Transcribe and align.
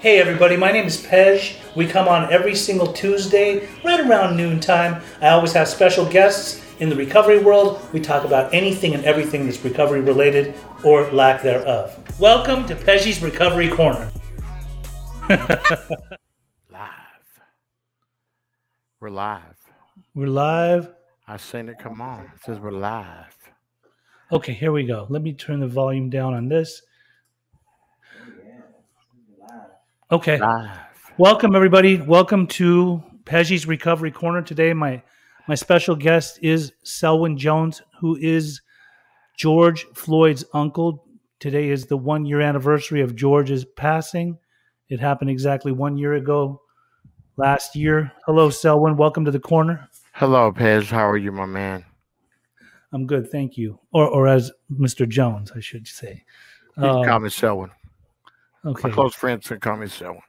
Hey 0.00 0.20
everybody, 0.20 0.56
my 0.56 0.70
name 0.70 0.84
is 0.84 1.04
Pej. 1.04 1.56
We 1.74 1.84
come 1.84 2.06
on 2.06 2.32
every 2.32 2.54
single 2.54 2.92
Tuesday, 2.92 3.68
right 3.84 3.98
around 3.98 4.36
noontime. 4.36 5.02
I 5.20 5.30
always 5.30 5.52
have 5.54 5.66
special 5.66 6.06
guests 6.08 6.64
in 6.78 6.88
the 6.88 6.94
recovery 6.94 7.40
world. 7.40 7.84
We 7.92 7.98
talk 7.98 8.24
about 8.24 8.54
anything 8.54 8.94
and 8.94 9.04
everything 9.04 9.44
that's 9.44 9.64
recovery 9.64 10.00
related 10.00 10.54
or 10.84 11.10
lack 11.10 11.42
thereof. 11.42 11.98
Welcome 12.20 12.64
to 12.68 12.76
Pej's 12.76 13.20
Recovery 13.20 13.68
Corner. 13.70 14.08
live. 15.28 15.40
We're 19.00 19.10
live. 19.10 19.56
We're 20.14 20.28
live. 20.28 20.94
I 21.26 21.38
seen 21.38 21.68
it 21.68 21.80
come 21.80 22.00
on. 22.00 22.30
It 22.36 22.44
says 22.44 22.60
we're 22.60 22.70
live. 22.70 23.36
Okay, 24.30 24.52
here 24.52 24.70
we 24.70 24.84
go. 24.84 25.08
Let 25.10 25.22
me 25.22 25.32
turn 25.32 25.58
the 25.58 25.66
volume 25.66 26.08
down 26.08 26.34
on 26.34 26.48
this. 26.48 26.82
Okay. 30.10 30.38
Live. 30.38 30.70
Welcome 31.18 31.54
everybody. 31.54 32.00
Welcome 32.00 32.46
to 32.48 33.02
Pej's 33.24 33.66
Recovery 33.66 34.10
Corner. 34.10 34.40
Today 34.42 34.72
my 34.72 35.02
my 35.46 35.54
special 35.54 35.94
guest 35.96 36.38
is 36.42 36.72
Selwyn 36.82 37.36
Jones, 37.36 37.82
who 38.00 38.16
is 38.16 38.62
George 39.36 39.84
Floyd's 39.94 40.44
uncle. 40.54 41.04
Today 41.40 41.68
is 41.68 41.86
the 41.86 41.96
one 41.96 42.24
year 42.24 42.40
anniversary 42.40 43.02
of 43.02 43.16
George's 43.16 43.64
passing. 43.64 44.38
It 44.88 44.98
happened 45.00 45.30
exactly 45.30 45.72
one 45.72 45.98
year 45.98 46.14
ago 46.14 46.62
last 47.36 47.76
year. 47.76 48.10
Hello, 48.24 48.48
Selwyn. 48.48 48.96
Welcome 48.96 49.26
to 49.26 49.30
the 49.30 49.38
corner. 49.40 49.88
Hello, 50.12 50.50
Pez. 50.52 50.86
How 50.86 51.06
are 51.06 51.18
you, 51.18 51.32
my 51.32 51.44
man? 51.46 51.84
I'm 52.92 53.06
good, 53.06 53.30
thank 53.30 53.58
you. 53.58 53.78
Or 53.92 54.08
or 54.08 54.26
as 54.26 54.50
Mr. 54.72 55.06
Jones, 55.06 55.52
I 55.54 55.60
should 55.60 55.86
say. 55.86 56.24
You 56.78 56.82
can 56.84 56.90
Um, 57.00 57.04
call 57.04 57.20
me 57.20 57.28
Selwyn. 57.28 57.70
Okay. 58.68 58.88
My 58.88 58.94
close 58.94 59.14
friends 59.14 59.48
can 59.48 59.60
call 59.60 59.76
me 59.76 59.88
Selwyn. 59.88 60.22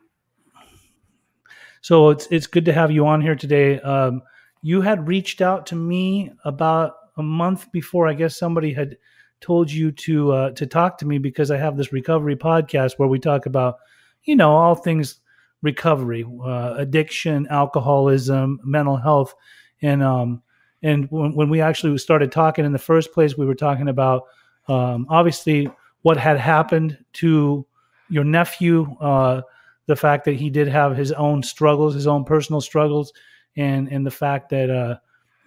So 1.81 2.09
it's 2.09 2.27
it's 2.29 2.47
good 2.47 2.65
to 2.65 2.73
have 2.73 2.91
you 2.91 3.05
on 3.07 3.21
here 3.21 3.35
today. 3.35 3.79
Um, 3.81 4.21
you 4.61 4.81
had 4.81 5.07
reached 5.07 5.41
out 5.41 5.65
to 5.67 5.75
me 5.75 6.31
about 6.43 6.95
a 7.17 7.23
month 7.23 7.71
before. 7.71 8.07
I 8.07 8.13
guess 8.13 8.37
somebody 8.37 8.73
had 8.73 8.97
told 9.41 9.71
you 9.71 9.91
to 9.91 10.31
uh, 10.31 10.51
to 10.51 10.65
talk 10.65 10.97
to 10.99 11.05
me 11.05 11.17
because 11.17 11.51
I 11.51 11.57
have 11.57 11.77
this 11.77 11.93
recovery 11.93 12.35
podcast 12.35 12.93
where 12.97 13.07
we 13.07 13.19
talk 13.19 13.45
about 13.45 13.77
you 14.23 14.35
know 14.35 14.51
all 14.51 14.75
things 14.75 15.19
recovery, 15.61 16.25
uh, 16.43 16.75
addiction, 16.77 17.47
alcoholism, 17.49 18.59
mental 18.63 18.97
health, 18.97 19.33
and 19.81 20.03
um 20.03 20.41
and 20.81 21.09
when, 21.11 21.33
when 21.33 21.49
we 21.49 21.61
actually 21.61 21.97
started 21.97 22.31
talking 22.31 22.65
in 22.65 22.71
the 22.71 22.79
first 22.79 23.13
place, 23.13 23.37
we 23.37 23.45
were 23.45 23.55
talking 23.55 23.89
about 23.89 24.23
um, 24.67 25.07
obviously 25.09 25.69
what 26.03 26.17
had 26.17 26.37
happened 26.37 26.97
to 27.13 27.65
your 28.09 28.23
nephew. 28.23 28.95
Uh, 28.99 29.41
the 29.89 29.95
fact 29.95 30.23
that 30.25 30.35
he 30.35 30.51
did 30.51 30.67
have 30.67 30.95
his 30.95 31.11
own 31.13 31.41
struggles, 31.41 31.95
his 31.95 32.05
own 32.05 32.23
personal 32.23 32.61
struggles, 32.61 33.11
and 33.57 33.87
and 33.91 34.05
the 34.05 34.11
fact 34.11 34.49
that 34.49 34.69
uh, 34.69 34.97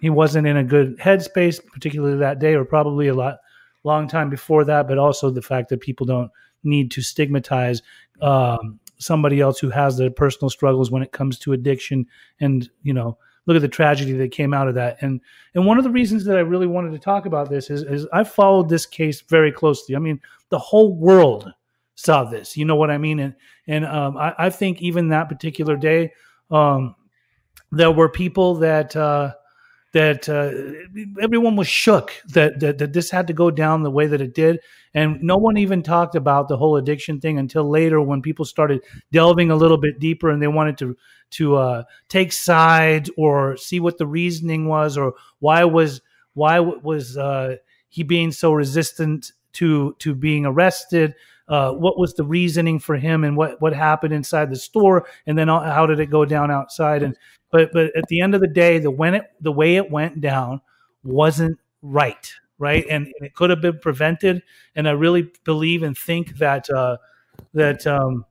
he 0.01 0.09
wasn't 0.09 0.45
in 0.45 0.57
a 0.57 0.63
good 0.63 0.97
headspace, 0.97 1.65
particularly 1.65 2.17
that 2.17 2.39
day, 2.39 2.53
or 2.53 2.65
probably 2.65 3.07
a 3.07 3.13
lot 3.13 3.37
long 3.85 4.05
time 4.07 4.29
before 4.29 4.65
that. 4.65 4.87
But 4.87 4.97
also 4.97 5.29
the 5.29 5.41
fact 5.41 5.69
that 5.69 5.79
people 5.79 6.05
don't 6.05 6.29
need 6.63 6.91
to 6.91 7.01
stigmatize 7.01 7.81
um, 8.21 8.79
somebody 8.97 9.39
else 9.39 9.59
who 9.59 9.69
has 9.69 9.97
their 9.97 10.11
personal 10.11 10.49
struggles 10.49 10.91
when 10.91 11.03
it 11.03 11.13
comes 11.13 11.39
to 11.39 11.53
addiction, 11.53 12.05
and 12.39 12.69
you 12.83 12.93
know. 12.93 13.17
Look 13.45 13.57
at 13.57 13.61
the 13.61 13.67
tragedy 13.67 14.13
that 14.13 14.31
came 14.31 14.53
out 14.53 14.69
of 14.69 14.75
that, 14.75 14.99
and 15.01 15.19
and 15.53 15.65
one 15.65 15.77
of 15.77 15.83
the 15.83 15.89
reasons 15.89 16.23
that 16.23 16.37
I 16.37 16.39
really 16.39 16.65
wanted 16.65 16.93
to 16.93 16.97
talk 16.97 17.25
about 17.25 17.49
this 17.49 17.69
is, 17.69 17.83
is 17.83 18.07
I 18.13 18.23
followed 18.23 18.69
this 18.69 18.85
case 18.85 19.19
very 19.19 19.51
closely. 19.51 19.97
I 19.97 19.99
mean, 19.99 20.21
the 20.47 20.59
whole 20.59 20.95
world 20.95 21.51
saw 21.95 22.23
this. 22.23 22.57
You 22.57 22.65
know 22.65 22.75
what 22.75 22.91
I 22.91 22.97
mean? 22.97 23.19
And 23.19 23.35
and 23.67 23.85
um, 23.85 24.17
I, 24.17 24.33
I 24.37 24.49
think 24.49 24.81
even 24.81 25.09
that 25.09 25.29
particular 25.29 25.77
day, 25.77 26.13
um, 26.51 26.95
there 27.71 27.91
were 27.91 28.09
people 28.09 28.55
that 28.55 28.95
uh, 28.95 29.33
that 29.93 30.27
uh, 30.27 30.51
everyone 31.21 31.55
was 31.55 31.67
shook 31.67 32.11
that, 32.29 32.59
that 32.59 32.79
that 32.79 32.93
this 32.93 33.11
had 33.11 33.27
to 33.27 33.33
go 33.33 33.51
down 33.51 33.83
the 33.83 33.91
way 33.91 34.07
that 34.07 34.21
it 34.21 34.33
did, 34.33 34.59
and 34.93 35.21
no 35.21 35.37
one 35.37 35.57
even 35.57 35.83
talked 35.83 36.15
about 36.15 36.47
the 36.47 36.57
whole 36.57 36.77
addiction 36.77 37.19
thing 37.19 37.37
until 37.37 37.69
later 37.69 38.01
when 38.01 38.21
people 38.21 38.45
started 38.45 38.81
delving 39.11 39.51
a 39.51 39.55
little 39.55 39.77
bit 39.77 39.99
deeper 39.99 40.29
and 40.29 40.41
they 40.41 40.47
wanted 40.47 40.77
to 40.79 40.97
to 41.31 41.55
uh, 41.55 41.83
take 42.09 42.31
sides 42.31 43.09
or 43.17 43.57
see 43.57 43.79
what 43.79 43.97
the 43.97 44.07
reasoning 44.07 44.67
was 44.67 44.97
or 44.97 45.13
why 45.39 45.63
was 45.63 46.01
why 46.33 46.59
was 46.59 47.17
uh, 47.17 47.55
he 47.89 48.03
being 48.03 48.31
so 48.31 48.51
resistant 48.51 49.31
to 49.53 49.95
to 49.99 50.15
being 50.15 50.45
arrested 50.45 51.13
uh, 51.47 51.71
what 51.71 51.97
was 51.99 52.13
the 52.13 52.23
reasoning 52.23 52.79
for 52.79 52.95
him 52.95 53.23
and 53.23 53.35
what 53.35 53.61
what 53.61 53.73
happened 53.73 54.13
inside 54.13 54.49
the 54.49 54.55
store 54.55 55.05
and 55.27 55.37
then 55.37 55.47
how 55.47 55.85
did 55.85 55.99
it 55.99 56.07
go 56.07 56.25
down 56.25 56.51
outside? 56.51 57.03
And 57.03 57.15
but 57.51 57.71
but 57.73 57.95
at 57.95 58.07
the 58.07 58.21
end 58.21 58.35
of 58.35 58.41
the 58.41 58.47
day 58.47 58.79
the 58.79 58.91
when 58.91 59.15
it 59.15 59.25
the 59.41 59.51
way 59.51 59.75
it 59.75 59.91
went 59.91 60.21
down 60.21 60.61
wasn't 61.03 61.57
right 61.81 62.33
right? 62.59 62.85
And, 62.89 63.07
and 63.07 63.25
it 63.25 63.33
could 63.35 63.49
have 63.49 63.61
been 63.61 63.79
prevented. 63.79 64.41
And 64.75 64.87
i 64.87 64.91
really 64.91 65.29
believe 65.43 65.83
and 65.83 65.97
think 65.97 66.37
that 66.37 66.69
uh 66.69 66.97
that 67.53 67.85
um 67.87 68.25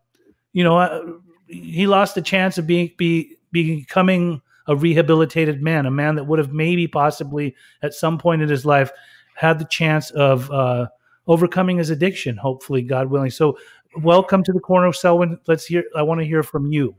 you 0.52 0.64
know 0.64 0.78
uh, 0.78 1.02
he 1.46 1.86
lost 1.86 2.14
the 2.14 2.22
chance 2.22 2.58
of 2.58 2.66
being 2.66 2.90
be 2.96 3.36
becoming 3.50 4.40
a 4.68 4.76
rehabilitated 4.76 5.62
man 5.62 5.86
a 5.86 5.90
man 5.90 6.14
that 6.14 6.24
would 6.24 6.38
have 6.38 6.52
maybe 6.52 6.86
possibly 6.86 7.54
at 7.82 7.94
some 7.94 8.18
point 8.18 8.42
in 8.42 8.48
his 8.48 8.64
life 8.64 8.90
had 9.34 9.58
the 9.58 9.64
chance 9.66 10.10
of 10.12 10.50
uh 10.50 10.86
overcoming 11.26 11.78
his 11.78 11.90
addiction 11.90 12.36
hopefully 12.36 12.82
god 12.82 13.08
willing 13.08 13.30
so 13.30 13.56
welcome 14.02 14.42
to 14.42 14.52
the 14.52 14.60
corner 14.60 14.86
of 14.86 14.96
selwyn 14.96 15.38
let's 15.46 15.66
hear 15.66 15.84
i 15.96 16.02
want 16.02 16.20
to 16.20 16.26
hear 16.26 16.42
from 16.42 16.72
you 16.72 16.94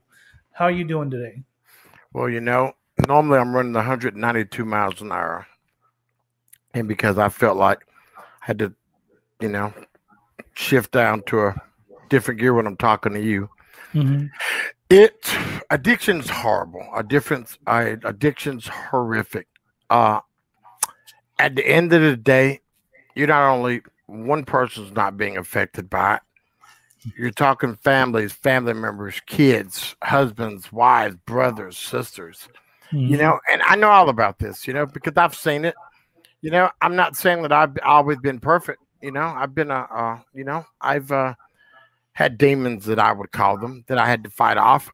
how 0.52 0.66
are 0.66 0.72
you 0.72 0.84
doing 0.84 1.10
today 1.10 1.44
Well, 2.14 2.30
you 2.30 2.42
know, 2.42 2.74
normally 3.08 3.40
I'm 3.40 3.56
running 3.56 3.74
192 3.74 4.66
miles 4.66 5.02
an 5.02 5.12
hour. 5.12 5.48
And 6.76 6.88
because 6.88 7.18
I 7.18 7.30
felt 7.30 7.58
like 7.58 7.86
I 8.18 8.24
had 8.40 8.60
to, 8.60 8.74
you 9.40 9.50
know, 9.50 9.74
shift 10.54 10.92
down 10.92 11.24
to 11.24 11.48
a 11.48 11.62
different 12.10 12.40
gear 12.40 12.54
when 12.54 12.68
I'm 12.68 12.78
talking 12.78 13.14
to 13.14 13.22
you, 13.22 13.50
mm-hmm. 13.94 14.28
it 14.90 15.28
addiction's 15.70 16.30
horrible. 16.30 16.88
Addiction's 16.96 17.58
I 17.66 17.98
addiction's 18.04 18.68
horrific. 18.68 19.48
Uh 19.90 20.20
at 21.40 21.56
the 21.56 21.68
end 21.68 21.94
of 21.94 22.02
the 22.02 22.16
day, 22.16 22.62
you're 23.16 23.28
not 23.28 23.52
only 23.52 23.82
one 24.08 24.46
person's 24.46 24.94
not 24.94 25.18
being 25.18 25.38
affected 25.38 25.90
by 25.90 26.16
it. 26.16 26.22
You're 27.18 27.32
talking 27.32 27.76
families, 27.76 28.32
family 28.32 28.74
members, 28.74 29.20
kids, 29.26 29.96
husbands, 30.02 30.72
wives, 30.72 31.18
brothers, 31.26 31.78
sisters. 31.78 32.48
You 32.92 33.18
know, 33.18 33.40
and 33.52 33.62
I 33.64 33.76
know 33.76 33.90
all 33.90 34.10
about 34.10 34.38
this, 34.38 34.68
you 34.68 34.74
know, 34.74 34.86
because 34.86 35.14
I've 35.18 35.34
seen 35.34 35.66
it. 35.66 35.74
You 36.42 36.52
know, 36.52 36.70
I'm 36.80 36.96
not 36.96 37.16
saying 37.16 37.42
that 37.42 37.52
I've 37.52 37.76
always 37.84 38.20
been 38.20 38.40
perfect. 38.40 38.82
You 39.02 39.12
know, 39.12 39.24
I've 39.24 39.56
been 39.56 39.72
a, 39.72 39.88
uh, 39.92 40.20
you 40.34 40.44
know, 40.44 40.64
I've 40.80 41.12
uh, 41.12 41.34
had 42.12 42.38
demons 42.38 42.86
that 42.86 43.00
I 43.00 43.12
would 43.12 43.32
call 43.32 43.58
them 43.58 43.84
that 43.88 43.98
I 43.98 44.08
had 44.08 44.24
to 44.26 44.30
fight 44.30 44.58
off. 44.58 44.92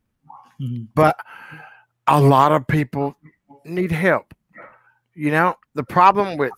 Mhm. 0.62 0.88
But 0.96 1.20
a 2.08 2.22
lot 2.22 2.54
of 2.54 2.66
people 2.68 3.18
need 3.66 3.92
help. 3.92 4.34
You 5.14 5.32
know, 5.32 5.56
the 5.76 5.84
problem 5.84 6.38
with 6.38 6.54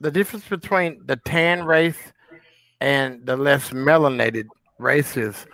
the 0.00 0.10
difference 0.10 0.46
between 0.48 1.00
the 1.06 1.16
tan 1.16 1.64
race 1.64 1.98
and 2.80 3.24
the 3.26 3.36
less 3.36 3.70
melanated 3.70 4.46
races, 4.78 5.46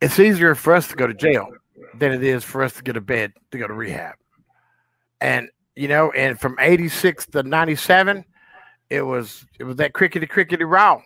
it's 0.00 0.18
easier 0.18 0.54
for 0.54 0.74
us 0.74 0.88
to 0.88 0.94
go 0.96 1.06
to 1.06 1.14
jail 1.14 1.48
than 1.98 2.12
it 2.12 2.22
is 2.22 2.44
for 2.44 2.62
us 2.62 2.74
to 2.74 2.82
get 2.82 2.96
a 2.96 3.00
bed 3.00 3.32
to 3.50 3.58
go 3.58 3.66
to 3.66 3.72
rehab. 3.72 4.14
And 5.20 5.48
you 5.74 5.88
know, 5.88 6.10
and 6.12 6.38
from 6.40 6.56
86 6.58 7.26
to 7.28 7.42
97, 7.42 8.24
it 8.90 9.02
was 9.02 9.44
it 9.58 9.64
was 9.64 9.76
that 9.76 9.92
crickety 9.92 10.26
crickety 10.26 10.64
row. 10.64 11.02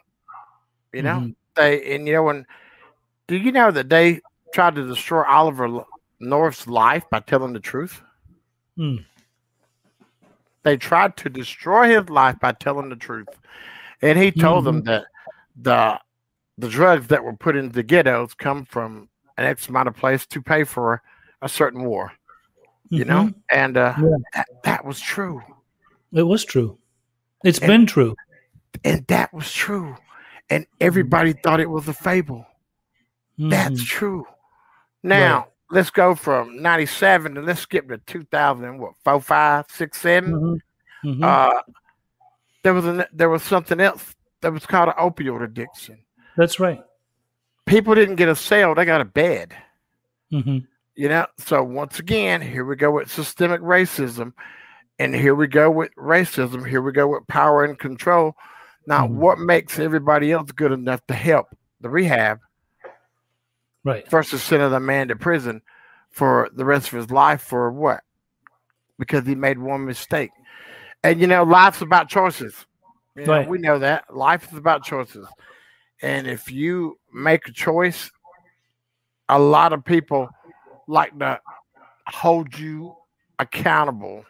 You 0.93 1.03
know, 1.03 1.17
Mhm. 1.21 1.35
they 1.55 1.95
and 1.95 2.07
you 2.07 2.13
know 2.15 2.25
when 2.25 2.47
do 3.29 3.37
you 3.37 3.53
know 3.53 3.71
that 3.71 3.89
they 3.89 4.21
tried 4.53 4.75
to 4.75 4.87
destroy 4.87 5.23
Oliver 5.25 5.85
North's 6.19 6.67
life 6.67 7.05
by 7.11 7.21
telling 7.21 7.53
the 7.53 7.61
truth? 7.61 8.03
Mm. 8.77 9.05
They 10.63 10.77
tried 10.77 11.17
to 11.19 11.29
destroy 11.31 11.89
his 11.99 12.09
life 12.11 12.39
by 12.41 12.53
telling 12.53 12.89
the 12.91 12.97
truth. 12.97 13.29
And 14.03 14.19
he 14.19 14.31
told 14.31 14.65
them 14.65 14.83
that 14.85 15.05
the 15.61 15.99
the 16.59 16.69
drugs 16.69 17.07
that 17.07 17.25
were 17.25 17.33
put 17.35 17.57
into 17.57 17.73
the 17.73 17.83
ghettos 17.83 18.35
come 18.35 18.65
from 18.67 19.09
an 19.39 19.47
X 19.47 19.69
amount 19.69 19.89
of 19.89 19.97
place 19.97 20.27
to 20.27 20.43
pay 20.43 20.65
for 20.65 21.03
a 21.41 21.49
certain 21.49 21.85
war. 21.85 22.13
You 22.91 23.05
know? 23.05 23.33
And 23.51 23.77
uh 23.77 23.95
Yeah. 23.99 24.09
that, 24.35 24.47
that 24.65 24.85
was 24.85 25.01
true. 25.01 25.41
it 26.13 26.23
was 26.25 26.45
true 26.45 26.77
It's 27.45 27.59
And- 27.61 27.69
been 27.69 27.87
true 27.87 28.15
And 28.85 29.07
that 29.07 29.33
was 29.33 29.53
true. 29.53 29.97
And 30.51 30.67
everybody 30.81 31.33
thought 31.33 31.61
it 31.61 31.71
was 31.71 31.87
a 31.89 31.93
fable. 31.95 32.47
That's 33.39 33.83
Mhm. 33.83 33.87
true. 33.87 34.27
Now 35.03 35.49
let's 35.71 35.91
go 35.91 36.15
from 36.15 36.61
ninety 36.63 36.87
seven 36.87 37.37
and 37.37 37.47
let's 37.47 37.61
skip 37.61 37.89
to 37.89 37.99
two 37.99 38.25
thousand 38.25 38.65
and 38.65 38.81
what 38.81 38.93
four, 39.05 39.21
five, 39.21 39.67
six, 39.69 40.01
seven. 40.01 40.33
Mhm. 40.33 40.61
Mhm. 41.05 41.25
Uh 41.25 41.63
there 42.63 42.75
was 42.75 42.85
an, 42.85 43.05
there 43.13 43.31
was 43.31 43.43
something 43.43 43.81
else 43.81 44.15
that 44.43 44.53
was 44.53 44.67
called 44.67 44.89
an 44.91 44.95
opioid 44.97 45.43
addiction. 45.43 45.99
That's 46.37 46.61
right. 46.61 46.81
people 47.67 47.95
didn't 47.95 48.17
get 48.17 48.29
a 48.29 48.37
cell; 48.37 48.75
they 48.75 48.85
got 48.85 49.01
a 49.01 49.05
bed. 49.07 49.55
hmm 50.31 50.59
You 50.95 51.09
know, 51.09 51.27
so 51.39 51.63
once 51.63 51.99
again, 51.99 52.43
here 52.43 52.65
we 52.65 52.77
go 52.77 52.91
with 52.91 53.11
systemic 53.11 53.61
racism, 53.63 54.33
and 54.99 55.15
here 55.15 55.35
we 55.35 55.47
go 55.47 55.71
with 55.71 55.91
racism. 55.97 56.69
Here 56.69 56.83
we 56.83 56.93
go 56.93 57.07
with 57.09 57.27
power 57.29 57.65
and 57.65 57.79
control. 57.79 58.35
Now, 58.87 59.07
Mhm. 59.07 59.13
what 59.13 59.39
makes 59.39 59.79
everybody 59.79 60.33
else 60.33 60.51
good 60.53 60.73
enough 60.73 61.01
to 61.07 61.15
help 61.15 61.47
the 61.81 61.89
rehab 61.89 62.41
Right. 63.85 64.09
versus 64.11 64.43
sending 64.43 64.73
a 64.73 64.81
man 64.81 65.09
to 65.09 65.17
prison 65.17 65.63
for 66.11 66.51
the 66.55 66.65
rest 66.65 66.89
of 66.89 66.95
his 66.99 67.11
life 67.11 67.41
for 67.41 67.71
what? 67.71 68.03
Because 68.99 69.27
he 69.27 69.35
made 69.35 69.59
one 69.59 69.87
mistake. 69.87 70.31
And 71.03 71.21
you 71.21 71.27
know, 71.27 71.45
life's 71.45 71.81
about 71.81 72.09
choices. 72.09 72.67
You 73.17 73.25
know, 73.25 73.33
Right. 73.33 73.49
We 73.49 73.59
know 73.59 73.79
that 73.79 74.15
life 74.15 74.51
is 74.53 74.59
about 74.59 74.85
choices. 74.85 75.27
And 76.03 76.27
if 76.27 76.51
you 76.51 76.99
make 77.13 77.49
a 77.49 77.53
choice, 77.53 78.11
a 79.29 79.39
lot 79.39 79.73
of 79.73 79.85
people 79.85 80.29
like 80.87 81.17
to 81.19 81.41
hold 82.09 82.59
you 82.59 82.95
accountable 83.39 84.25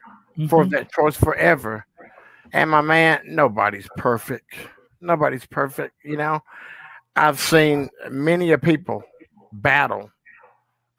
for 0.48 0.64
Mhm. 0.64 0.70
that 0.70 0.92
choice 0.92 1.16
forever. 1.16 1.86
And 2.52 2.70
my 2.70 2.80
man, 2.80 3.20
nobody's 3.24 3.88
perfect. 3.96 4.54
Nobody's 5.00 5.46
perfect. 5.46 5.94
You 6.04 6.16
know, 6.16 6.42
I've 7.16 7.40
seen 7.40 7.88
many 8.10 8.50
of 8.52 8.62
people 8.62 9.02
battle 9.52 10.10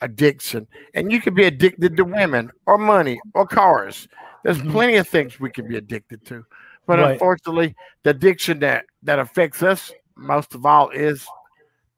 addiction, 0.01 0.68
and 0.94 1.12
you 1.12 1.21
could 1.21 1.36
be 1.36 1.45
addicted 1.45 1.95
to 1.98 2.03
women 2.03 2.51
or 2.65 2.77
money 2.77 3.21
or 3.33 3.45
cars. 3.45 4.07
There's 4.44 4.57
Mhm. 4.62 4.71
plenty 4.71 4.95
of 4.98 5.07
things 5.07 5.39
we 5.39 5.51
can 5.51 5.68
be 5.68 5.77
addicted 5.77 6.25
to, 6.25 6.45
but 6.88 7.00
Right. 7.00 7.12
unfortunately, 7.12 7.75
the 8.03 8.09
addiction 8.12 8.59
that 8.59 8.86
that 9.03 9.19
affects 9.19 9.62
us 9.63 9.92
most 10.15 10.56
of 10.56 10.65
all 10.65 10.89
is 10.89 11.27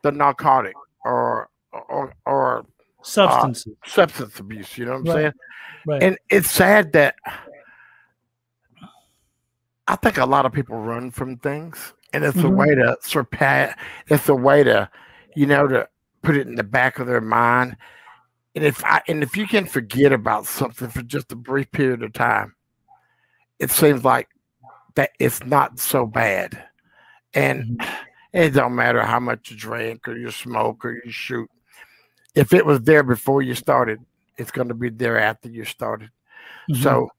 the 0.01 0.11
narcotic 0.11 0.75
or 1.05 1.49
or 1.71 2.13
or 2.25 2.65
Substances. 3.01 3.75
substance 3.85 4.39
abuse. 4.39 4.77
You 4.77 4.85
know 4.85 4.91
what 4.91 4.97
I'm 4.99 5.05
Right. 5.05 5.13
saying? 5.13 5.33
right. 5.85 6.03
And 6.03 6.17
it's 6.29 6.51
sad 6.51 6.93
that 6.93 7.15
I 9.87 9.95
think 9.97 10.17
a 10.17 10.25
lot 10.25 10.45
of 10.45 10.53
people 10.53 10.77
run 10.77 11.11
from 11.11 11.37
things, 11.37 11.93
and 12.13 12.23
it's 12.23 12.37
a 12.39 12.43
Mhm. 12.43 12.55
way 12.55 12.75
to 12.75 12.97
surpass. 13.01 13.77
It's 14.07 14.29
a 14.29 14.35
way 14.35 14.63
to, 14.63 14.89
you 15.35 15.45
know, 15.45 15.67
to 15.67 15.89
put 16.23 16.37
it 16.37 16.47
in 16.47 16.55
the 16.55 16.63
back 16.63 16.99
of 16.99 17.07
their 17.07 17.21
mind. 17.21 17.77
And 18.55 18.63
if 18.63 18.83
I 18.83 19.01
and 19.07 19.23
if 19.23 19.35
you 19.35 19.47
can 19.47 19.65
forget 19.65 20.11
about 20.11 20.45
something 20.45 20.89
for 20.89 21.01
just 21.01 21.31
a 21.31 21.35
brief 21.35 21.71
period 21.71 22.03
of 22.03 22.13
time, 22.13 22.55
it 23.59 23.71
seems 23.71 24.03
like 24.03 24.29
that 24.95 25.11
it's 25.19 25.43
not 25.45 25.79
so 25.79 26.05
bad. 26.05 26.63
And 27.33 27.81
it 28.31 28.51
don't 28.51 28.75
matter 28.75 29.03
how 29.03 29.19
much 29.19 29.51
you 29.51 29.57
drink 29.57 30.07
or 30.07 30.15
you 30.15 30.31
smoke 30.31 30.85
or 30.85 31.01
you 31.03 31.11
shoot. 31.11 31.49
If 32.35 32.53
it 32.53 32.65
was 32.65 32.81
there 32.81 33.03
before 33.03 33.41
you 33.41 33.55
started, 33.55 33.99
it's 34.37 34.51
going 34.51 34.67
to 34.67 34.73
be 34.73 34.89
there 34.89 35.19
after 35.19 35.49
you 35.49 35.65
started. 35.65 36.09
Mhm. 36.69 36.81
So 36.81 37.09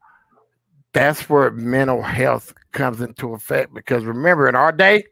that's 0.93 1.29
where 1.29 1.51
mental 1.51 2.01
health 2.01 2.53
comes 2.71 3.01
into 3.01 3.33
effect. 3.33 3.73
Because 3.73 4.05
remember, 4.05 4.47
in 4.47 4.55
our 4.55 4.71
day, 4.71 5.05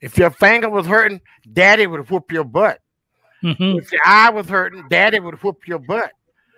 if 0.00 0.18
your 0.18 0.30
finger 0.30 0.68
was 0.68 0.86
hurting, 0.86 1.20
daddy 1.52 1.86
would 1.86 2.10
whoop 2.10 2.30
your 2.32 2.44
butt. 2.44 2.80
Mhm. 3.42 3.78
If 3.78 3.92
your 3.92 4.00
eye 4.04 4.30
was 4.30 4.48
hurting, 4.48 4.86
daddy 4.88 5.20
would 5.20 5.40
whoop 5.42 5.66
your 5.68 5.78
butt. 5.78 6.12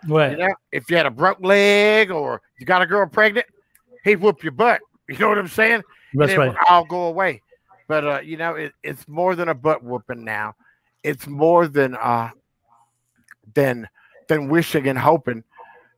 right. 0.08 0.32
You 0.32 0.38
know, 0.38 0.54
if 0.72 0.90
you 0.90 0.96
had 0.96 1.06
a 1.06 1.10
broke 1.10 1.40
leg 1.40 2.10
or 2.10 2.40
you 2.58 2.64
got 2.66 2.80
a 2.82 2.86
girl 2.86 3.06
pregnant, 3.06 3.46
he'd 4.04 4.16
whoop 4.16 4.42
your 4.42 4.52
butt. 4.52 4.80
You 5.08 5.18
know 5.18 5.28
what 5.28 5.38
I'm 5.38 5.48
saying? 5.48 5.82
That's 6.14 6.36
right. 6.36 6.48
would 6.48 6.56
all 6.68 6.84
go 6.84 7.04
away. 7.06 7.42
But 7.88 8.04
uh, 8.06 8.20
you 8.20 8.36
know, 8.36 8.54
it, 8.54 8.72
it's 8.82 9.06
more 9.08 9.34
than 9.34 9.48
a 9.48 9.54
butt 9.54 9.82
whooping 9.82 10.24
now. 10.24 10.54
It's 11.02 11.26
more 11.26 11.66
than 11.66 11.96
uh 11.96 12.30
than 13.54 13.88
than 14.28 14.48
wishing 14.48 14.86
and 14.88 14.98
hoping. 14.98 15.42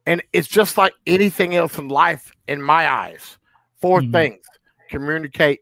And 0.07 0.23
it's 0.33 0.49
just 0.49 0.77
like 0.79 0.95
anything 1.07 1.55
else 1.55 1.79
in 1.79 1.89
life, 1.89 2.33
in 2.49 2.61
my 2.63 2.89
eyes. 2.91 3.39
4 3.81 4.01
Mhm. 4.01 4.13
things: 4.13 4.47
communicate, 4.89 5.61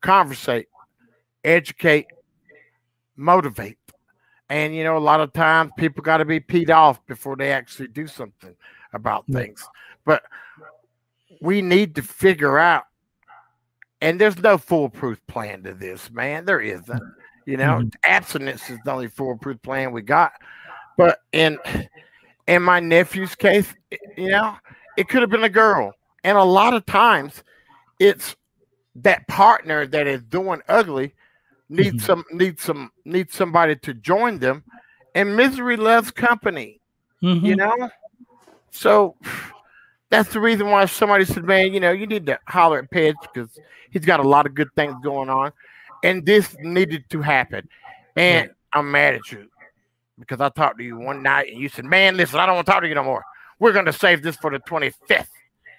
conversate, 0.00 0.68
educate, 1.44 2.06
motivate. 3.16 3.77
And 4.50 4.74
you 4.74 4.84
know, 4.84 4.96
a 4.96 4.98
lot 4.98 5.20
of 5.20 5.32
times 5.32 5.72
people 5.76 6.02
got 6.02 6.18
to 6.18 6.24
be 6.24 6.40
peed 6.40 6.70
off 6.70 7.04
before 7.06 7.36
they 7.36 7.52
actually 7.52 7.88
do 7.88 8.06
something 8.06 8.54
about 8.92 9.26
things. 9.26 9.66
But 10.04 10.22
we 11.40 11.60
need 11.60 11.94
to 11.96 12.02
figure 12.02 12.58
out 12.58 12.84
and 14.00 14.20
there's 14.20 14.38
no 14.38 14.58
foolproof 14.58 15.20
plan 15.26 15.62
to 15.64 15.74
this, 15.74 16.10
man. 16.10 16.44
There 16.44 16.60
isn't. 16.60 17.02
You 17.46 17.56
know, 17.56 17.80
Mhm. 17.80 17.92
abstinence 18.04 18.70
is 18.70 18.78
the 18.84 18.92
only 18.92 19.08
foolproof 19.08 19.60
plan 19.62 19.92
we 19.92 20.02
got. 20.02 20.32
But 20.96 21.20
in 21.32 21.58
in 22.46 22.62
my 22.62 22.80
nephew's 22.80 23.34
case, 23.34 23.74
you 24.16 24.28
know, 24.28 24.56
it 24.96 25.08
could 25.08 25.20
have 25.20 25.30
been 25.30 25.44
a 25.44 25.48
girl. 25.48 25.92
And 26.24 26.38
a 26.38 26.42
lot 26.44 26.74
of 26.74 26.86
times 26.86 27.42
it's 27.98 28.36
that 28.96 29.26
partner 29.28 29.86
that 29.86 30.06
is 30.06 30.22
doing 30.22 30.62
ugly 30.68 31.14
needs 31.68 32.02
Mhm. 32.02 32.06
some 32.06 32.24
needs 32.32 32.62
some 32.62 32.90
needs 33.04 33.34
somebody 33.34 33.76
to 33.76 33.94
join 33.94 34.38
them. 34.38 34.64
And 35.14 35.36
misery 35.36 35.76
loves 35.76 36.10
company 36.10 36.80
Mhm. 37.22 37.42
you 37.42 37.56
know? 37.56 37.90
So 38.70 39.16
that's 40.10 40.32
the 40.32 40.40
reason 40.40 40.70
why 40.70 40.84
somebody 40.86 41.24
said 41.24 41.44
man 41.44 41.72
you 41.72 41.80
know 41.80 41.90
you 41.92 42.06
need 42.06 42.26
to 42.26 42.38
holler 42.46 42.78
at 42.78 42.90
Pej 42.90 43.14
because 43.20 43.58
he's 43.90 44.04
got 44.04 44.20
a 44.20 44.28
lot 44.28 44.46
of 44.46 44.54
good 44.54 44.68
things 44.76 44.94
going 45.02 45.28
on. 45.28 45.52
And 46.04 46.24
this 46.24 46.56
needed 46.60 47.08
to 47.10 47.20
happen. 47.22 47.68
And 48.16 48.50
i'm 48.72 48.90
mad 48.90 49.14
at 49.14 49.32
you 49.32 49.48
because 50.18 50.40
i 50.42 50.48
talked 50.50 50.76
to 50.78 50.84
you 50.84 50.96
one 50.98 51.22
night 51.22 51.50
and 51.50 51.58
you 51.58 51.68
said 51.70 51.84
man 51.86 52.16
listen 52.18 52.38
i 52.38 52.44
don't 52.44 52.56
want 52.56 52.66
to 52.66 52.72
talk 52.72 52.82
to 52.82 52.88
you 52.88 52.94
no 52.94 53.02
more. 53.04 53.24
We're 53.58 53.72
going 53.72 53.86
to 53.86 53.92
save 53.92 54.22
this 54.22 54.36
for 54.36 54.50
the 54.50 54.60
25th 54.60 55.28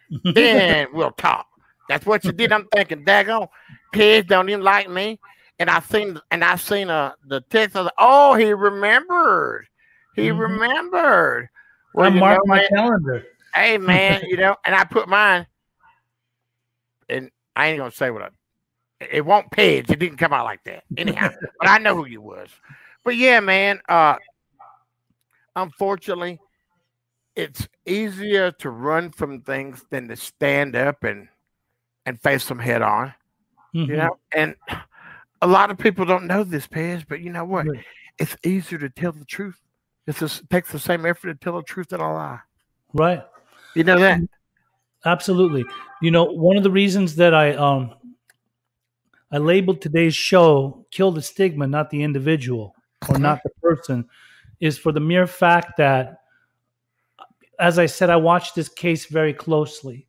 then 0.33 0.87
we'll 0.91 1.11
talk. 1.11 1.45
That's 1.87 2.05
what 2.05 2.23
you 2.25 2.31
did. 2.31 2.51
I'm 2.51 2.65
thinking 2.73 3.05
daggone 3.05 3.47
Pej 3.93 4.27
don't 4.27 4.49
even 4.49 4.63
like 4.63 4.89
me 4.89 5.19
and 5.59 5.69
i 5.69 5.79
seen 5.79 6.19
and 6.31 6.43
i 6.43 6.55
seen 6.55 6.89
uh 6.89 7.11
the 7.27 7.41
text 7.41 7.75
of 7.75 7.89
oh 7.97 8.33
he 8.35 8.53
remembered 8.53 9.67
he 10.15 10.29
Mhm. 10.29 10.39
remembered 10.39 11.49
I 11.97 12.07
you 12.07 12.19
marked 12.19 12.45
know, 12.45 12.53
my 12.53 12.57
man, 12.57 12.67
calendar. 12.69 13.25
hey 13.53 13.77
man, 13.79 14.21
you 14.27 14.37
know, 14.37 14.55
and 14.65 14.75
I 14.75 14.83
put 14.83 15.07
mine, 15.09 15.45
and 17.09 17.29
I 17.55 17.67
ain't 17.69 17.79
gonna 17.79 17.91
say 17.91 18.09
what 18.11 18.21
I. 18.21 18.29
It 19.11 19.25
won't 19.25 19.49
page. 19.51 19.89
It 19.89 19.97
didn't 19.99 20.17
come 20.17 20.33
out 20.33 20.45
like 20.45 20.63
that, 20.65 20.83
anyhow. 20.97 21.29
but 21.59 21.67
I 21.67 21.77
know 21.79 21.95
who 21.95 22.05
you 22.05 22.21
was. 22.21 22.49
But 23.03 23.15
yeah, 23.15 23.39
man. 23.39 23.79
Uh, 23.89 24.17
unfortunately, 25.55 26.39
it's 27.35 27.67
easier 27.85 28.51
to 28.51 28.69
run 28.69 29.11
from 29.11 29.41
things 29.41 29.83
than 29.89 30.07
to 30.09 30.15
stand 30.15 30.75
up 30.75 31.03
and 31.03 31.27
and 32.05 32.21
face 32.21 32.47
them 32.47 32.59
head 32.59 32.81
on. 32.81 33.13
Mhm. 33.73 33.87
You 33.87 33.95
know, 33.97 34.17
and 34.33 34.55
a 35.41 35.47
lot 35.47 35.71
of 35.71 35.77
people 35.77 36.05
don't 36.05 36.27
know 36.27 36.43
this, 36.43 36.67
Pez, 36.67 37.05
but 37.07 37.21
you 37.21 37.31
know 37.31 37.45
what? 37.45 37.67
Right. 37.67 37.83
It's 38.17 38.35
easier 38.43 38.79
to 38.79 38.89
tell 38.89 39.11
the 39.11 39.25
truth. 39.25 39.59
It's 40.07 40.19
just, 40.19 40.41
it 40.41 40.49
takes 40.49 40.71
the 40.71 40.79
same 40.79 41.05
effort 41.05 41.27
to 41.29 41.35
tell 41.35 41.55
the 41.55 41.63
truth 41.63 41.89
than 41.89 42.01
a 42.01 42.13
lie. 42.13 42.39
Right. 42.93 43.23
You 43.75 43.83
know 43.83 43.99
that? 43.99 44.19
Absolutely. 45.05 45.65
You 46.01 46.11
know, 46.11 46.25
one 46.25 46.57
of 46.57 46.63
the 46.63 46.71
reasons 46.71 47.15
that 47.15 47.33
I 47.33 47.53
um 47.53 47.93
I 49.31 49.37
labeled 49.37 49.81
today's 49.81 50.15
show 50.15 50.85
"Kill 50.91 51.11
the 51.11 51.21
Stigma, 51.21 51.67
Not 51.67 51.89
the 51.89 52.03
Individual" 52.03 52.75
or 53.07 53.17
not 53.17 53.39
the 53.43 53.51
person, 53.61 54.05
is 54.59 54.77
for 54.77 54.91
the 54.91 54.99
mere 54.99 55.27
fact 55.27 55.77
that, 55.77 56.21
as 57.59 57.79
I 57.79 57.85
said, 57.85 58.09
I 58.09 58.17
watched 58.17 58.55
this 58.55 58.67
case 58.67 59.05
very 59.05 59.33
closely, 59.33 60.07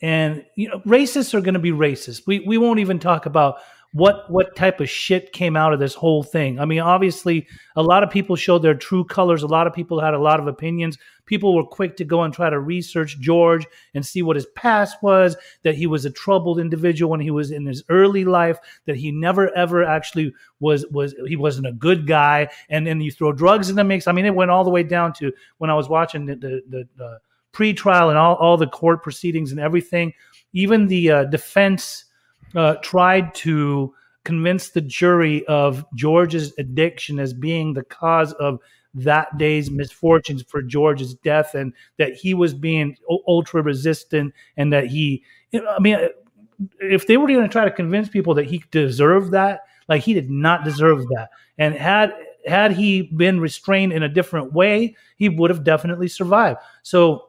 and 0.00 0.44
you 0.54 0.68
know, 0.68 0.80
racists 0.86 1.34
are 1.34 1.40
going 1.40 1.54
to 1.54 1.60
be 1.60 1.72
racist. 1.72 2.22
We 2.26 2.40
we 2.40 2.56
won't 2.56 2.80
even 2.80 2.98
talk 2.98 3.26
about 3.26 3.56
what 3.92 4.30
what 4.30 4.56
type 4.56 4.80
of 4.80 4.88
shit 4.88 5.32
came 5.32 5.54
out 5.54 5.74
of 5.74 5.78
this 5.78 5.94
whole 5.94 6.22
thing. 6.22 6.58
I 6.58 6.64
mean, 6.64 6.80
obviously, 6.80 7.46
a 7.76 7.82
lot 7.82 8.02
of 8.02 8.10
people 8.10 8.36
showed 8.36 8.62
their 8.62 8.74
true 8.74 9.04
colors. 9.04 9.42
A 9.42 9.46
lot 9.46 9.66
of 9.66 9.74
people 9.74 10.00
had 10.00 10.14
a 10.14 10.18
lot 10.18 10.40
of 10.40 10.46
opinions. 10.46 10.96
People 11.26 11.54
were 11.54 11.64
quick 11.64 11.96
to 11.98 12.04
go 12.04 12.22
and 12.22 12.32
try 12.32 12.48
to 12.48 12.58
research 12.58 13.20
George 13.20 13.66
and 13.94 14.04
see 14.04 14.22
what 14.22 14.36
his 14.36 14.46
past 14.54 14.96
was. 15.02 15.36
That 15.62 15.74
he 15.74 15.86
was 15.86 16.06
a 16.06 16.10
troubled 16.10 16.58
individual 16.58 17.10
when 17.10 17.20
he 17.20 17.30
was 17.30 17.50
in 17.50 17.66
his 17.66 17.84
early 17.90 18.24
life. 18.24 18.58
That 18.86 18.96
he 18.96 19.12
never 19.12 19.54
ever 19.54 19.84
actually 19.84 20.32
was 20.58 20.86
was 20.90 21.14
he 21.26 21.36
wasn't 21.36 21.66
a 21.66 21.72
good 21.72 22.06
guy. 22.06 22.48
And 22.70 22.86
then 22.86 23.02
you 23.02 23.12
throw 23.12 23.32
drugs 23.32 23.68
in 23.68 23.76
the 23.76 23.84
mix. 23.84 24.06
I 24.06 24.12
mean, 24.12 24.24
it 24.24 24.34
went 24.34 24.50
all 24.50 24.64
the 24.64 24.70
way 24.70 24.84
down 24.84 25.12
to 25.14 25.32
when 25.58 25.68
I 25.68 25.74
was 25.74 25.90
watching 25.90 26.24
the 26.24 26.36
the, 26.36 26.62
the, 26.66 26.88
the 26.96 27.18
pre-trial 27.52 28.08
and 28.08 28.16
all, 28.16 28.36
all 28.36 28.56
the 28.56 28.66
court 28.66 29.02
proceedings 29.02 29.50
and 29.50 29.60
everything. 29.60 30.14
Even 30.54 30.86
the 30.86 31.10
uh, 31.10 31.24
defense 31.24 32.06
uh, 32.54 32.76
tried 32.82 33.34
to 33.36 33.94
convince 34.24 34.70
the 34.70 34.80
jury 34.80 35.44
of 35.46 35.84
George's 35.94 36.52
addiction 36.58 37.18
as 37.18 37.32
being 37.34 37.74
the 37.74 37.82
cause 37.82 38.32
of 38.34 38.60
that 38.94 39.36
day's 39.38 39.70
misfortunes 39.70 40.42
for 40.42 40.62
George's 40.62 41.14
death, 41.14 41.54
and 41.54 41.72
that 41.98 42.14
he 42.14 42.34
was 42.34 42.54
being 42.54 42.96
ultra 43.26 43.62
resistant, 43.62 44.34
and 44.56 44.72
that 44.72 44.86
he, 44.86 45.24
I 45.54 45.80
mean, 45.80 45.98
if 46.78 47.06
they 47.06 47.16
were 47.16 47.26
going 47.26 47.42
to 47.42 47.48
try 47.48 47.64
to 47.64 47.70
convince 47.70 48.08
people 48.08 48.34
that 48.34 48.46
he 48.46 48.62
deserved 48.70 49.32
that, 49.32 49.62
Like 49.88 50.02
he 50.02 50.14
did 50.14 50.30
not 50.30 50.64
deserve 50.64 51.06
that. 51.08 51.30
And 51.58 51.74
had 51.74 52.14
had 52.46 52.72
he 52.72 53.02
been 53.02 53.40
restrained 53.40 53.92
in 53.92 54.02
a 54.02 54.08
different 54.08 54.52
way, 54.52 54.96
he 55.16 55.28
would 55.28 55.50
have 55.50 55.64
definitely 55.64 56.08
survived. 56.08 56.58
So 56.82 57.28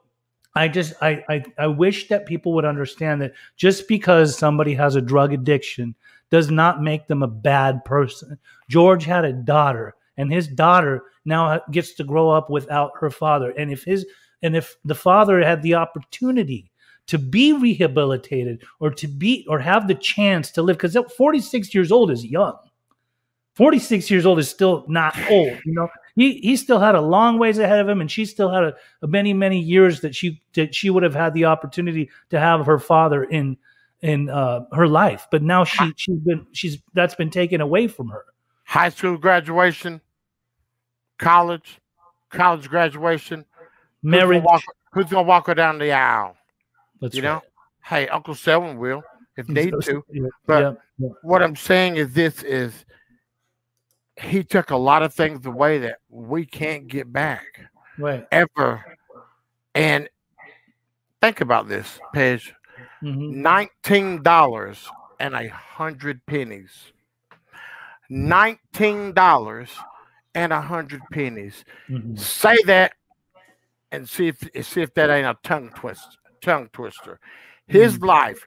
I 0.56 0.68
just 0.68 0.94
I, 1.02 1.24
I 1.30 1.44
I 1.58 1.68
wish 1.68 2.08
that 2.10 2.26
people 2.26 2.54
would 2.54 2.66
understand 2.66 3.22
that 3.22 3.34
just 3.56 3.88
because 3.88 4.38
somebody 4.38 4.74
has 4.76 4.96
a 4.96 5.02
drug 5.02 5.34
addiction 5.34 5.96
does 6.30 6.52
not 6.52 6.82
make 6.82 7.08
them 7.08 7.24
a 7.24 7.28
bad 7.28 7.84
person. 7.86 8.38
George 8.70 9.06
had 9.06 9.26
a 9.26 9.34
daughter, 9.34 9.96
and 10.18 10.32
his 10.32 10.48
daughter 10.48 11.04
now 11.26 11.62
gets 11.72 11.94
to 11.94 12.04
grow 12.04 12.30
up 12.30 12.50
without 12.50 12.92
her 13.00 13.10
father. 13.10 13.52
And 13.52 13.72
if 13.72 13.84
his 13.84 14.06
and 14.42 14.56
if 14.56 14.76
the 14.86 14.96
father 14.96 15.44
had 15.44 15.62
the 15.62 15.76
opportunity 15.76 16.72
to 17.08 17.18
be 17.18 17.54
rehabilitated 17.54 18.64
or 18.80 18.92
to 18.92 19.08
be 19.08 19.46
or 19.50 19.60
have 19.60 19.88
the 19.88 19.96
chance 19.96 20.52
to 20.52 20.62
live, 20.62 20.78
because 20.78 20.98
46 21.18 21.74
years 21.74 21.92
old 21.92 22.12
is 22.12 22.26
young. 22.26 22.58
46 23.56 24.10
years 24.10 24.26
old 24.26 24.40
is 24.40 24.50
still 24.50 24.86
not 24.88 25.16
old, 25.30 25.60
you 25.66 25.74
know. 25.74 25.88
He 26.16 26.40
he 26.40 26.56
still 26.58 26.80
had 26.80 26.96
a 26.96 27.02
long 27.02 27.40
ways 27.40 27.58
ahead 27.58 27.80
of 27.80 27.90
him, 27.90 28.00
and 28.00 28.10
she 28.10 28.26
still 28.26 28.52
had 28.52 28.64
a, 28.64 28.76
a 29.02 29.08
many 29.08 29.34
many 29.34 29.60
years 29.60 30.02
that 30.02 30.16
she 30.16 30.42
that 30.54 30.76
she 30.76 30.90
would 30.90 31.04
have 31.04 31.16
had 31.16 31.34
the 31.34 31.46
opportunity 31.46 32.10
to 32.30 32.40
have 32.40 32.66
her 32.66 32.78
father 32.78 33.24
in 33.24 33.58
in 34.02 34.30
uh, 34.30 34.66
her 34.74 34.88
life. 34.88 35.28
But 35.32 35.42
now 35.42 35.64
she 35.64 35.92
she's 35.96 36.20
been 36.20 36.46
she's 36.52 36.78
that's 36.94 37.16
been 37.16 37.32
taken 37.32 37.62
away 37.62 37.88
from 37.88 38.10
her. 38.10 38.26
High 38.66 38.90
school 38.90 39.18
graduation, 39.18 40.02
college, 41.18 41.80
college 42.30 42.70
graduation, 42.70 43.46
marriage. 44.04 44.42
Who's 44.42 44.44
gonna 44.44 44.54
walk, 44.54 44.64
who's 44.92 45.06
gonna 45.06 45.28
walk 45.28 45.48
her 45.48 45.56
down 45.56 45.80
the 45.80 45.94
aisle? 45.94 46.36
That's 47.02 47.16
you 47.16 47.24
right. 47.24 47.30
know, 47.30 47.42
hey, 47.84 48.08
Uncle 48.08 48.36
Selwyn 48.36 48.78
will 48.78 49.04
if 49.38 49.50
need 49.50 49.74
to. 49.84 50.04
But 50.46 50.62
yeah, 50.62 50.74
yeah. 51.00 51.10
what 51.22 51.42
I'm 51.42 51.56
saying 51.56 51.96
is 51.96 52.14
this 52.14 52.44
is 52.44 52.86
he 54.22 54.44
took 54.44 54.70
a 54.72 54.78
lot 54.78 55.04
of 55.04 55.14
things 55.14 55.46
away 55.46 55.80
that 55.80 55.98
we 56.10 56.46
can't 56.46 56.88
get 56.88 57.12
back 57.12 57.46
right. 57.98 58.26
ever. 58.32 58.84
And 59.76 60.08
think 61.22 61.42
about 61.42 61.68
this, 61.68 62.00
Pej. 62.16 62.52
hmm 63.02 63.42
Nineteen 63.42 64.22
dollars 64.22 64.88
and 65.20 65.34
a 65.34 65.48
hundred 65.50 66.26
pennies. 66.26 66.92
Nineteen 68.10 69.14
dollars 69.14 69.70
and 70.36 70.54
a 70.54 70.62
hundred 70.62 71.02
pennies. 71.12 71.66
hmm 71.88 72.16
Say 72.16 72.58
that 72.66 72.94
and 73.92 74.08
see 74.08 74.28
if 74.28 74.38
see 74.66 74.82
if 74.82 74.94
that 74.96 75.10
ain't 75.10 75.26
a 75.26 75.38
tongue 75.44 75.72
twist 75.76 76.18
tongue 76.42 76.70
twister. 76.74 77.20
His 77.68 78.00
life 78.02 78.46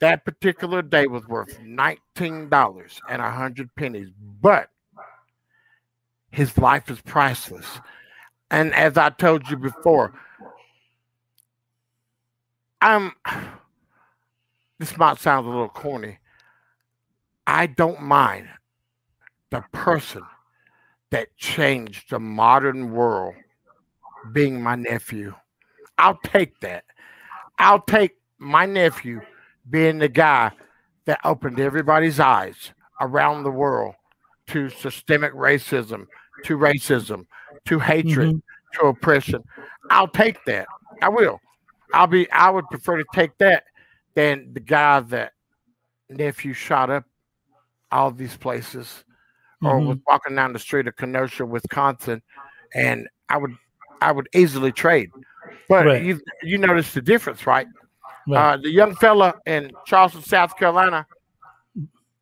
that 0.00 0.24
particular 0.24 0.82
day 0.82 1.06
was 1.06 1.26
worth 1.26 1.58
nineteen 1.60 2.48
dollars 2.48 3.00
and 3.08 3.20
a 3.20 3.30
hundred 3.30 3.74
pennies, 3.74 4.08
but 4.40 4.68
his 6.30 6.56
life 6.58 6.90
is 6.90 7.00
priceless. 7.02 7.66
And 8.50 8.74
as 8.74 8.96
I 8.96 9.10
told 9.10 9.48
you 9.48 9.56
before, 9.56 10.12
I'm 12.80 13.12
this 14.78 14.96
might 14.96 15.18
sound 15.18 15.46
a 15.46 15.50
little 15.50 15.68
corny. 15.68 16.18
I 17.46 17.66
don't 17.66 18.00
mind 18.00 18.48
the 19.50 19.62
person 19.72 20.22
that 21.10 21.36
changed 21.36 22.10
the 22.10 22.18
modern 22.18 22.92
world 22.92 23.34
being 24.32 24.62
my 24.62 24.76
nephew. 24.76 25.34
I'll 25.98 26.18
take 26.24 26.60
that. 26.60 26.84
I'll 27.58 27.82
take 27.82 28.16
my 28.38 28.64
nephew 28.64 29.20
being 29.68 29.98
the 29.98 30.08
guy 30.08 30.52
that 31.04 31.20
opened 31.24 31.60
everybody's 31.60 32.20
eyes 32.20 32.72
around 33.00 33.42
the 33.42 33.50
world 33.50 33.94
to 34.48 34.70
systemic 34.70 35.34
racism, 35.34 36.06
to 36.44 36.56
racism, 36.58 37.26
to 37.66 37.78
hatred, 37.78 38.42
to 38.74 38.86
oppression. 38.86 39.42
I'll 39.90 40.08
take 40.08 40.42
that. 40.46 40.66
I 41.02 41.08
will. 41.08 41.40
I'll 41.92 42.06
be 42.06 42.30
I 42.30 42.50
would 42.50 42.68
prefer 42.70 42.96
to 42.98 43.04
take 43.12 43.36
that 43.38 43.64
than 44.14 44.52
the 44.52 44.60
guy 44.60 45.00
that 45.00 45.32
nephew 46.08 46.52
shot 46.52 46.90
up 46.90 47.04
all 47.92 48.10
these 48.10 48.36
places 48.36 49.04
or 49.62 49.80
Mhm. 49.80 49.86
was 49.86 49.98
walking 50.06 50.36
down 50.36 50.52
the 50.52 50.58
street 50.58 50.86
of 50.86 50.96
Kenosha, 50.96 51.44
Wisconsin, 51.44 52.22
and 52.74 53.08
I 53.28 53.36
would 53.36 53.56
I 54.00 54.12
would 54.12 54.28
easily 54.34 54.72
trade. 54.72 55.10
But 55.68 55.86
Right. 55.86 56.02
you 56.02 56.20
you 56.42 56.58
notice 56.58 56.94
the 56.94 57.02
difference, 57.02 57.46
right? 57.46 57.66
Right. 58.28 58.54
Uh, 58.54 58.56
the 58.58 58.70
young 58.70 58.94
fella 58.94 59.34
in 59.46 59.72
Charleston, 59.86 60.22
South 60.22 60.56
Carolina, 60.56 61.06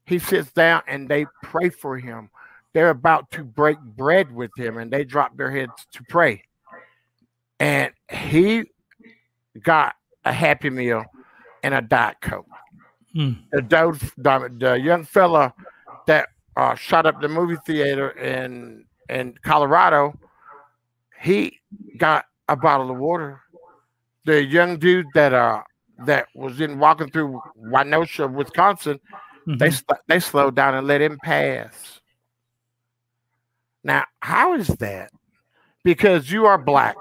he 0.07 0.19
sits 0.19 0.51
down 0.53 0.83
and 0.87 1.09
they 1.09 1.27
pray 1.43 1.69
for 1.69 1.99
him. 1.99 2.31
They're 2.75 2.91
about 2.91 3.31
to 3.33 3.45
break 3.45 3.79
bread 3.81 4.33
with 4.33 4.51
him, 4.57 4.79
and 4.79 4.91
they 4.91 5.05
drop 5.05 5.37
their 5.37 5.51
heads 5.51 5.87
to 5.93 6.03
pray. 6.09 6.43
And 7.61 7.93
he 8.11 8.65
got 9.63 9.95
a 10.25 10.33
Happy 10.33 10.71
Meal 10.71 11.05
and 11.63 11.75
a 11.75 11.81
Diet 11.83 12.17
Coke. 12.21 12.47
Mm. 13.17 13.39
The, 13.51 13.63
the, 14.19 14.53
the 14.59 14.75
young 14.75 15.05
fella 15.05 15.53
that 16.07 16.29
uh, 16.57 16.75
shot 16.75 17.07
up 17.07 17.21
the 17.21 17.29
movie 17.29 17.57
theater 17.67 18.11
in 18.11 18.85
in 19.09 19.35
Colorado, 19.43 20.19
he 21.21 21.59
got 21.97 22.27
a 22.49 22.57
bottle 22.57 22.91
of 22.91 22.99
water. 22.99 23.41
The 24.27 24.45
young 24.45 24.79
dude 24.79 25.07
that 25.15 25.33
uh 25.33 25.63
that 26.05 26.29
was 26.35 26.61
in 26.61 26.79
walking 26.79 27.11
through 27.11 27.41
Kenosha, 27.73 28.29
Wisconsin, 28.29 29.01
they 29.47 29.69
Mhm. 29.71 29.73
sl- 29.73 30.03
they 30.07 30.21
slowed 30.21 30.55
down 30.55 30.75
and 30.75 30.87
let 30.87 31.01
him 31.01 31.19
pass. 31.25 31.98
Now, 33.85 34.05
how 34.21 34.55
is 34.55 34.69
that? 34.69 35.11
Because 35.85 36.31
you 36.31 36.47
are 36.47 36.59
black, 36.59 36.97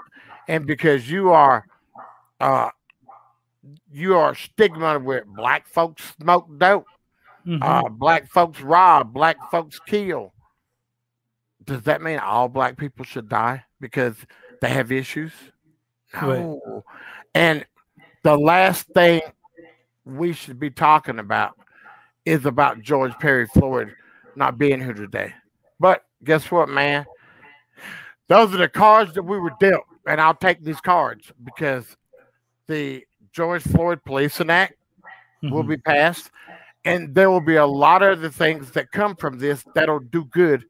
and 0.48 0.66
because 0.66 1.10
you 1.10 1.32
are, 1.32 1.66
uh, 2.40 2.70
you 3.92 4.16
are 4.16 4.36
stigma 4.36 5.00
with 5.00 5.26
black 5.26 5.68
folks 5.68 6.14
smoke 6.22 6.48
dope, 6.58 6.86
Mhm. 7.46 7.60
uh, 7.62 7.90
black 7.90 8.28
folks 8.28 8.62
rob, 8.62 9.14
black 9.14 9.38
folks 9.52 9.80
kill. 9.80 10.34
Does 11.66 11.82
that 11.84 12.02
mean 12.02 12.20
all 12.20 12.48
black 12.48 12.78
people 12.78 13.04
should 13.04 13.28
die 13.28 13.66
because 13.82 14.16
they 14.62 14.70
have 14.70 14.92
issues? 14.92 15.34
Right. 16.22 16.58
And 17.36 17.66
the 18.24 18.38
last 18.38 18.88
thing 18.94 19.22
we 20.06 20.32
should 20.32 20.60
be 20.60 20.70
talking 20.70 21.20
about 21.20 21.58
is 22.24 22.46
about 22.46 22.82
George 22.82 23.14
Perry 23.20 23.48
Floyd 23.48 23.94
not 24.36 24.58
being 24.58 24.80
here 24.80 24.94
today. 24.94 25.34
But 25.80 26.06
guess 26.28 26.52
what, 26.52 26.70
man? 26.70 27.06
Those 28.28 28.54
are 28.54 28.58
the 28.58 28.68
cards 28.68 29.14
that 29.14 29.24
we 29.24 29.40
were 29.40 29.54
dealt, 29.60 29.86
and 30.06 30.20
I'll 30.20 30.36
take 30.36 30.62
these 30.62 30.82
cards 30.82 31.32
because 31.44 31.96
the 32.68 33.04
George 33.32 33.64
Floyd 33.64 34.02
Policing 34.06 34.50
Act 34.50 34.76
will 35.44 35.64
Mhm. 35.64 35.70
be 35.70 35.78
passed, 35.78 36.30
and 36.84 37.16
there 37.16 37.32
will 37.32 37.42
be 37.42 37.56
a 37.56 37.66
lot 37.66 38.04
of 38.04 38.20
the 38.20 38.30
things 38.30 38.72
that 38.72 38.92
come 38.92 39.16
from 39.16 39.40
this 39.40 39.66
that'll 39.74 40.00
do 40.00 40.26
good 40.26 40.66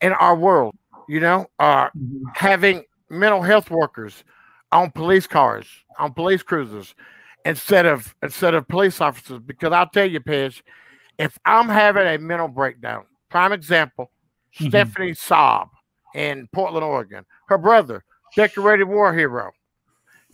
in 0.00 0.12
our 0.12 0.34
world. 0.34 0.74
You 1.06 1.20
know, 1.20 1.46
uh, 1.60 1.88
Mhm. 1.96 2.34
having 2.34 2.84
mental 3.08 3.42
health 3.42 3.70
workers 3.70 4.24
on 4.72 4.90
police 4.90 5.26
cars, 5.28 5.66
on 5.98 6.12
police 6.12 6.42
cruisers, 6.42 6.94
instead 7.44 7.86
of 7.86 8.14
instead 8.22 8.54
of 8.54 8.66
police 8.66 9.00
officers. 9.00 9.38
Because 9.38 9.72
I'll 9.72 9.88
tell 9.88 10.10
you, 10.10 10.20
Pej, 10.20 10.60
if 11.18 11.38
I'm 11.44 11.68
having 11.68 12.06
a 12.06 12.18
mental 12.18 12.48
breakdown, 12.48 13.06
prime 13.28 13.52
example, 13.52 14.10
Mhm. 14.58 14.68
Stephanie 14.68 15.12
Saab 15.12 15.68
in 16.14 16.48
Portland, 16.52 16.84
Oregon, 16.84 17.24
her 17.48 17.58
brother, 17.58 18.04
decorated 18.36 18.84
war 18.84 19.14
hero, 19.14 19.52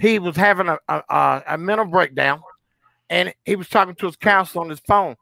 he 0.00 0.18
was 0.18 0.36
having 0.36 0.68
a, 0.68 0.78
a, 0.88 1.42
a, 1.46 1.58
mental 1.58 1.86
breakdown, 1.86 2.42
and 3.10 3.32
he 3.44 3.56
was 3.56 3.68
talking 3.68 3.94
to 3.96 4.06
his 4.06 4.16
counselor 4.16 4.64
on 4.64 4.70
his 4.70 4.80
phone, 4.80 5.16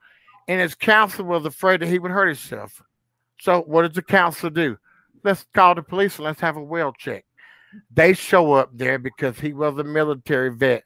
and 0.49 0.61
his 0.61 0.75
counselor 0.75 1.29
was 1.29 1.45
afraid 1.45 1.81
that 1.81 1.89
he 1.89 1.99
would 1.99 2.11
hurt 2.11 2.29
himself. 2.29 2.83
So 3.41 3.63
what 3.63 3.83
does 3.83 3.93
the 3.93 4.03
counselor 4.03 4.51
do? 4.51 4.79
Let's 5.25 5.45
call 5.53 5.75
the 5.75 5.83
police 5.83 6.17
and 6.17 6.25
let's 6.25 6.41
have 6.41 6.57
a 6.57 6.63
well 6.63 6.93
check. 6.93 7.25
They 7.93 8.13
show 8.13 8.53
up 8.53 8.71
there 8.73 8.99
because 8.99 9.39
he 9.39 9.53
was 9.53 9.79
a 9.79 9.85
military 9.85 10.51
vet 10.51 10.85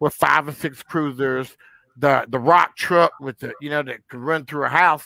with 0.00 0.14
five 0.14 0.48
or 0.48 0.52
six 0.52 0.82
cruisers, 0.82 1.56
the 1.96 2.24
the 2.28 2.38
rock 2.38 2.76
truck 2.76 3.12
with 3.20 3.38
the 3.38 3.52
you 3.60 3.70
know 3.70 3.82
that 3.82 4.06
could 4.08 4.20
run 4.20 4.44
through 4.44 4.64
a 4.64 4.68
house, 4.68 5.04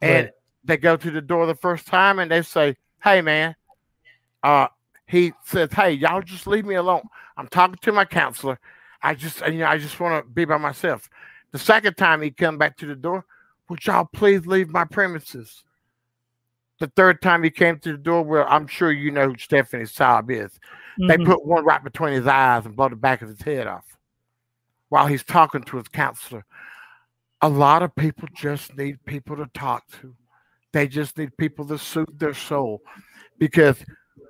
and 0.00 0.26
Right. 0.26 0.32
They 0.68 0.76
go 0.76 0.96
to 0.96 1.10
the 1.10 1.22
door 1.22 1.46
the 1.46 1.54
first 1.54 1.86
time 1.86 2.18
and 2.20 2.30
they 2.30 2.42
say, 2.42 2.76
"Hey 3.02 3.22
man," 3.22 3.56
uh, 4.44 4.68
he 5.06 5.32
says, 5.44 5.72
"Hey 5.72 5.92
y'all 5.92 6.22
just 6.22 6.46
leave 6.46 6.66
me 6.66 6.76
alone. 6.76 7.02
I'm 7.36 7.48
talking 7.48 7.78
to 7.82 7.92
my 7.92 8.04
counselor. 8.04 8.60
I 9.02 9.14
just 9.14 9.40
you 9.46 9.60
know 9.60 9.66
I 9.66 9.78
just 9.78 9.98
want 9.98 10.24
to 10.24 10.30
be 10.30 10.44
by 10.44 10.58
myself." 10.58 11.08
The 11.52 11.58
second 11.58 11.96
time 11.96 12.20
he 12.20 12.30
come 12.30 12.58
back 12.58 12.76
to 12.76 12.86
the 12.86 12.94
door, 12.94 13.24
would 13.68 13.84
y'all 13.86 14.08
please 14.12 14.46
leave 14.46 14.68
my 14.68 14.84
premises? 14.84 15.64
The 16.78 16.88
third 16.88 17.22
time 17.22 17.42
he 17.42 17.50
came 17.50 17.78
to 17.80 17.92
the 17.92 17.98
door, 17.98 18.22
well, 18.22 18.46
I'm 18.48 18.66
sure 18.66 18.92
you 18.92 19.10
know 19.10 19.30
who 19.30 19.38
Stephanie 19.38 19.84
Saab 19.84 20.30
is. 20.30 20.60
They 20.98 21.16
Mhm. 21.16 21.24
put 21.24 21.46
one 21.46 21.64
right 21.64 21.82
between 21.82 22.12
his 22.12 22.26
eyes 22.26 22.66
and 22.66 22.76
blow 22.76 22.90
the 22.90 22.96
back 22.96 23.22
of 23.22 23.30
his 23.30 23.40
head 23.40 23.66
off 23.66 23.96
while 24.90 25.06
he's 25.06 25.24
talking 25.24 25.62
to 25.62 25.78
his 25.78 25.88
counselor. 25.88 26.44
A 27.40 27.48
lot 27.48 27.82
of 27.82 27.94
people 27.96 28.28
just 28.34 28.76
need 28.76 29.02
people 29.06 29.36
to 29.36 29.46
talk 29.54 29.88
to. 30.00 30.14
They 30.72 30.86
just 30.88 31.16
need 31.16 31.36
people 31.36 31.66
to 31.66 31.78
soothe 31.78 32.18
their 32.18 32.34
soul 32.34 32.82
because 33.38 33.76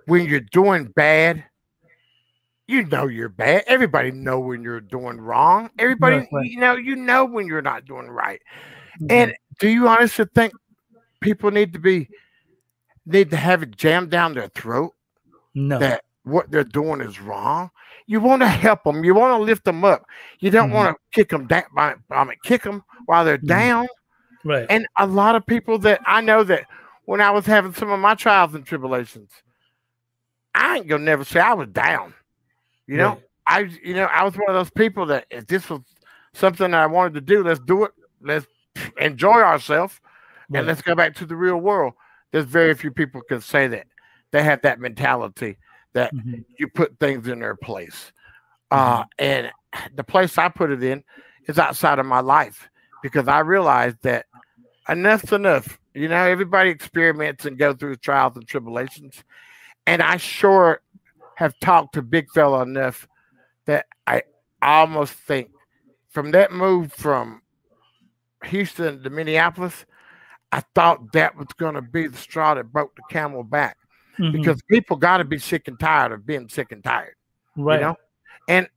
when 0.07 0.26
you're 0.26 0.40
doing 0.40 0.85
bad, 0.95 1.45
you 2.68 2.85
know 2.85 3.07
you're 3.07 3.28
bad. 3.28 3.64
Everybody 3.66 4.11
know 4.12 4.38
when 4.38 4.62
you're 4.62 4.80
doing 4.80 5.21
wrong. 5.21 5.71
Everybody, 5.78 6.18
Right, 6.30 6.45
you 6.45 6.61
know, 6.61 6.76
you 6.76 6.97
know 6.97 7.25
when 7.25 7.47
you're 7.47 7.62
not 7.62 7.87
doing 7.87 8.09
right. 8.09 8.40
Mhm. 9.00 9.07
And 9.11 9.35
do 9.59 9.68
you 9.68 9.88
honestly 9.88 10.26
think 10.35 10.52
people 11.21 11.50
need 11.50 11.73
to 11.73 11.78
be 11.78 12.09
need 13.07 13.30
to 13.30 13.37
have 13.37 13.62
it 13.62 13.71
jammed 13.76 14.11
down 14.11 14.35
their 14.35 14.49
throat 14.49 14.95
no, 15.54 15.78
that 15.78 16.04
what 16.25 16.50
they're 16.50 16.62
doing 16.64 17.00
is 17.00 17.21
wrong? 17.21 17.71
You 18.07 18.21
want 18.21 18.42
to 18.42 18.49
help 18.49 18.85
them. 18.85 19.02
You 19.04 19.14
want 19.14 19.38
to 19.38 19.42
lift 19.42 19.64
them 19.64 19.85
up. 19.85 20.04
You 20.40 20.50
don't 20.50 20.71
Mhm. 20.71 20.75
want 20.75 20.97
to 20.97 21.00
kick 21.12 21.30
them 21.30 21.47
down. 21.47 21.64
I 21.76 22.25
mean, 22.25 22.37
kick 22.45 22.62
them 22.62 22.85
while 23.07 23.25
they're 23.25 23.38
Mhm. 23.38 23.49
down. 23.49 23.88
Right. 24.45 24.66
And 24.71 24.87
a 24.97 25.07
lot 25.07 25.35
of 25.37 25.45
people 25.47 25.78
that 25.80 26.00
I 26.07 26.21
know 26.21 26.45
that 26.45 26.66
when 27.04 27.21
I 27.21 27.30
was 27.30 27.47
having 27.47 27.73
some 27.75 27.90
of 27.90 28.00
my 28.00 28.14
trials 28.14 28.54
and 28.54 28.64
tribulations, 28.66 29.30
I 30.54 30.76
ain't 30.78 30.88
gonna 30.88 31.04
never 31.04 31.25
say 31.25 31.40
I 31.40 31.54
was 31.54 31.68
down. 31.68 32.14
You 32.87 32.97
know, 32.97 33.09
Right. 33.09 33.23
I 33.47 33.59
you 33.83 33.95
know 33.95 34.04
I 34.04 34.25
was 34.25 34.35
one 34.35 34.49
of 34.49 34.54
those 34.54 34.71
people 34.71 35.07
that 35.07 35.26
if 35.30 35.47
this 35.47 35.68
was 35.71 35.80
something 36.35 36.71
that 36.71 36.80
I 36.80 36.87
wanted 36.87 37.14
to 37.14 37.21
do, 37.21 37.42
let's 37.42 37.61
do 37.61 37.85
it. 37.85 37.92
Let's 38.21 38.47
enjoy 38.99 39.40
ourselves 39.40 40.00
right. 40.49 40.59
and 40.59 40.66
let's 40.66 40.83
go 40.83 40.95
back 40.95 41.14
to 41.16 41.26
the 41.26 41.37
real 41.37 41.57
world. 41.57 41.95
There's 42.33 42.45
very 42.45 42.75
few 42.75 42.90
people 42.90 43.23
can 43.23 43.40
say 43.40 43.68
that 43.68 43.87
they 44.30 44.42
have 44.42 44.62
that 44.62 44.80
mentality 44.80 45.57
that 45.95 46.14
Mhm. 46.14 46.45
you 46.59 46.68
put 46.68 46.99
things 46.99 47.26
in 47.28 47.40
their 47.40 47.57
place. 47.57 48.12
Uh, 48.71 49.04
and 49.18 49.50
the 49.95 50.04
place 50.04 50.37
I 50.37 50.49
put 50.50 50.71
it 50.71 50.83
in 50.83 51.02
is 51.47 51.59
outside 51.59 51.99
of 51.99 52.04
my 52.07 52.21
life 52.21 52.68
because 53.02 53.28
I 53.28 53.40
realized 53.40 53.99
that 54.02 54.26
enough's 54.88 55.33
enough. 55.33 55.78
You 55.95 56.09
know, 56.09 56.25
everybody 56.25 56.71
experiments 56.71 57.45
and 57.45 57.59
go 57.59 57.75
through 57.75 57.97
trials 57.97 58.37
and 58.37 58.47
tribulations. 58.47 59.23
And 59.87 60.02
I 60.02 60.17
sure 60.17 60.81
have 61.37 61.59
talked 61.61 61.95
to 61.95 62.02
Big 62.02 62.31
Fella 62.31 62.62
enough 62.62 63.09
that 63.67 63.87
I 64.07 64.23
almost 64.62 65.14
think 65.14 65.50
from 66.11 66.31
that 66.33 66.52
move 66.52 66.93
from 66.93 67.43
Houston 68.45 69.02
to 69.02 69.11
Minneapolis, 69.11 69.85
I 70.52 70.62
thought 70.75 71.12
that 71.12 71.37
was 71.37 71.49
going 71.59 71.75
to 71.75 71.83
be 71.83 72.07
the 72.07 72.17
straw 72.17 72.55
that 72.55 72.73
broke 72.73 72.95
the 72.97 73.02
camel 73.11 73.43
back 73.43 73.76
Mhm. 74.19 74.33
because 74.33 74.61
people 74.62 74.97
got 74.97 75.19
to 75.19 75.25
be 75.25 75.38
sick 75.38 75.69
and 75.69 75.78
tired 75.78 76.12
of 76.12 76.26
being 76.26 76.49
sick 76.49 76.73
and 76.73 76.83
tired 76.83 77.14
right. 77.57 77.76
you 77.76 77.87
know 77.87 77.97
and 78.49 78.69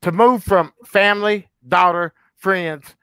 to 0.00 0.12
move 0.12 0.42
from 0.42 0.72
family 0.86 1.46
daughter 1.66 2.14
friends 2.36 2.96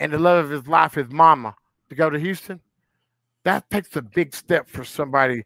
and 0.00 0.12
the 0.12 0.18
love 0.18 0.44
of 0.44 0.50
his 0.50 0.66
life 0.66 0.94
his 0.94 1.10
mama 1.10 1.54
to 1.88 1.94
go 1.94 2.10
to 2.10 2.18
houston 2.18 2.60
that 3.44 3.68
takes 3.70 3.94
a 3.96 4.02
big 4.02 4.34
step 4.34 4.68
for 4.68 4.84
somebody 4.84 5.44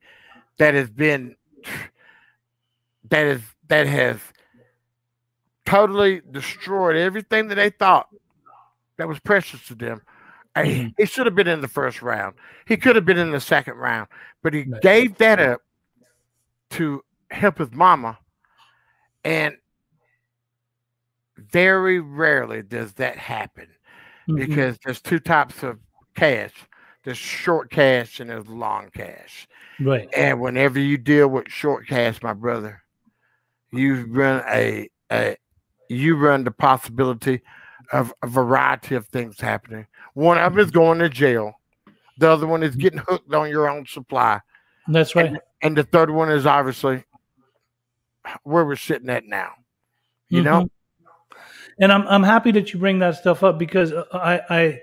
that 0.58 0.74
has 0.74 0.90
been 0.90 1.36
that 3.10 3.26
is 3.26 3.42
that 3.68 3.86
has 3.86 4.18
totally 5.66 6.22
destroyed 6.30 6.96
everything 6.96 7.48
that 7.48 7.56
they 7.56 7.70
thought 7.70 8.08
that 8.96 9.06
was 9.06 9.20
precious 9.20 9.64
to 9.66 9.74
them. 9.74 10.02
Hey, 10.54 10.80
Mhm. 10.80 10.94
he 10.98 11.06
should 11.06 11.26
have 11.26 11.34
been 11.36 11.46
in 11.46 11.60
the 11.60 11.68
first 11.68 12.02
round. 12.02 12.34
He 12.66 12.76
could 12.76 12.96
have 12.96 13.04
been 13.04 13.18
in 13.18 13.30
the 13.30 13.40
second 13.40 13.76
round 13.76 14.08
but 14.42 14.54
he 14.54 14.64
gave 14.82 15.16
that 15.18 15.38
up 15.38 15.60
to 16.70 17.04
help 17.30 17.58
his 17.58 17.70
mama 17.72 18.18
and 19.24 19.56
very 21.36 22.00
rarely 22.00 22.62
does 22.62 22.94
that 22.94 23.16
happen 23.16 23.68
Mhm. 24.30 24.36
because 24.48 24.78
there's 24.84 25.00
two 25.00 25.18
types 25.18 25.62
of 25.62 25.78
cash 26.14 26.52
there's 27.04 27.16
short 27.18 27.70
cash 27.70 28.20
and 28.20 28.28
there's 28.30 28.46
long 28.46 28.90
cash 28.94 29.48
right. 29.80 30.08
and 30.14 30.40
whenever 30.40 30.78
you 30.78 30.98
deal 30.98 31.28
with 31.28 31.48
short 31.48 31.86
cash 31.86 32.22
my 32.22 32.32
brother 32.34 32.82
you 33.72 34.04
run 34.10 34.42
a, 34.48 34.88
a 35.10 35.36
you 35.88 36.16
run 36.16 36.44
the 36.44 36.50
possibility 36.50 37.40
of 37.92 38.12
a 38.22 38.26
variety 38.26 38.94
of 38.94 39.06
things 39.08 39.40
happening 39.40 39.86
one 40.14 40.36
of 40.38 40.52
them 40.52 40.60
is 40.64 40.70
going 40.70 40.98
to 40.98 41.08
jail 41.08 41.54
the 42.18 42.28
other 42.28 42.46
one 42.46 42.62
is 42.62 42.76
getting 42.76 42.98
hooked 43.08 43.32
on 43.32 43.48
your 43.48 43.68
own 43.68 43.86
supply 43.86 44.40
That's 44.88 45.14
right. 45.14 45.36
and 45.62 45.76
the 45.76 45.84
third 45.84 46.10
one 46.10 46.30
is 46.30 46.44
obviously 46.44 47.04
where 48.42 48.64
we're 48.64 48.76
sitting 48.76 49.08
at 49.08 49.24
now 49.24 49.52
you 50.28 50.42
know 50.42 50.62
Mhm. 50.64 50.70
And 51.80 51.90
I'm 51.90 52.06
I'm 52.06 52.22
happy 52.22 52.52
that 52.52 52.72
you 52.72 52.78
bring 52.78 52.98
that 53.00 53.16
stuff 53.16 53.42
up 53.42 53.58
because 53.58 53.92
I 54.12 54.40
I 54.50 54.80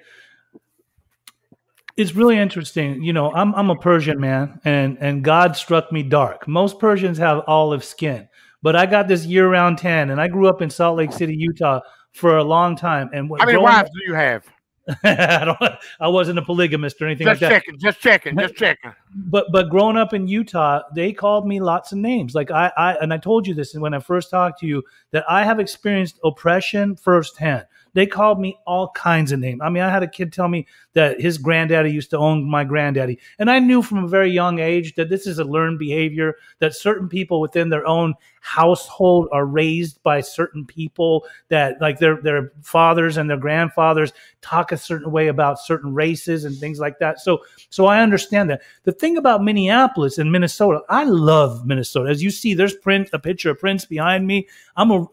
it's 1.96 2.14
really 2.14 2.38
interesting. 2.38 3.02
You 3.02 3.14
know, 3.14 3.32
I'm 3.34 3.56
I'm 3.56 3.70
a 3.70 3.76
Persian 3.76 4.20
man, 4.20 4.60
and 4.66 4.98
and 5.00 5.24
God 5.24 5.56
struck 5.56 5.92
me 5.92 6.04
dark. 6.04 6.48
Most 6.48 6.80
Persians 6.80 7.18
have 7.18 7.44
olive 7.48 7.84
skin, 7.84 8.28
but 8.62 8.76
I 8.76 8.86
got 8.86 9.08
this 9.08 9.26
year 9.26 9.50
round 9.50 9.78
tan, 9.78 10.10
and 10.10 10.20
I 10.20 10.28
grew 10.28 10.48
up 10.48 10.62
in 10.62 10.70
Salt 10.70 10.98
Lake 10.98 11.12
City, 11.12 11.36
Utah, 11.36 11.82
for 12.14 12.38
a 12.38 12.44
long 12.44 12.76
time. 12.76 13.10
And 13.14 13.30
how 13.40 13.46
many 13.46 13.58
wives 13.58 13.90
do 13.92 14.06
you 14.06 14.14
have 14.14 14.46
I 15.04 15.44
don't. 15.46 15.74
I 16.00 16.08
wasn't 16.08 16.40
a 16.40 16.42
polygamist 16.42 17.02
or 17.02 17.08
anything 17.08 17.28
just 17.28 17.42
like 17.42 17.50
that. 17.50 17.66
Just 17.66 17.66
checking 17.66 17.80
just 17.80 18.00
checking 18.00 18.38
just 18.38 18.56
checking 18.56 18.94
but 19.14 19.48
but 19.52 19.70
growing 19.70 19.98
up 19.98 20.14
in 20.14 20.28
Utah, 20.28 20.82
they 20.96 21.12
called 21.12 21.48
me 21.48 21.60
lots 21.60 21.92
of 21.92 21.98
names. 21.98 22.34
Like 22.34 22.52
I, 22.52 22.72
I 22.78 22.94
and 22.96 23.14
I 23.14 23.18
told 23.18 23.48
you 23.48 23.54
this 23.54 23.74
when 23.74 23.94
I 23.94 24.00
first 24.00 24.30
talked 24.30 24.60
to 24.60 24.68
you 24.68 24.84
that 25.12 25.26
I 25.30 25.44
have 25.44 25.60
experienced 25.60 26.20
oppression 26.24 26.96
firsthand. 26.96 27.66
They 27.98 28.06
called 28.06 28.40
me 28.40 28.60
all 28.68 28.92
kinds 28.92 29.32
of 29.32 29.40
names. 29.40 29.60
I 29.64 29.70
mean, 29.70 29.82
I 29.82 29.90
had 29.90 30.04
a 30.04 30.08
kid 30.08 30.32
tell 30.32 30.48
me 30.48 30.68
that 30.94 31.20
his 31.20 31.40
granddaddy 31.40 31.92
used 31.92 32.12
to 32.12 32.18
own 32.20 32.48
my 32.48 32.64
granddaddy, 32.64 33.18
and 33.40 33.50
I 33.50 33.58
knew 33.58 33.82
from 33.82 34.04
a 34.04 34.08
very 34.08 34.30
young 34.30 34.60
age 34.60 34.94
that 34.98 35.10
this 35.10 35.26
is 35.26 35.40
a 35.40 35.44
learned 35.44 35.80
behavior. 35.80 36.36
That 36.60 36.76
certain 36.76 37.10
people 37.10 37.42
within 37.42 37.70
their 37.70 37.88
own 37.88 38.14
household 38.42 39.30
are 39.32 39.48
raised 39.48 40.04
by 40.04 40.22
certain 40.22 40.64
people 40.64 41.26
that 41.50 41.82
like 41.82 41.98
their 41.98 42.22
their 42.22 42.52
fathers 42.62 43.18
and 43.18 43.28
their 43.28 43.38
grandfathers 43.38 44.14
talk 44.42 44.72
a 44.72 44.78
certain 44.78 45.12
way 45.12 45.30
about 45.30 45.58
certain 45.58 45.92
races 45.96 46.46
and 46.46 46.56
things 46.56 46.80
like 46.80 47.00
that. 47.00 47.20
So 47.20 47.40
so 47.72 47.88
I 47.88 48.04
understand 48.04 48.52
that. 48.52 48.62
The 48.84 48.92
thing 48.92 49.18
about 49.18 49.44
Minneapolis 49.44 50.20
and 50.20 50.32
Minnesota, 50.32 50.82
I 50.88 51.06
love 51.06 51.66
Minnesota. 51.66 52.12
As 52.12 52.22
you 52.22 52.30
see, 52.30 52.54
there's 52.54 52.76
Prince, 52.76 53.10
a 53.12 53.18
picture 53.18 53.50
of 53.50 53.60
Prince 53.60 53.86
behind 53.86 54.28
me. 54.28 54.48
I'm 54.76 54.92
a 54.92 55.08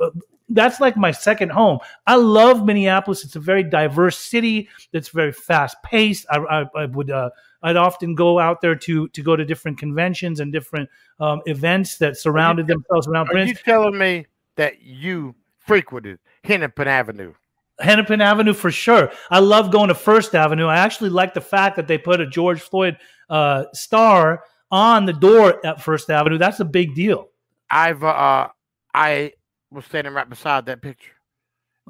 that's 0.48 0.80
like 0.80 0.96
my 0.96 1.11
second 1.11 1.50
home. 1.50 1.78
I 2.07 2.16
love 2.16 2.64
Minneapolis. 2.64 3.24
It's 3.24 3.37
a 3.37 3.40
very 3.40 3.62
diverse 3.62 4.18
city. 4.18 4.68
It's 4.92 5.09
very 5.09 5.33
fast 5.33 5.76
paced. 5.83 6.26
I, 6.30 6.38
I, 6.38 6.64
I 6.76 6.87
would 6.87 7.11
uh, 7.11 7.30
I'd 7.62 7.76
often 7.76 8.14
go 8.14 8.38
out 8.38 8.61
there 8.61 8.76
to 8.76 9.09
to 9.09 9.22
go 9.22 9.37
to 9.37 9.44
different 9.44 9.78
conventions 9.78 10.40
and 10.40 10.52
different 10.52 10.90
um, 11.18 11.40
events 11.46 11.98
that 11.98 12.16
surrounded 12.16 12.66
themselves 12.66 13.09
around 13.09 13.28
are 13.28 13.33
Prince. 13.33 13.50
you 13.50 13.57
telling 13.64 13.98
me 13.98 14.26
that 14.57 14.83
you 14.83 15.35
frequented 15.59 16.18
hennepin 16.42 16.88
avenue 16.88 17.33
Hennepin 17.80 18.20
Avenue 18.20 18.52
for 18.52 18.70
sure. 18.70 19.11
I 19.33 19.40
love 19.40 19.72
going 19.72 19.88
to 19.88 19.96
First 19.96 20.37
Avenue. 20.37 20.66
I 20.66 20.76
actually 20.76 21.11
like 21.11 21.35
the 21.35 21.40
fact 21.40 21.74
that 21.74 21.88
they 21.88 21.98
put 21.98 22.20
a 22.20 22.26
George 22.26 22.61
Floyd 22.61 22.96
uh, 23.28 23.64
star 23.72 24.44
on 24.70 25.07
the 25.07 25.12
door 25.12 25.64
at 25.66 25.83
First 25.83 26.09
Avenue. 26.09 26.38
That's 26.38 26.61
a 26.61 26.64
big 26.64 26.94
deal. 26.94 27.30
i've 27.70 28.04
uh 28.04 28.46
i 28.94 29.33
was 29.75 29.85
standing 29.85 30.13
right 30.13 30.29
beside 30.29 30.67
that 30.67 30.81
picture 30.81 31.13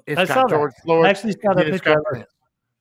It's 0.07 0.21
I 0.21 0.25
got 0.25 0.51
saw 0.51 0.59
that. 0.59 0.73
floyd 0.83 1.07
I 1.07 1.11
actually 1.11 1.33
saw 1.33 1.55
that 1.55 1.71
picture. 1.71 2.27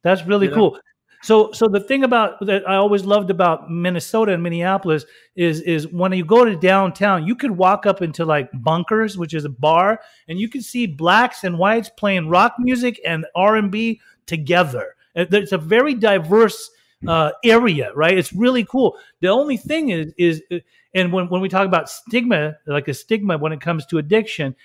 That's 0.03 0.25
really 0.25 0.47
You 0.47 0.51
know? 0.51 0.55
cool. 0.57 0.79
So, 1.23 1.53
so 1.53 1.69
the 1.69 1.79
thing 1.79 2.03
about 2.03 2.45
that 2.45 2.67
I 2.67 2.75
always 2.75 3.05
loved 3.05 3.29
about 3.29 3.71
Minnesota 3.71 4.33
and 4.33 4.43
Minneapolis 4.43 5.05
is 5.37 5.61
is 5.61 5.87
when 5.87 6.11
you 6.11 6.25
go 6.25 6.43
to 6.43 6.55
downtown, 6.57 7.25
you 7.25 7.33
could 7.35 7.51
walk 7.51 7.85
up 7.85 8.01
into 8.01 8.25
like 8.25 8.49
Bunkers, 8.61 9.17
which 9.17 9.33
is 9.33 9.45
a 9.45 9.49
bar, 9.49 10.01
and 10.27 10.37
you 10.37 10.49
can 10.49 10.61
see 10.61 10.85
blacks 10.85 11.45
and 11.45 11.57
whites 11.57 11.89
playing 11.95 12.27
rock 12.27 12.55
music 12.59 12.99
and 13.05 13.25
R 13.35 13.55
and 13.55 13.71
B 13.71 14.01
together. 14.25 14.95
It's 15.15 15.53
a 15.53 15.57
very 15.57 15.93
diverse 15.93 16.69
uh, 17.07 17.31
area, 17.45 17.93
right? 17.95 18.17
It's 18.17 18.33
really 18.33 18.65
cool. 18.65 18.97
The 19.21 19.29
only 19.29 19.55
thing 19.55 19.89
is, 19.89 20.13
is, 20.17 20.41
and 20.93 21.13
when 21.13 21.29
when 21.29 21.39
we 21.39 21.47
talk 21.47 21.65
about 21.65 21.89
stigma, 21.89 22.57
like 22.67 22.89
a 22.89 22.93
stigma 22.93 23.37
when 23.37 23.53
it 23.53 23.61
comes 23.61 23.85
to 23.87 23.97
addiction, 23.97 24.57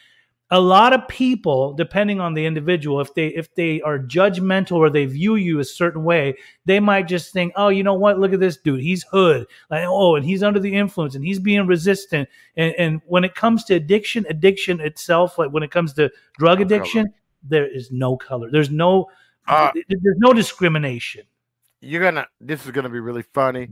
a 0.51 0.59
lot 0.61 0.95
of 0.95 1.07
people 1.09 1.75
depending 1.75 2.21
on 2.21 2.33
the 2.33 2.47
individual 2.47 3.01
if 3.01 3.13
they 3.15 3.29
if 3.29 3.55
they 3.55 3.83
are 3.83 3.99
judgmental 3.99 4.73
or 4.79 4.89
they 4.89 5.05
view 5.05 5.35
you 5.35 5.59
a 5.59 5.65
certain 5.65 6.05
way 6.05 6.35
they 6.65 6.81
might 6.81 7.07
just 7.07 7.33
think 7.33 7.53
oh 7.57 7.69
you 7.69 7.83
know 7.83 7.95
what? 7.95 8.19
Look 8.19 8.33
at 8.33 8.41
this 8.41 8.57
dude. 8.57 8.81
He's 8.81 9.05
hood. 9.11 9.47
Like 9.71 9.85
oh 9.87 10.17
and 10.17 10.25
he's 10.25 10.43
under 10.43 10.59
the 10.61 10.75
influence 10.75 11.15
and 11.15 11.25
he's 11.25 11.39
being 11.39 11.67
resistant. 11.67 12.29
And 12.57 12.75
and 12.79 13.01
when 13.07 13.25
it 13.25 13.35
comes 13.35 13.65
to 13.65 13.75
addiction 13.75 14.25
addiction 14.29 14.81
itself 14.81 15.39
like 15.39 15.51
when 15.51 15.63
it 15.63 15.71
comes 15.71 15.93
to 15.95 16.11
drug 16.39 16.61
No 16.61 16.65
color. 16.65 16.77
addiction 16.77 17.15
there 17.43 17.67
is 17.67 17.93
no 17.93 18.17
color. 18.17 18.51
There's 18.51 18.71
no 18.71 19.11
Uh, 19.47 19.71
there's 19.75 20.19
no 20.19 20.33
discrimination. 20.33 21.25
You're 21.81 22.03
gonna 22.03 22.27
this 22.41 22.65
is 22.65 22.73
gonna 22.73 22.89
be 22.89 23.01
really 23.01 23.23
funny 23.35 23.69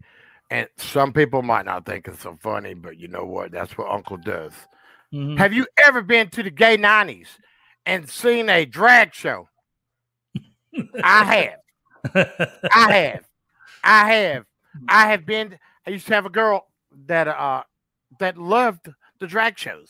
and 0.50 0.68
some 0.76 1.12
people 1.12 1.42
might 1.42 1.64
not 1.64 1.86
think 1.86 2.06
it's 2.06 2.20
so 2.22 2.36
funny 2.40 2.74
but 2.74 2.98
you 2.98 3.08
know 3.08 3.24
what? 3.24 3.50
That's 3.50 3.78
what 3.78 3.90
uncle 3.90 4.18
does 4.18 4.52
Mhm. 5.12 5.38
have 5.38 5.52
you 5.52 5.66
ever 5.76 6.02
been 6.02 6.28
to 6.30 6.42
the 6.42 6.50
gay 6.50 6.76
90s 6.76 7.28
and 7.86 8.08
seen 8.08 8.48
a 8.48 8.64
drag 8.64 9.14
show 9.14 9.48
i 11.02 11.24
have 11.24 11.58
i 12.72 12.92
have 12.92 13.24
i 13.84 14.12
have 14.12 14.44
I 14.88 15.08
have 15.08 15.24
been. 15.24 15.58
I 15.86 15.90
used 15.90 16.06
to 16.08 16.14
have 16.14 16.26
a 16.26 16.30
girl 16.30 16.66
that 17.06 17.26
uh 17.28 17.62
that 18.20 18.36
loved 18.36 18.90
the 19.20 19.26
drag 19.26 19.58
shows, 19.58 19.88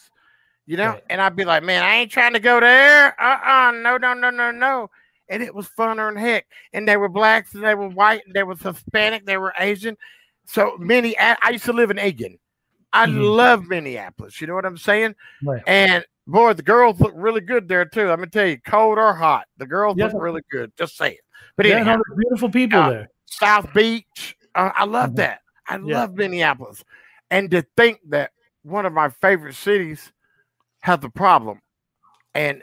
you 0.65 0.77
know, 0.77 0.91
Right. 0.91 1.03
and 1.11 1.21
I'd 1.21 1.35
be 1.35 1.45
like, 1.45 1.65
man, 1.65 1.83
I 1.83 1.97
ain't 1.97 2.13
trying 2.13 2.35
to 2.35 2.39
go 2.41 2.61
there. 2.61 3.21
Uh 3.21 3.39
uh 3.45 3.71
no, 3.73 3.97
no, 3.97 4.15
no, 4.15 4.31
no, 4.31 4.53
no. 4.53 4.91
And 5.29 5.43
it 5.43 5.53
was 5.53 5.69
funner 5.77 6.09
than 6.09 6.17
heck. 6.23 6.47
And 6.73 6.87
they 6.87 6.97
were 6.97 7.09
blacks 7.09 7.53
and 7.55 7.65
they 7.65 7.75
were 7.75 7.89
white 7.89 8.23
and 8.27 8.35
they 8.35 8.45
were 8.45 8.55
Hispanic, 8.55 9.27
they 9.27 9.39
were 9.39 9.53
Asian. 9.59 9.97
So 10.47 10.77
many. 10.79 11.19
I 11.19 11.51
used 11.51 11.65
to 11.65 11.73
live 11.73 11.91
in 11.91 11.99
Aiken. 11.99 12.39
I 12.97 13.07
Mhm. 13.07 13.37
love 13.37 13.69
Minneapolis. 13.69 14.41
You 14.41 14.47
know 14.47 14.55
what 14.55 14.65
I'm 14.65 14.79
saying? 14.79 15.15
Right. 15.43 15.63
And 15.67 16.05
boy, 16.27 16.55
the 16.55 16.63
girls 16.63 16.99
look 16.99 17.13
really 17.15 17.43
good 17.43 17.69
there 17.69 17.85
too. 17.85 18.09
I'm 18.11 18.17
gonna 18.19 18.29
tell 18.29 18.47
you, 18.47 18.59
cold 18.67 18.97
or 18.97 19.13
hot, 19.13 19.47
the 19.59 19.67
girls 19.67 19.99
Yeah. 19.99 20.07
look 20.07 20.15
really 20.17 20.43
good. 20.51 20.73
Just 20.79 20.97
saying. 20.97 21.19
But 21.57 21.67
Yeah, 21.67 21.77
anyhow, 21.77 22.01
beautiful 22.17 22.49
people 22.51 22.79
uh, 22.79 22.91
there. 22.91 23.11
South 23.27 23.73
Beach. 23.75 24.37
Uh, 24.55 24.71
I 24.75 24.85
love 24.85 25.11
Mhm. 25.11 25.17
that. 25.17 25.43
I 25.69 25.77
Yeah. 25.77 25.99
love 25.99 26.15
Minneapolis. 26.15 26.83
And 27.31 27.51
to 27.51 27.63
think 27.77 28.01
that 28.09 28.33
one 28.63 28.87
of 28.87 28.95
my 28.95 29.11
favorite 29.11 29.55
cities 29.57 30.11
has 30.81 31.05
a 31.05 31.11
problem, 31.11 31.61
and 32.35 32.63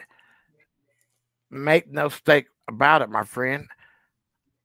make 1.52 1.92
no 1.92 2.06
mistake 2.06 2.48
about 2.68 3.04
it, 3.04 3.10
my 3.10 3.24
friend, 3.24 3.68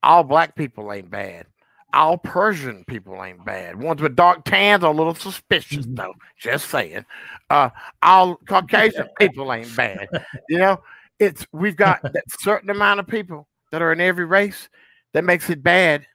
all 0.01 0.23
black 0.23 0.55
people 0.55 0.91
ain't 0.91 1.11
bad. 1.11 1.45
All 1.93 2.17
Persian 2.17 2.83
people 2.85 3.23
ain't 3.23 3.43
bad. 3.45 3.81
Ones 3.81 4.01
with 4.01 4.15
dark 4.15 4.43
tans 4.45 4.83
are 4.83 4.91
a 4.93 4.95
little 4.95 5.15
suspicious, 5.15 5.85
Mhm. 5.87 5.95
though. 5.95 6.13
Just 6.37 6.69
saying. 6.69 7.05
Uh, 7.49 7.69
all 8.03 8.35
Caucasian 8.47 9.07
people 9.19 9.51
ain't 9.51 9.75
bad. 9.75 10.07
You 10.49 10.59
know, 10.59 10.83
it's 11.17 11.47
we've 11.51 11.75
got 11.75 12.01
that 12.13 12.23
certain 12.39 12.69
amount 12.69 12.99
of 12.99 13.07
people 13.07 13.47
that 13.71 13.81
are 13.81 13.91
in 13.91 14.01
every 14.01 14.25
race 14.25 14.69
that 15.13 15.23
makes 15.23 15.49
it 15.49 15.63
bad 15.63 16.05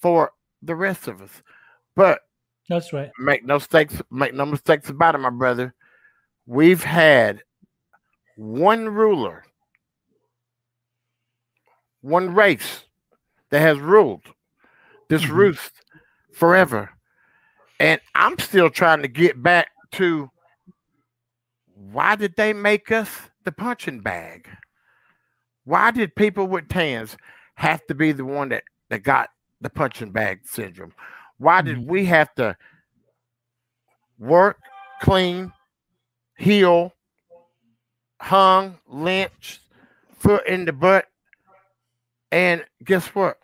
for 0.00 0.30
the 0.62 0.74
rest 0.76 1.08
of 1.08 1.20
us. 1.20 1.42
But 1.96 2.20
That's 2.68 2.92
right. 2.92 3.10
make 3.18 3.44
no 3.44 3.54
mistakes, 3.54 4.00
make 4.10 4.34
no 4.34 4.46
mistakes 4.46 4.88
about 4.88 5.14
it, 5.16 5.18
my 5.18 5.30
brother. 5.30 5.74
We've 6.46 6.82
had 6.84 7.42
one 8.36 8.88
ruler, 8.88 9.44
one 12.02 12.34
race 12.34 12.84
that 13.50 13.60
has 13.60 13.78
ruled 13.78 14.22
this 15.08 15.22
Mhm. 15.24 15.34
roost 15.34 15.72
forever. 16.32 16.90
And 17.80 18.00
I'm 18.14 18.38
still 18.38 18.70
trying 18.70 19.02
to 19.02 19.08
get 19.08 19.42
back 19.42 19.68
to 19.92 20.30
why 21.74 22.16
did 22.16 22.36
they 22.36 22.52
make 22.52 22.90
us 22.92 23.10
the 23.44 23.52
punching 23.52 24.00
bag? 24.00 24.48
Why 25.64 25.90
did 25.90 26.14
people 26.14 26.46
with 26.46 26.68
tans 26.68 27.16
have 27.54 27.84
to 27.86 27.94
be 27.94 28.12
the 28.12 28.24
one 28.24 28.50
that, 28.50 28.64
that 28.90 29.02
got 29.02 29.30
the 29.60 29.70
punching 29.70 30.10
bag 30.12 30.40
syndrome? 30.44 30.94
Why 31.38 31.62
did 31.62 31.78
Mhm. 31.78 31.86
we 31.86 32.06
have 32.06 32.34
to 32.36 32.56
work, 34.18 34.60
clean, 35.00 35.52
heal, 36.36 36.94
hung, 38.20 38.78
lynched, 38.86 39.60
foot 40.18 40.46
in 40.46 40.64
the 40.64 40.72
butt? 40.72 41.08
And 42.30 42.64
guess 42.82 43.06
what? 43.14 43.38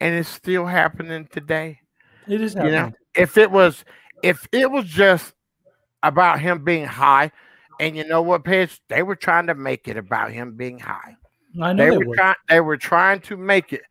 And 0.00 0.14
it's 0.14 0.28
still 0.28 0.66
happening 0.66 1.26
today. 1.30 1.80
It 2.28 2.40
is 2.40 2.54
You 2.54 2.58
happening. 2.58 2.74
know, 2.74 2.92
if 3.14 3.36
it 3.38 3.50
was 3.50 3.84
if 4.22 4.46
it 4.52 4.70
was 4.70 4.84
just 4.86 5.34
about 6.02 6.40
him 6.40 6.64
being 6.64 6.84
high, 6.84 7.30
and 7.80 7.96
you 7.96 8.04
know 8.06 8.22
what, 8.22 8.44
Paige, 8.44 8.80
they 8.88 9.02
were 9.02 9.16
trying 9.16 9.46
to 9.48 9.54
make 9.54 9.88
it 9.88 9.96
about 9.96 10.32
him 10.32 10.56
being 10.56 10.78
high. 10.78 11.16
I 11.62 11.72
know 11.72 11.84
They 11.84 11.90
they 11.90 11.98
were 11.98 12.14
trying 12.14 12.34
they 12.48 12.60
were 12.60 12.76
trying 12.76 13.20
to 13.22 13.36
make 13.36 13.72
it. 13.72 13.82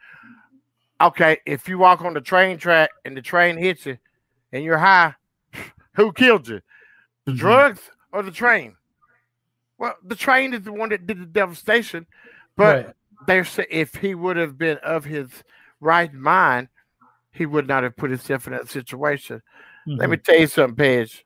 Okay, 1.02 1.38
if 1.46 1.68
you 1.68 1.78
walk 1.78 2.02
on 2.02 2.14
the 2.14 2.22
train 2.22 2.58
track 2.58 2.90
and 3.04 3.18
the 3.18 3.22
train 3.22 3.58
hits 3.58 3.86
you 3.86 3.98
and 4.52 4.64
you're 4.64 4.78
high, 4.78 5.16
who 5.96 6.14
killed 6.14 6.48
you? 6.48 6.62
The 7.26 7.32
Mhm. 7.32 7.38
drugs 7.40 7.82
or 8.14 8.24
the 8.24 8.32
train? 8.32 8.76
Well, 9.78 9.96
the 10.04 10.16
train 10.16 10.54
is 10.54 10.62
the 10.62 10.72
one 10.72 10.90
that 10.90 11.06
did 11.06 11.20
the 11.20 11.26
devastation, 11.26 12.08
but 12.56 12.86
Right. 12.86 12.96
they're 13.28 13.46
if 13.70 13.96
he 13.96 14.16
would 14.16 14.38
have 14.38 14.58
been 14.58 14.78
of 14.78 15.04
his 15.04 15.44
right 15.80 16.14
mind, 16.14 16.70
he 17.32 17.46
would 17.46 17.68
not 17.68 17.84
have 17.84 17.96
put 17.96 18.10
himself 18.12 18.48
in 18.48 18.54
that 18.54 18.70
situation. 18.70 19.42
Let 19.86 20.08
Mhm. 20.08 20.12
me 20.12 20.18
tell 20.18 20.40
you 20.40 20.48
something, 20.48 20.76
Paige. 20.76 21.26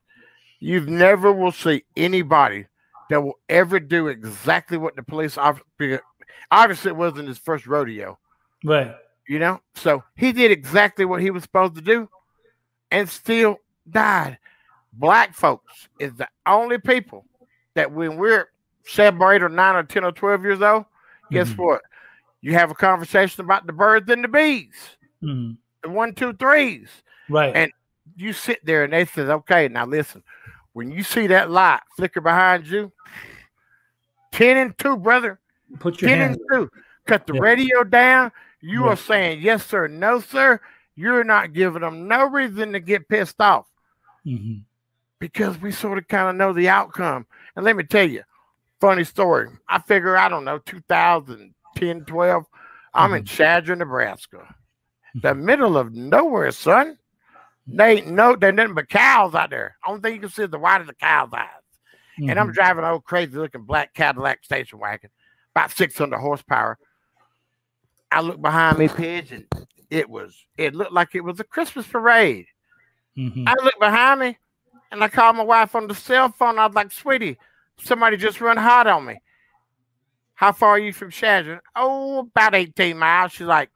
You've 0.58 0.88
never 0.88 1.32
will 1.32 1.52
see 1.52 1.84
anybody 1.96 2.66
that 3.08 3.22
will 3.22 3.38
ever 3.48 3.80
do 3.80 4.08
exactly 4.08 4.76
what 4.76 4.96
the 4.96 5.02
police 5.02 5.38
officer. 5.38 6.02
Obviously, 6.50 6.90
it 6.90 6.96
wasn't 6.96 7.28
his 7.28 7.38
first 7.38 7.66
rodeo, 7.66 8.18
Right. 8.64 8.94
you 9.26 9.38
know. 9.38 9.60
So 9.74 10.04
he 10.16 10.32
did 10.32 10.50
exactly 10.50 11.04
what 11.04 11.20
he 11.22 11.30
was 11.30 11.42
supposed 11.42 11.76
to 11.76 11.80
do, 11.80 12.08
and 12.90 13.08
still 13.08 13.58
died. 13.88 14.38
Black 14.92 15.34
folks 15.34 15.88
is 15.98 16.14
the 16.14 16.28
only 16.44 16.78
people 16.78 17.24
that 17.74 17.92
when 17.92 18.16
we're 18.16 18.50
seven 18.84 19.22
or 19.22 19.32
eight 19.32 19.42
or 19.42 19.48
nine 19.48 19.76
or 19.76 19.84
ten 19.84 20.04
or 20.04 20.12
twelve 20.12 20.42
years 20.42 20.60
old, 20.60 20.84
guess 21.30 21.48
Mhm. 21.50 21.58
what? 21.58 21.82
You 22.40 22.54
have 22.54 22.70
a 22.70 22.74
conversation 22.74 23.44
about 23.44 23.66
the 23.66 23.72
birds 23.72 24.10
and 24.10 24.24
the 24.24 24.28
bees, 24.28 24.96
Mhm. 25.22 25.56
the 25.82 25.90
one, 25.90 26.14
two, 26.14 26.32
threes. 26.32 26.88
Right. 27.28 27.54
And- 27.54 27.72
you 28.16 28.32
sit 28.32 28.64
there 28.64 28.84
and 28.84 28.92
they 28.92 29.04
says, 29.06 29.30
okay, 29.30 29.68
now 29.68 29.86
listen, 29.86 30.22
when 30.72 30.90
you 30.90 31.02
see 31.02 31.26
that 31.28 31.50
light 31.50 31.80
flicker 31.96 32.20
behind 32.20 32.66
you, 32.66 32.92
10 34.32 34.56
and 34.56 34.78
2, 34.78 34.96
brother, 34.96 35.38
Put 35.78 36.00
your 36.00 36.10
10 36.10 36.18
hand. 36.18 36.36
and 36.36 36.40
2, 36.52 36.70
cut 37.06 37.26
the 37.26 37.34
Yeah. 37.34 37.40
radio 37.40 37.84
down. 37.84 38.32
You 38.60 38.84
Yeah. 38.84 38.90
are 38.90 38.96
saying, 38.96 39.40
yes, 39.40 39.64
sir, 39.64 39.86
no, 39.88 40.20
sir. 40.20 40.60
You're 40.96 41.24
not 41.24 41.52
giving 41.54 41.80
them 41.82 42.08
no 42.08 42.28
reason 42.28 42.72
to 42.72 42.80
get 42.80 43.08
pissed 43.08 43.40
off 43.40 43.66
Mhm. 44.26 44.64
because 45.18 45.58
we 45.58 45.72
sort 45.72 45.96
of 45.98 46.08
kind 46.08 46.28
of 46.28 46.36
know 46.36 46.52
the 46.52 46.68
outcome. 46.68 47.26
And 47.56 47.64
let 47.64 47.76
me 47.76 47.84
tell 47.84 48.08
you, 48.08 48.22
funny 48.80 49.04
story. 49.04 49.48
I 49.68 49.78
figure, 49.78 50.16
I 50.16 50.28
don't 50.28 50.44
know, 50.44 50.58
2010, 51.76 52.04
12, 52.06 52.44
I'm 52.94 53.14
in 53.14 53.24
Chadron, 53.24 53.78
Nebraska, 53.78 54.54
the 55.14 55.34
middle 55.34 55.76
of 55.76 55.92
nowhere, 55.92 56.50
son. 56.50 56.98
They 57.66 57.98
ain't 57.98 58.08
no, 58.08 58.34
there 58.34 58.50
nothing 58.52 58.74
but 58.74 58.88
cows 58.88 59.34
out 59.34 59.50
there. 59.50 59.76
Only 59.86 60.00
thing 60.00 60.14
you 60.14 60.20
can 60.20 60.30
see 60.30 60.42
is 60.42 60.50
the 60.50 60.58
white 60.58 60.80
of 60.80 60.88
the 60.88 60.94
cow's 60.94 61.32
eyes. 61.32 61.46
And 62.18 62.38
I'm 62.38 62.50
Mhm. 62.50 62.54
driving 62.54 62.84
an 62.84 62.90
old 62.90 63.04
crazy 63.04 63.36
looking 63.36 63.62
black 63.62 63.94
Cadillac 63.94 64.44
station 64.44 64.78
wagon, 64.78 65.10
about 65.54 65.70
600 65.70 66.18
horsepower. 66.18 66.78
I 68.10 68.20
look 68.22 68.42
behind 68.42 68.78
me, 68.78 68.88
Pidge, 68.88 69.30
and 69.30 69.46
it 69.88 70.10
was, 70.10 70.44
it 70.56 70.74
looked 70.74 70.92
like 70.92 71.14
it 71.14 71.20
was 71.20 71.38
a 71.38 71.44
Christmas 71.44 71.86
parade. 71.86 72.46
Mhm. 73.16 73.44
I 73.46 73.54
look 73.62 73.78
behind 73.78 74.20
me 74.20 74.38
and 74.90 75.02
I 75.02 75.08
called 75.08 75.36
my 75.36 75.44
wife 75.44 75.74
on 75.74 75.86
the 75.86 75.94
cell 75.94 76.30
phone. 76.30 76.58
I 76.58 76.66
was 76.66 76.74
like, 76.74 76.90
sweetie, 76.90 77.38
somebody 77.78 78.16
just 78.16 78.40
run 78.40 78.56
hot 78.56 78.88
on 78.88 79.04
me. 79.04 79.20
How 80.40 80.52
far 80.52 80.70
are 80.70 80.78
you 80.78 80.94
from 80.94 81.10
Chadron? 81.10 81.60
Oh, 81.76 82.20
about 82.20 82.54
18 82.54 82.96
miles. 82.96 83.32
She's 83.32 83.46
like, 83.46 83.68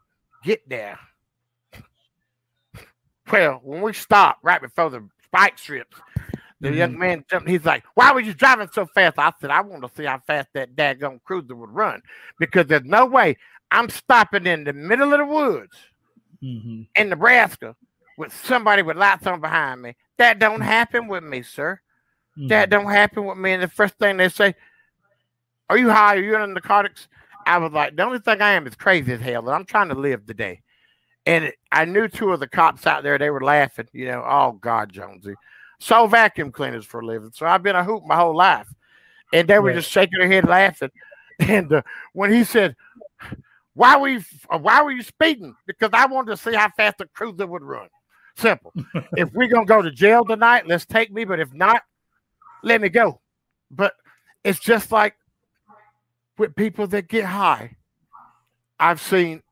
get 0.42 0.66
there. 0.66 0.98
Well, 3.32 3.60
when 3.62 3.80
we 3.82 3.92
stopped 3.94 4.40
right 4.42 4.60
before 4.60 4.90
the 4.90 5.06
spike 5.24 5.58
strips, 5.58 5.96
the 6.60 6.70
young 6.72 6.98
man 6.98 7.24
jumped. 7.30 7.48
He's 7.48 7.64
like, 7.64 7.82
Why 7.94 8.12
were 8.12 8.20
you 8.20 8.34
driving 8.34 8.68
so 8.70 8.86
fast? 8.94 9.18
I 9.18 9.32
said, 9.40 9.50
I 9.50 9.62
want 9.62 9.82
to 9.82 9.90
see 9.96 10.04
how 10.04 10.20
fast 10.26 10.48
that 10.52 10.76
daggone 10.76 11.22
cruiser 11.24 11.54
would 11.56 11.70
run 11.70 12.02
because 12.38 12.66
there's 12.66 12.84
no 12.84 13.06
way 13.06 13.36
I'm 13.70 13.88
stopping 13.88 14.46
in 14.46 14.64
the 14.64 14.74
middle 14.74 15.12
of 15.14 15.18
the 15.20 15.26
woods 15.26 15.74
Mhm. 16.42 16.86
in 16.96 17.08
Nebraska 17.08 17.74
with 18.18 18.32
somebody 18.44 18.82
with 18.82 18.98
lights 18.98 19.26
on 19.26 19.40
behind 19.40 19.80
me. 19.80 19.96
That 20.18 20.38
don't 20.38 20.60
happen 20.60 21.08
with 21.08 21.24
me, 21.24 21.42
sir. 21.42 21.80
That 22.48 22.68
Mhm. 22.68 22.70
don't 22.70 22.90
happen 22.90 23.24
with 23.24 23.38
me. 23.38 23.52
And 23.52 23.62
the 23.62 23.68
first 23.68 23.98
thing 23.98 24.18
they 24.18 24.28
say, 24.28 24.54
Are 25.70 25.78
you 25.78 25.90
high? 25.90 26.16
Are 26.16 26.22
you 26.22 26.36
on 26.36 26.54
narcotics? 26.54 27.08
I 27.46 27.58
was 27.58 27.72
like, 27.72 27.96
The 27.96 28.04
only 28.04 28.18
thing 28.18 28.40
I 28.40 28.52
am 28.52 28.66
is 28.66 28.74
crazy 28.74 29.12
as 29.12 29.20
hell. 29.20 29.42
And 29.46 29.50
I'm 29.54 29.64
trying 29.64 29.88
to 29.88 29.94
live 29.94 30.26
today. 30.26 30.62
And 31.26 31.52
I 31.72 31.84
knew 31.86 32.08
two 32.08 32.32
of 32.32 32.40
the 32.40 32.48
cops 32.48 32.86
out 32.86 33.02
there, 33.02 33.16
they 33.18 33.30
were 33.30 33.40
laughing, 33.42 33.88
you 33.92 34.06
know, 34.06 34.22
oh 34.26 34.52
God, 34.52 34.92
Jonesy. 34.92 35.34
Sold 35.80 36.10
vacuum 36.10 36.52
cleaners 36.52 36.84
for 36.84 37.00
a 37.00 37.06
living. 37.06 37.30
So 37.32 37.46
I've 37.46 37.62
been 37.62 37.76
a 37.76 37.84
hoop 37.84 38.04
my 38.06 38.16
whole 38.16 38.36
life. 38.36 38.68
And 39.32 39.48
they 39.48 39.58
were 39.58 39.68
Right. 39.68 39.76
just 39.76 39.90
shaking 39.90 40.18
their 40.18 40.28
head 40.28 40.48
laughing. 40.48 40.90
And 41.40 41.72
uh, 41.72 41.82
when 42.12 42.32
he 42.32 42.44
said, 42.44 42.76
why 43.74 43.96
were 43.96 44.06
you 44.08 44.22
uh, 44.48 44.58
why 44.58 44.82
were 44.82 44.92
you 44.92 45.02
speeding? 45.02 45.54
Because 45.66 45.90
I 45.92 46.06
wanted 46.06 46.30
to 46.30 46.36
see 46.36 46.54
how 46.54 46.70
fast 46.76 46.98
the 46.98 47.06
cruiser 47.08 47.46
would 47.46 47.62
run. 47.62 47.88
Simple. 48.36 48.72
if 49.16 49.32
we're 49.32 49.48
gonna 49.48 49.66
go 49.66 49.82
to 49.82 49.90
jail 49.90 50.24
tonight, 50.24 50.66
let's 50.68 50.86
take 50.86 51.12
me. 51.12 51.24
But 51.24 51.40
if 51.40 51.52
not, 51.52 51.82
let 52.62 52.80
me 52.80 52.88
go. 52.88 53.20
But 53.70 53.94
it's 54.44 54.60
just 54.60 54.92
like 54.92 55.16
with 56.38 56.56
people 56.56 56.86
that 56.88 57.08
get 57.08 57.24
high. 57.24 57.76
I've 58.78 59.00
seen 59.00 59.42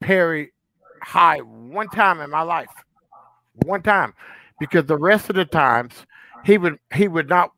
Perry 0.00 0.52
high 1.02 1.38
one 1.38 1.88
time 1.88 2.20
in 2.20 2.30
my 2.30 2.42
life. 2.42 2.70
One 3.64 3.82
time. 3.82 4.14
Because 4.58 4.86
the 4.86 4.98
rest 4.98 5.30
of 5.30 5.36
the 5.36 5.44
times 5.44 6.06
he 6.44 6.58
would 6.58 6.78
he 6.94 7.08
would 7.08 7.28
not 7.28 7.52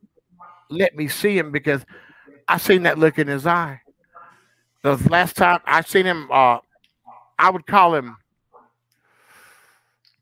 let 0.69 0.95
me 0.95 1.07
see 1.07 1.37
him 1.37 1.51
because 1.51 1.85
I 2.47 2.57
seen 2.57 2.83
that 2.83 2.97
look 2.97 3.19
in 3.19 3.27
his 3.27 3.45
eye. 3.45 3.81
The 4.81 4.97
last 5.09 5.35
time 5.35 5.59
I 5.65 5.81
seen 5.81 6.05
him 6.05 6.29
uh 6.31 6.59
I 7.39 7.49
would 7.49 7.65
call 7.65 7.95
him 7.95 8.17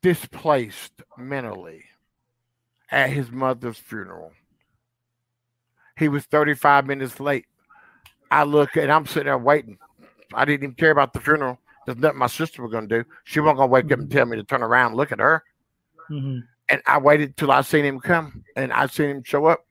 displaced 0.02 1.02
mentally 1.16 1.84
at 2.90 3.10
his 3.10 3.30
mother's 3.30 3.78
funeral. 3.78 4.32
He 5.96 6.08
was 6.08 6.24
35 6.24 6.86
minutes 6.86 7.20
late. 7.20 7.46
I 8.32 8.44
look 8.44 8.76
and 8.76 8.90
I'm 8.90 9.04
sitting 9.04 9.26
there 9.26 9.36
waiting. 9.36 9.76
I 10.32 10.46
didn't 10.46 10.62
even 10.62 10.74
care 10.74 10.90
about 10.90 11.12
the 11.12 11.20
funeral. 11.20 11.58
There's 11.84 11.98
nothing 11.98 12.18
my 12.18 12.28
sister 12.28 12.62
was 12.62 12.72
going 12.72 12.88
to 12.88 13.02
do. 13.02 13.08
She 13.24 13.40
wasn't 13.40 13.58
going 13.58 13.68
to 13.68 13.72
wake 13.72 13.92
up 13.92 13.98
and 13.98 14.10
tell 14.10 14.24
me 14.24 14.38
to 14.38 14.42
turn 14.42 14.62
around 14.62 14.88
and 14.88 14.96
look 14.96 15.12
at 15.12 15.20
her. 15.20 15.44
Mm-hmm. 16.10 16.38
And 16.70 16.82
I 16.86 16.96
waited 16.96 17.36
till 17.36 17.50
I 17.50 17.60
seen 17.60 17.84
him 17.84 18.00
come 18.00 18.42
and 18.56 18.72
I 18.72 18.86
seen 18.86 19.10
him 19.10 19.22
show 19.22 19.44
up, 19.44 19.66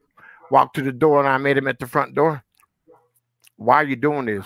walk 0.52 0.74
to 0.76 0.84
the 0.84 0.92
door, 0.92 1.20
and 1.20 1.28
I 1.28 1.40
met 1.40 1.58
him 1.58 1.68
at 1.68 1.80
the 1.80 1.88
front 1.88 2.14
door. 2.14 2.44
Why 3.56 3.78
are 3.78 3.86
you 3.86 3.96
doing 3.96 4.26
this? 4.28 4.46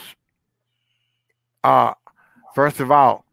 Uh, 1.62 1.94
first 2.54 2.80
of 2.80 2.92
all, 2.92 3.26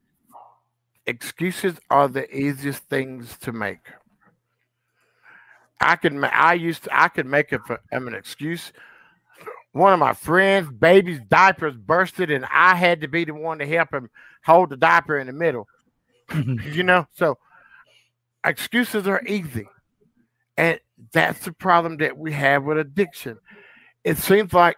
excuses 1.06 1.76
are 1.90 2.08
the 2.08 2.28
easiest 2.36 2.82
things 2.88 3.38
to 3.42 3.52
make. 3.52 3.86
I 5.80 5.94
can 5.94 6.24
I 6.24 6.54
used 6.54 6.84
to 6.84 7.00
I 7.00 7.06
could 7.06 7.26
make 7.26 7.52
um, 7.52 7.78
an 7.92 8.14
excuse. 8.14 8.72
One 9.72 9.92
of 9.92 9.98
my 9.98 10.12
friends' 10.12 10.70
baby's 10.70 11.20
diapers 11.28 11.76
bursted, 11.76 12.30
and 12.30 12.44
I 12.52 12.74
had 12.74 13.00
to 13.00 13.08
be 13.08 13.24
the 13.24 13.34
one 13.34 13.58
to 13.58 13.66
help 13.66 13.92
him 13.92 14.10
hold 14.44 14.70
the 14.70 14.76
diaper 14.76 15.18
in 15.18 15.26
the 15.26 15.32
middle. 15.32 15.66
Mm-hmm. 16.30 16.72
you 16.74 16.82
know, 16.82 17.06
so 17.16 17.38
excuses 18.44 19.06
are 19.06 19.22
easy. 19.26 19.66
And 20.56 20.78
that's 21.12 21.44
the 21.44 21.52
problem 21.52 21.96
that 21.98 22.18
we 22.18 22.32
have 22.32 22.64
with 22.64 22.78
addiction. 22.78 23.38
It 24.04 24.18
seems 24.18 24.52
like 24.52 24.76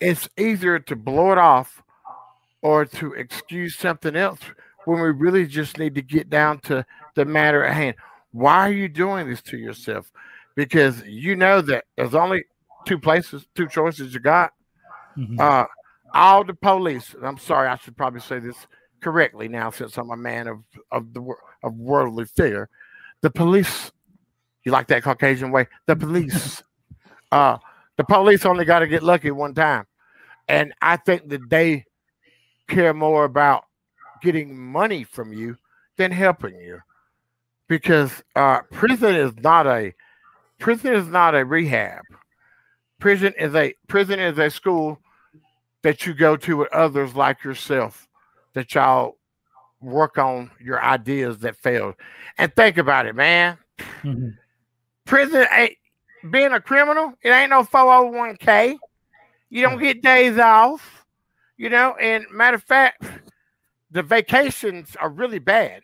it's 0.00 0.28
easier 0.38 0.78
to 0.78 0.96
blow 0.96 1.32
it 1.32 1.38
off 1.38 1.82
or 2.62 2.84
to 2.84 3.12
excuse 3.14 3.76
something 3.76 4.14
else 4.14 4.40
when 4.84 5.00
we 5.00 5.10
really 5.10 5.46
just 5.46 5.78
need 5.78 5.94
to 5.96 6.02
get 6.02 6.30
down 6.30 6.60
to 6.60 6.84
the 7.14 7.24
matter 7.24 7.64
at 7.64 7.74
hand. 7.74 7.96
Why 8.32 8.68
are 8.68 8.72
you 8.72 8.88
doing 8.88 9.28
this 9.28 9.42
to 9.42 9.58
yourself? 9.58 10.10
Because 10.54 11.02
you 11.06 11.34
know 11.34 11.60
that 11.62 11.84
there's 11.96 12.14
only 12.14 12.44
two 12.84 12.98
places, 12.98 13.46
two 13.54 13.68
choices 13.68 14.14
you 14.14 14.20
got. 14.20 14.52
Mhm. 15.16 15.38
Uh, 15.38 15.66
all 16.14 16.44
the 16.44 16.54
police. 16.54 17.14
and 17.14 17.26
I'm 17.26 17.38
sorry, 17.38 17.68
I 17.68 17.76
should 17.76 17.96
probably 17.96 18.20
say 18.20 18.38
this 18.38 18.66
correctly 19.00 19.48
now, 19.48 19.70
since 19.70 19.96
I'm 19.98 20.10
a 20.10 20.16
man 20.16 20.46
of 20.46 20.64
of 20.90 21.12
the 21.12 21.34
of 21.62 21.74
worldly 21.74 22.26
fear. 22.26 22.68
The 23.20 23.30
police. 23.30 23.92
You 24.64 24.70
like 24.70 24.86
that 24.88 25.02
Caucasian 25.02 25.50
way? 25.50 25.66
The 25.86 25.96
police. 25.96 26.62
uh, 27.32 27.58
the 27.96 28.04
police 28.04 28.46
only 28.46 28.64
got 28.64 28.80
to 28.80 28.86
get 28.86 29.02
lucky 29.02 29.30
one 29.30 29.54
time, 29.54 29.86
and 30.48 30.72
I 30.80 30.96
think 30.96 31.28
that 31.30 31.50
they 31.50 31.84
care 32.68 32.94
more 32.94 33.24
about 33.24 33.64
getting 34.22 34.56
money 34.56 35.04
from 35.04 35.32
you 35.32 35.56
than 35.96 36.12
helping 36.12 36.54
you, 36.60 36.80
because 37.68 38.22
uh, 38.36 38.60
prison 38.70 39.14
is 39.16 39.34
not 39.38 39.66
a 39.66 39.92
prison 40.58 40.94
is 40.94 41.08
not 41.08 41.34
a 41.34 41.44
rehab. 41.44 42.02
Prison 43.02 43.34
is 43.36 43.52
a 43.56 43.74
prison 43.88 44.20
is 44.20 44.38
a 44.38 44.48
school 44.48 44.96
that 45.82 46.06
you 46.06 46.14
go 46.14 46.36
to 46.36 46.58
with 46.58 46.72
others 46.72 47.16
like 47.16 47.42
yourself 47.42 48.06
that 48.52 48.72
y'all 48.76 49.16
work 49.80 50.18
on 50.18 50.52
your 50.60 50.80
ideas 50.80 51.38
that 51.40 51.56
failed. 51.56 51.96
And 52.38 52.54
think 52.54 52.78
about 52.78 53.06
it, 53.06 53.16
man. 53.16 53.58
Mhm. 54.04 54.38
Prison 55.04 55.48
ain't 55.50 55.78
being 56.30 56.52
a 56.52 56.60
criminal, 56.60 57.12
it 57.22 57.30
ain't 57.30 57.50
no 57.50 57.64
401k. 57.64 58.78
You 59.48 59.62
don't 59.62 59.80
get 59.80 60.00
days 60.00 60.38
off, 60.38 61.04
you 61.56 61.70
know, 61.70 61.96
and 61.96 62.24
matter 62.30 62.54
of 62.54 62.62
fact, 62.62 63.02
the 63.90 64.04
vacations 64.04 64.94
are 64.94 65.10
really 65.10 65.40
bad 65.40 65.82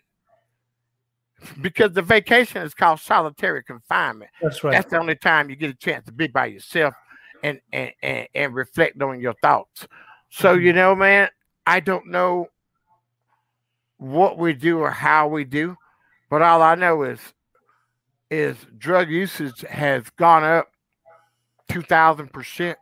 because 1.60 1.94
the 1.94 2.02
vacation 2.02 2.62
is 2.62 2.74
called 2.74 3.00
solitary 3.00 3.64
confinement. 3.64 4.30
That's 4.40 4.62
right. 4.62 4.70
That's 4.70 4.88
the 4.88 5.00
only 5.00 5.16
time 5.16 5.50
you 5.50 5.56
get 5.56 5.70
a 5.70 5.74
chance 5.74 6.06
to 6.06 6.12
be 6.12 6.28
by 6.28 6.46
yourself 6.46 6.94
and 7.42 7.60
and 7.72 7.92
and, 8.02 8.28
and 8.34 8.54
reflect 8.54 9.00
on 9.02 9.20
your 9.20 9.34
thoughts. 9.42 9.86
So 10.30 10.54
you 10.54 10.72
know, 10.72 10.94
man, 10.94 11.28
I 11.66 11.80
don't 11.80 12.08
know 12.08 12.48
what 13.98 14.38
we 14.38 14.52
do 14.52 14.78
or 14.78 14.90
how 14.90 15.28
we 15.28 15.44
do, 15.44 15.76
but 16.30 16.42
all 16.42 16.62
I 16.62 16.74
know 16.74 17.02
is 17.02 17.20
is 18.30 18.56
drug 18.76 19.08
usage 19.10 19.60
has 19.62 20.04
gone 20.10 20.44
up 20.44 20.68
two 21.70 21.82
thousand 21.82 22.32
percent 22.32 22.78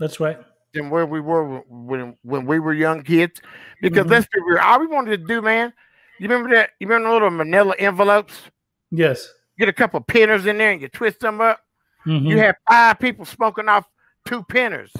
That's 0.00 0.18
right. 0.18 0.38
than 0.74 0.90
where 0.90 1.06
we 1.06 1.20
were 1.20 1.58
when 1.68 2.16
when 2.22 2.46
we 2.46 2.58
were 2.58 2.72
young 2.72 3.02
kids. 3.02 3.40
Because 3.80 4.06
Mhm. 4.06 4.10
let's 4.10 4.26
be 4.32 4.40
real, 4.40 4.58
all 4.62 4.80
we 4.80 4.86
wanted 4.86 5.20
to 5.20 5.26
do, 5.26 5.42
man. 5.42 5.72
You 6.18 6.28
remember 6.28 6.54
that? 6.56 6.70
You 6.80 6.88
remember 6.88 7.08
the 7.08 7.12
little 7.14 7.30
manila 7.30 7.74
envelopes? 7.78 8.34
Yes. 8.90 9.32
Get 9.58 9.68
a 9.68 9.72
couple 9.72 10.00
pinners 10.00 10.46
in 10.46 10.58
there 10.58 10.72
and 10.72 10.80
you 10.80 10.88
twist 10.88 11.20
them 11.20 11.40
up. 11.40 11.60
Mhm. 12.08 12.26
You 12.26 12.38
had 12.38 12.56
five 12.68 12.98
people 12.98 13.24
smoking 13.24 13.68
off 13.68 13.86
two 14.24 14.42
pinners. 14.44 14.92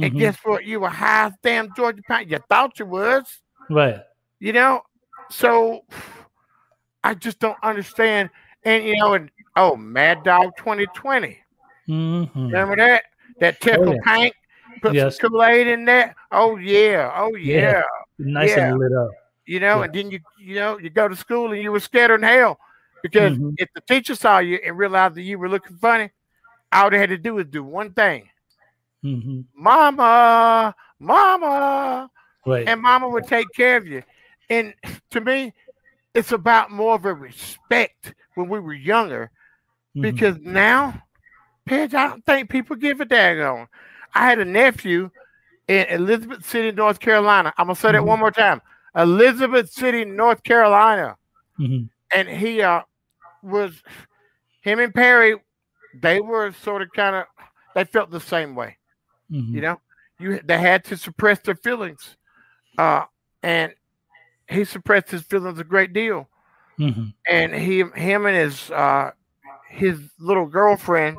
And 0.00 0.12
Mhm. 0.12 0.18
guess 0.18 0.36
what? 0.42 0.64
You 0.64 0.80
were 0.80 0.88
high 0.88 1.26
as 1.26 1.32
damn 1.42 1.72
Georgia 1.74 2.02
Pine. 2.08 2.28
You 2.28 2.38
thought 2.48 2.78
you 2.78 2.86
was, 2.86 3.42
right. 3.70 4.00
you 4.40 4.52
know? 4.52 4.82
So 5.30 5.84
I 7.04 7.14
just 7.14 7.38
don't 7.38 7.58
understand. 7.62 8.30
And 8.64 8.84
you 8.84 8.96
know, 8.96 9.14
and 9.14 9.30
oh, 9.56 9.76
Mad 9.76 10.22
Dog 10.24 10.52
2020. 10.56 11.38
Mhm. 11.88 12.30
Remember 12.34 12.76
that? 12.76 13.04
That 13.40 13.60
tickle 13.60 13.94
yeah. 13.94 14.00
tank. 14.04 14.34
Put 14.82 14.94
Yes. 14.94 15.18
some 15.18 15.30
Kool-Aid 15.30 15.66
in 15.68 15.84
there. 15.84 16.14
Oh 16.32 16.56
yeah. 16.56 17.12
Oh 17.16 17.34
yeah. 17.36 17.60
Yeah. 17.60 17.82
Nice 18.18 18.56
Yeah. 18.56 18.68
and 18.70 18.78
lit 18.78 18.92
up. 18.92 19.10
You 19.46 19.60
know, 19.60 19.78
Yeah. 19.78 19.84
and 19.84 19.94
then 19.94 20.10
you 20.10 20.20
you 20.38 20.54
know, 20.56 20.78
you 20.78 20.90
go 20.90 21.06
to 21.08 21.16
school 21.16 21.52
and 21.52 21.62
you 21.62 21.70
were 21.72 21.80
scared 21.80 22.10
in 22.10 22.22
hell. 22.22 22.58
Because 23.02 23.38
Mhm. 23.38 23.54
if 23.58 23.68
the 23.74 23.80
teacher 23.82 24.14
saw 24.14 24.38
you 24.38 24.58
and 24.64 24.76
realized 24.76 25.14
that 25.14 25.22
you 25.22 25.38
were 25.38 25.48
looking 25.48 25.76
funny, 25.76 26.10
all 26.72 26.90
they 26.90 26.98
had 26.98 27.10
to 27.10 27.18
do 27.18 27.34
was 27.34 27.46
do 27.46 27.62
one 27.64 27.92
thing. 27.92 28.28
hmm 29.02 29.40
Mama, 29.54 30.74
mama. 30.98 32.10
Right. 32.44 32.68
and 32.68 32.80
mama 32.80 33.08
would 33.08 33.26
take 33.26 33.48
care 33.54 33.76
of 33.76 33.86
you. 33.86 34.02
And 34.48 34.72
to 35.10 35.20
me, 35.20 35.52
it's 36.14 36.30
about 36.32 36.70
more 36.70 36.94
of 36.94 37.04
a 37.04 37.12
respect 37.12 38.14
when 38.34 38.48
we 38.48 38.60
were 38.60 38.72
younger 38.72 39.30
Mhm. 39.96 40.02
because 40.02 40.38
now, 40.38 41.02
Pej, 41.68 41.92
I 41.94 42.06
don't 42.08 42.24
think 42.24 42.48
people 42.48 42.76
give 42.76 43.00
a 43.00 43.06
daggone. 43.06 43.66
I 44.14 44.26
had 44.26 44.38
a 44.38 44.44
nephew 44.44 45.10
in 45.66 45.86
Elizabeth 45.88 46.46
City, 46.46 46.70
North 46.70 47.00
Carolina. 47.00 47.52
I'm 47.58 47.66
gonna 47.66 47.74
say 47.74 47.90
that 47.92 48.00
Mhm. 48.00 48.06
one 48.06 48.20
more 48.20 48.30
time. 48.30 48.62
Elizabeth 48.94 49.70
City, 49.70 50.04
North 50.04 50.42
Carolina. 50.44 51.16
Mhm. 51.58 51.88
And 52.14 52.28
he 52.28 52.62
uh 52.62 52.82
was 53.42 53.82
him 54.60 54.78
and 54.78 54.94
Perry, 54.94 55.36
they 56.02 56.20
were 56.20 56.52
sort 56.52 56.82
of 56.82 56.88
kind 56.92 57.16
of 57.16 57.24
they 57.74 57.84
felt 57.84 58.10
the 58.10 58.20
same 58.20 58.54
way 58.54 58.76
Mhm. 59.30 59.52
you 59.54 59.60
know 59.60 59.80
you 60.18 60.40
they 60.44 60.58
had 60.58 60.84
to 60.84 60.96
suppress 60.96 61.40
their 61.40 61.54
feelings 61.56 62.16
uh 62.78 63.04
and 63.42 63.74
he 64.48 64.64
suppressed 64.64 65.10
his 65.10 65.22
feelings 65.22 65.58
a 65.58 65.64
great 65.64 65.92
deal 65.92 66.28
Mhm. 66.78 67.12
and 67.28 67.54
he 67.54 67.82
him 67.94 68.26
and 68.26 68.36
his 68.36 68.70
uh 68.70 69.10
his 69.68 70.00
little 70.18 70.46
girlfriend 70.46 71.18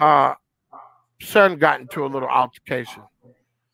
uh 0.00 0.34
son 1.20 1.56
got 1.58 1.80
into 1.80 2.04
a 2.04 2.08
little 2.08 2.28
altercation 2.28 3.02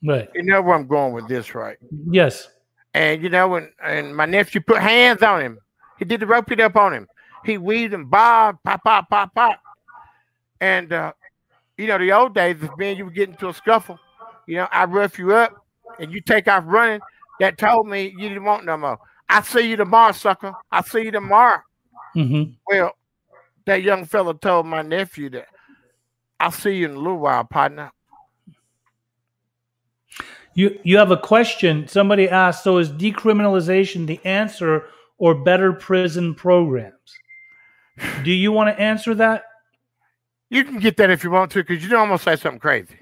Right. 0.07 0.29
you 0.35 0.43
know 0.43 0.61
where 0.63 0.75
i'm 0.75 0.87
going 0.87 1.13
with 1.15 1.29
this 1.29 1.55
right 1.55 1.79
Yes. 2.11 2.49
and 2.95 3.23
you 3.23 3.29
know 3.31 3.49
when 3.49 3.73
and 3.83 4.15
my 4.17 4.27
nephew 4.27 4.61
put 4.61 4.79
hands 4.79 5.23
on 5.23 5.41
him 5.41 5.59
he 5.99 6.05
did 6.05 6.21
the 6.21 6.27
rope 6.27 6.51
it 6.51 6.61
up 6.61 6.77
on 6.77 6.93
him 6.93 7.07
he 7.45 7.57
weaved 7.59 7.95
and 7.95 8.11
bobbed 8.11 8.59
pop 8.65 8.83
pop 8.85 9.09
pop 9.09 9.35
pop 9.35 9.61
and 10.61 10.93
uh 10.93 11.13
you 11.77 11.87
know 11.87 11.99
the 11.99 12.13
old 12.13 12.35
days 12.35 12.57
if 12.63 12.77
me 12.77 12.91
and 12.91 12.99
you 12.99 13.05
would 13.05 13.15
get 13.15 13.29
into 13.29 13.49
a 13.49 13.55
scuffle 13.55 13.99
you 14.47 14.57
know 14.57 14.69
i 14.73 14.85
rough 14.85 15.19
you 15.19 15.33
up 15.35 15.65
and 15.99 16.13
you 16.13 16.21
take 16.21 16.49
off 16.49 16.65
running 16.67 17.01
that 17.41 17.59
told 17.59 17.89
me 17.89 18.15
you 18.17 18.29
didn't 18.29 18.45
want 18.45 18.65
no 18.65 18.77
more 18.77 18.99
i 19.29 19.41
see 19.43 19.69
you 19.71 19.77
tomorrow 19.77 20.13
sucker 20.13 20.55
i 20.71 20.81
see 20.83 21.03
you 21.03 21.11
tomorrow 21.11 21.61
hmm 22.13 22.45
well 22.69 22.93
that 23.67 23.83
young 23.83 24.05
fella 24.05 24.35
told 24.35 24.67
my 24.67 24.83
nephew 24.83 25.29
that 25.31 25.47
i'll 26.41 26.51
see 26.51 26.77
you 26.77 26.87
in 26.87 26.93
a 26.93 26.99
little 26.99 27.19
while 27.19 27.45
partner 27.45 27.91
You 30.55 30.79
you 30.85 30.99
have 30.99 31.11
a 31.11 31.17
question. 31.17 31.89
Somebody 31.89 32.29
asked, 32.29 32.63
so 32.63 32.79
is 32.79 32.91
decriminalization 32.91 34.07
the 34.07 34.21
answer 34.25 34.87
or 35.19 35.35
better 35.35 35.73
prison 35.73 36.35
programs? 36.35 36.95
Do 38.23 38.31
you 38.31 38.53
want 38.53 38.75
to 38.75 38.81
answer 38.81 39.15
that? 39.17 39.45
You 40.55 40.63
can 40.63 40.79
get 40.79 40.97
that 40.99 41.11
if 41.11 41.25
you 41.25 41.33
want 41.33 41.51
to, 41.51 41.65
because 41.65 41.83
you 41.83 41.91
gonna 41.91 42.17
say 42.17 42.37
something 42.37 42.61
crazy. 42.61 42.95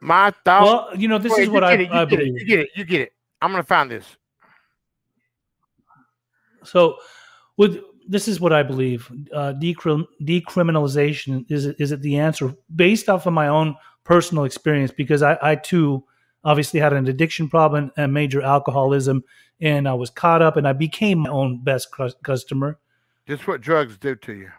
My 0.00 0.32
thought. 0.44 0.64
Well, 0.64 0.98
you 0.98 1.06
know, 1.06 1.18
this 1.18 1.30
Wait, 1.30 1.44
is 1.44 1.48
what 1.48 1.62
I, 1.62 1.74
it, 1.74 1.92
I 1.92 2.04
get 2.04 2.18
it, 2.18 2.24
believe. 2.24 2.40
You 2.40 2.46
get 2.46 2.58
it. 2.58 2.68
You 2.74 2.84
get 2.84 3.00
it. 3.02 3.12
I'm 3.40 3.52
gonna 3.52 3.62
find 3.62 3.88
this. 3.88 4.04
So, 6.64 6.96
with 7.56 7.78
this 8.08 8.26
is 8.26 8.40
what 8.40 8.52
I 8.52 8.64
believe. 8.64 9.08
Uh, 9.32 9.52
decrim- 9.52 10.08
decriminalization 10.22 11.48
is 11.48 11.66
it, 11.66 11.76
is 11.78 11.92
it 11.92 12.02
the 12.02 12.18
answer 12.18 12.52
based 12.74 13.08
off 13.08 13.24
of 13.24 13.32
my 13.32 13.46
own 13.46 13.76
personal 14.02 14.42
experience 14.42 14.90
because 14.90 15.22
I, 15.22 15.38
I 15.40 15.54
too 15.54 16.02
obviously 16.42 16.80
had 16.80 16.92
an 16.94 17.06
addiction 17.06 17.48
problem 17.48 17.92
and 17.96 18.12
major 18.12 18.42
alcoholism, 18.42 19.22
and 19.60 19.88
I 19.88 19.94
was 19.94 20.10
caught 20.10 20.42
up, 20.42 20.56
and 20.56 20.66
I 20.66 20.72
became 20.72 21.20
my 21.20 21.30
own 21.30 21.62
best 21.62 21.90
customer. 22.24 22.80
Just 23.28 23.46
what 23.46 23.60
drugs 23.60 23.96
do 23.98 24.16
to 24.16 24.32
you. 24.32 24.50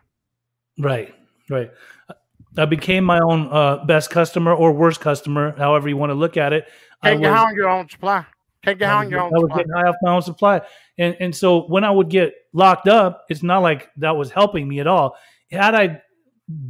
Right, 0.77 1.13
right. 1.49 1.71
I 2.57 2.65
became 2.65 3.03
my 3.03 3.19
own 3.19 3.49
uh, 3.51 3.83
best 3.85 4.09
customer 4.09 4.53
or 4.53 4.71
worst 4.71 5.01
customer, 5.01 5.55
however 5.57 5.89
you 5.89 5.97
want 5.97 6.11
to 6.11 6.15
look 6.15 6.37
at 6.37 6.53
it. 6.53 6.65
Get 7.01 7.21
high 7.23 7.47
on 7.47 7.55
your 7.55 7.69
own 7.69 7.89
supply. 7.89 8.25
Can't 8.63 8.79
get 8.79 9.09
your 9.09 9.21
own 9.21 9.35
I 9.35 9.39
was 9.39 9.51
getting 9.55 9.71
high 9.73 9.89
off 9.89 9.95
my 10.01 10.13
own 10.13 10.21
supply. 10.21 10.61
And, 10.97 11.17
and 11.19 11.35
so 11.35 11.63
when 11.63 11.83
I 11.83 11.91
would 11.91 12.09
get 12.09 12.33
locked 12.53 12.87
up, 12.87 13.25
it's 13.29 13.43
not 13.43 13.59
like 13.59 13.89
that 13.97 14.15
was 14.15 14.31
helping 14.31 14.67
me 14.67 14.79
at 14.79 14.87
all. 14.87 15.17
Had 15.51 15.75
I 15.75 16.01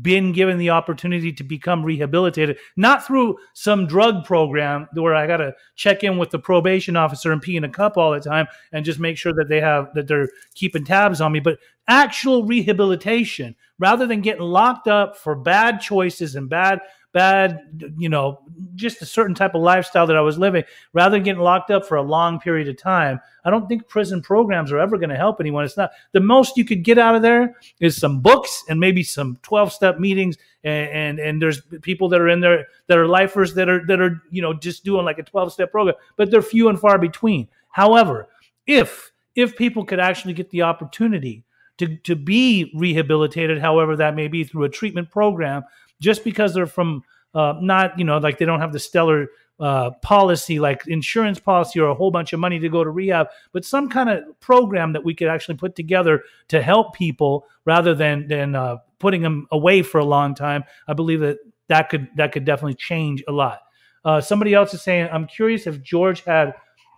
been 0.01 0.31
given 0.31 0.57
the 0.57 0.69
opportunity 0.69 1.31
to 1.33 1.43
become 1.43 1.83
rehabilitated, 1.83 2.57
not 2.75 3.05
through 3.05 3.37
some 3.53 3.87
drug 3.87 4.25
program 4.25 4.87
where 4.93 5.15
I 5.15 5.27
got 5.27 5.37
to 5.37 5.53
check 5.75 6.03
in 6.03 6.17
with 6.17 6.31
the 6.31 6.39
probation 6.39 6.95
officer 6.95 7.31
and 7.31 7.41
pee 7.41 7.55
in 7.55 7.63
a 7.63 7.69
cup 7.69 7.97
all 7.97 8.11
the 8.11 8.19
time 8.19 8.47
and 8.71 8.85
just 8.85 8.99
make 8.99 9.17
sure 9.17 9.33
that 9.33 9.49
they 9.49 9.61
have 9.61 9.93
that 9.93 10.07
they're 10.07 10.29
keeping 10.55 10.83
tabs 10.83 11.21
on 11.21 11.31
me, 11.31 11.39
but 11.39 11.59
actual 11.87 12.45
rehabilitation 12.45 13.55
rather 13.79 14.05
than 14.05 14.21
getting 14.21 14.43
locked 14.43 14.87
up 14.87 15.17
for 15.17 15.35
bad 15.35 15.79
choices 15.79 16.35
and 16.35 16.49
bad 16.49 16.79
bad, 17.13 17.61
you 17.97 18.09
know, 18.09 18.41
just 18.75 19.01
a 19.01 19.05
certain 19.05 19.35
type 19.35 19.55
of 19.55 19.61
lifestyle 19.61 20.07
that 20.07 20.17
I 20.17 20.21
was 20.21 20.37
living, 20.37 20.63
rather 20.91 21.15
than 21.15 21.23
getting 21.23 21.41
locked 21.41 21.71
up 21.71 21.85
for 21.85 21.95
a 21.95 22.01
long 22.01 22.39
period 22.39 22.67
of 22.67 22.77
time. 22.77 23.19
I 23.45 23.49
don't 23.49 23.67
think 23.67 23.87
prison 23.87 24.21
programs 24.21 24.71
are 24.71 24.79
ever 24.79 24.97
going 24.97 25.09
to 25.09 25.15
help 25.15 25.39
anyone. 25.39 25.63
It's 25.63 25.77
not 25.77 25.91
the 26.11 26.19
most 26.19 26.57
you 26.57 26.65
could 26.65 26.83
get 26.83 26.97
out 26.97 27.15
of 27.15 27.21
there 27.21 27.55
is 27.79 27.95
some 27.95 28.21
books 28.21 28.63
and 28.67 28.79
maybe 28.79 29.03
some 29.03 29.37
12 29.43 29.71
step 29.71 29.99
meetings. 29.99 30.37
And, 30.63 30.89
and, 30.89 31.19
and 31.19 31.41
there's 31.41 31.61
people 31.81 32.09
that 32.09 32.19
are 32.21 32.29
in 32.29 32.39
there 32.39 32.67
that 32.87 32.97
are 32.97 33.07
lifers 33.07 33.53
that 33.53 33.69
are, 33.69 33.85
that 33.87 34.01
are, 34.01 34.21
you 34.31 34.41
know, 34.41 34.53
just 34.53 34.83
doing 34.83 35.05
like 35.05 35.19
a 35.19 35.23
12 35.23 35.53
step 35.53 35.71
program, 35.71 35.95
but 36.17 36.31
they're 36.31 36.41
few 36.41 36.69
and 36.69 36.79
far 36.79 36.97
between. 36.97 37.47
However, 37.69 38.27
if, 38.65 39.11
if 39.35 39.55
people 39.55 39.85
could 39.85 39.99
actually 39.99 40.33
get 40.33 40.49
the 40.49 40.63
opportunity 40.63 41.43
to, 41.77 41.97
to 41.97 42.15
be 42.15 42.71
rehabilitated, 42.75 43.59
however 43.59 43.95
that 43.97 44.15
may 44.15 44.27
be 44.27 44.43
through 44.43 44.63
a 44.63 44.69
treatment 44.69 45.09
program, 45.09 45.63
just 46.03 46.23
because 46.23 46.53
they're 46.53 46.67
from 46.67 47.03
uh, 47.33 47.55
not 47.61 47.97
you 47.97 48.05
know 48.05 48.17
like 48.17 48.37
they 48.37 48.45
don't 48.45 48.59
have 48.59 48.73
the 48.73 48.79
stellar 48.79 49.27
uh, 49.59 49.91
policy 50.01 50.59
like 50.59 50.83
insurance 50.87 51.39
policy 51.39 51.79
or 51.79 51.87
a 51.87 51.95
whole 51.95 52.11
bunch 52.11 52.33
of 52.33 52.39
money 52.39 52.59
to 52.59 52.69
go 52.69 52.83
to 52.83 52.89
rehab, 52.89 53.27
but 53.51 53.63
some 53.63 53.87
kind 53.87 54.09
of 54.09 54.23
program 54.39 54.93
that 54.93 55.03
we 55.03 55.13
could 55.15 55.27
actually 55.27 55.55
put 55.55 55.75
together 55.75 56.23
to 56.49 56.61
help 56.61 56.93
people 56.93 57.45
rather 57.65 57.95
than 57.95 58.27
than 58.27 58.55
uh, 58.55 58.77
putting 58.99 59.21
them 59.21 59.47
away 59.51 59.81
for 59.81 59.99
a 59.99 60.05
long 60.05 60.35
time. 60.35 60.63
I 60.87 60.93
believe 60.93 61.21
that 61.21 61.37
that 61.69 61.89
could 61.89 62.07
that 62.17 62.31
could 62.33 62.45
definitely 62.45 62.75
change 62.75 63.23
a 63.27 63.31
lot. 63.31 63.59
Uh, 64.05 64.19
somebody 64.19 64.53
else 64.53 64.73
is 64.73 64.81
saying, 64.81 65.07
I'm 65.11 65.27
curious 65.27 65.65
if 65.65 65.81
George 65.81 66.23
had 66.23 66.53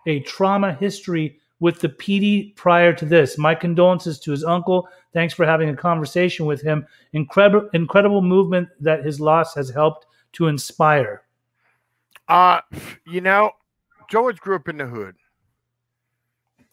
a 0.07 0.21
trauma 0.21 0.73
history 0.73 1.39
with 1.59 1.79
the 1.79 1.89
PD 1.89 2.55
prior 2.55 2.93
to 2.93 3.05
this. 3.05 3.37
My 3.37 3.55
condolences 3.55 4.19
to 4.19 4.31
his 4.31 4.43
uncle. 4.43 4.87
Thanks 5.15 5.33
for 5.33 5.45
having 5.45 5.69
a 5.69 5.75
conversation 5.77 6.45
with 6.45 6.61
him. 6.61 6.85
Incredible, 7.13 7.69
incredible 7.73 8.21
movement 8.21 8.67
that 8.81 9.05
his 9.05 9.21
loss 9.21 9.55
has 9.55 9.69
helped 9.69 10.07
to 10.33 10.47
inspire. 10.47 11.23
Uh, 12.27 12.59
you 13.07 13.21
know, 13.21 13.51
George 14.09 14.37
grew 14.41 14.57
up 14.57 14.67
in 14.67 14.77
the 14.77 14.85
hood. 14.85 15.15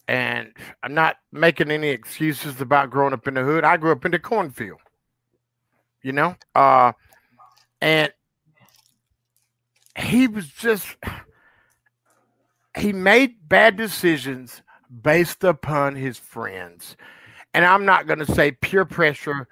And 0.09 0.53
I'm 0.83 0.93
not 0.93 1.19
making 1.31 1.71
any 1.71 1.91
excuses 1.91 2.61
about 2.61 2.91
growing 2.91 3.13
up 3.13 3.29
in 3.29 3.35
the 3.35 3.45
hood. 3.45 3.63
I 3.63 3.77
grew 3.77 3.93
up 3.93 4.05
in 4.05 4.11
the 4.11 4.19
cornfield. 4.19 4.81
You 6.03 6.13
know? 6.13 6.35
Uh 6.57 6.93
and 7.81 8.13
he 9.97 10.27
was 10.27 10.49
just 10.49 10.97
he 12.77 12.93
made 12.93 13.49
bad 13.49 13.77
decisions 13.77 14.63
based 15.03 15.45
upon 15.45 15.95
his 15.95 16.19
friends. 16.19 16.97
And 17.55 17.65
I'm 17.65 17.85
not 17.85 18.07
going 18.07 18.19
to 18.19 18.27
say 18.27 18.53
peer 18.53 18.85
pressure 18.85 19.47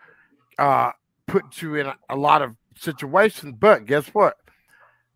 uh, 0.58 0.92
put 1.26 1.62
you 1.62 1.76
in 1.76 1.86
a, 1.86 1.96
a, 2.08 2.16
lot 2.16 2.42
of 2.42 2.56
situations, 2.76 3.54
but 3.58 3.86
guess 3.86 4.06
what? 4.08 4.36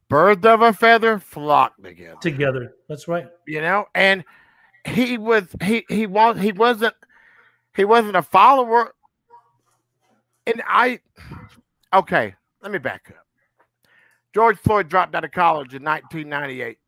Birds 0.09 0.45
of 0.45 0.63
a 0.63 0.73
feather 0.73 1.19
flock 1.19 1.75
together. 1.83 2.17
Together. 2.21 2.75
That's 2.89 3.09
right. 3.09 3.27
You 3.47 3.61
know, 3.61 3.87
and 3.95 4.25
he 4.87 5.19
was 5.19 5.45
he 5.63 5.85
he 5.89 6.07
was 6.07 6.39
he 6.39 6.53
wasn't 6.53 6.95
he 7.75 7.85
wasn't 7.85 8.17
a 8.17 8.23
follower. 8.23 8.95
And 10.47 10.63
I 10.67 11.01
okay, 11.93 12.35
let 12.63 12.71
me 12.71 12.79
back 12.79 13.11
up. 13.11 13.27
George 14.35 14.59
Floyd 14.59 14.89
dropped 14.89 15.15
out 15.15 15.25
of 15.25 15.31
college 15.31 15.75
in 15.75 15.83
1998. 15.83 16.79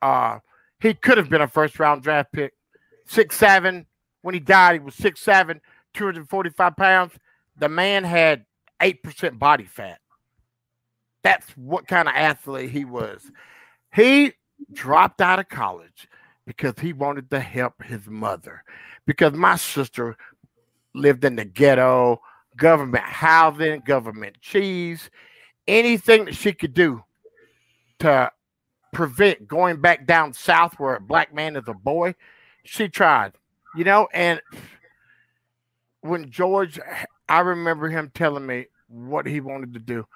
Uh, 0.00 0.38
he 0.80 0.94
could 0.94 1.18
have 1.18 1.28
been 1.28 1.42
a 1.42 1.48
first 1.48 1.78
round 1.78 2.02
draft 2.02 2.32
pick 2.32 2.54
six 3.06 3.36
seven. 3.36 3.86
When 4.28 4.34
he 4.34 4.40
died, 4.40 4.74
he 4.74 4.80
was 4.80 4.94
six 4.94 5.22
seven, 5.22 5.62
245 5.94 6.76
pounds. 6.76 7.14
The 7.56 7.70
man 7.70 8.04
had 8.04 8.44
eight 8.78 9.02
percent 9.02 9.38
body 9.38 9.64
fat. 9.64 10.00
That's 11.24 11.48
what 11.56 11.88
kind 11.88 12.08
of 12.08 12.14
athlete 12.14 12.68
he 12.68 12.84
was. 12.84 13.22
He 13.94 14.34
dropped 14.70 15.22
out 15.22 15.38
of 15.38 15.48
college 15.48 16.10
because 16.44 16.74
he 16.78 16.92
wanted 16.92 17.30
to 17.30 17.40
help 17.40 17.82
his 17.82 18.06
mother. 18.06 18.64
Because 19.06 19.32
my 19.32 19.56
sister 19.56 20.14
lived 20.94 21.24
in 21.24 21.36
the 21.36 21.46
ghetto, 21.46 22.20
government 22.54 23.04
housing, 23.04 23.80
government 23.80 24.42
cheese, 24.42 25.08
anything 25.66 26.26
that 26.26 26.36
she 26.36 26.52
could 26.52 26.74
do 26.74 27.02
to 28.00 28.30
prevent 28.92 29.48
going 29.48 29.80
back 29.80 30.06
down 30.06 30.34
south 30.34 30.78
where 30.78 30.96
a 30.96 31.00
black 31.00 31.32
man 31.32 31.56
is 31.56 31.64
a 31.66 31.72
boy 31.72 32.14
she 32.68 32.86
tried, 32.86 33.32
you 33.76 33.84
know. 33.84 34.08
And 34.12 34.40
when 36.00 36.30
George, 36.30 36.78
I 37.28 37.40
remember 37.40 37.88
him 37.88 38.10
telling 38.14 38.46
me 38.46 38.66
what 38.88 39.26
he 39.26 39.40
wanted 39.40 39.74
to 39.74 39.80
do. 39.80 40.06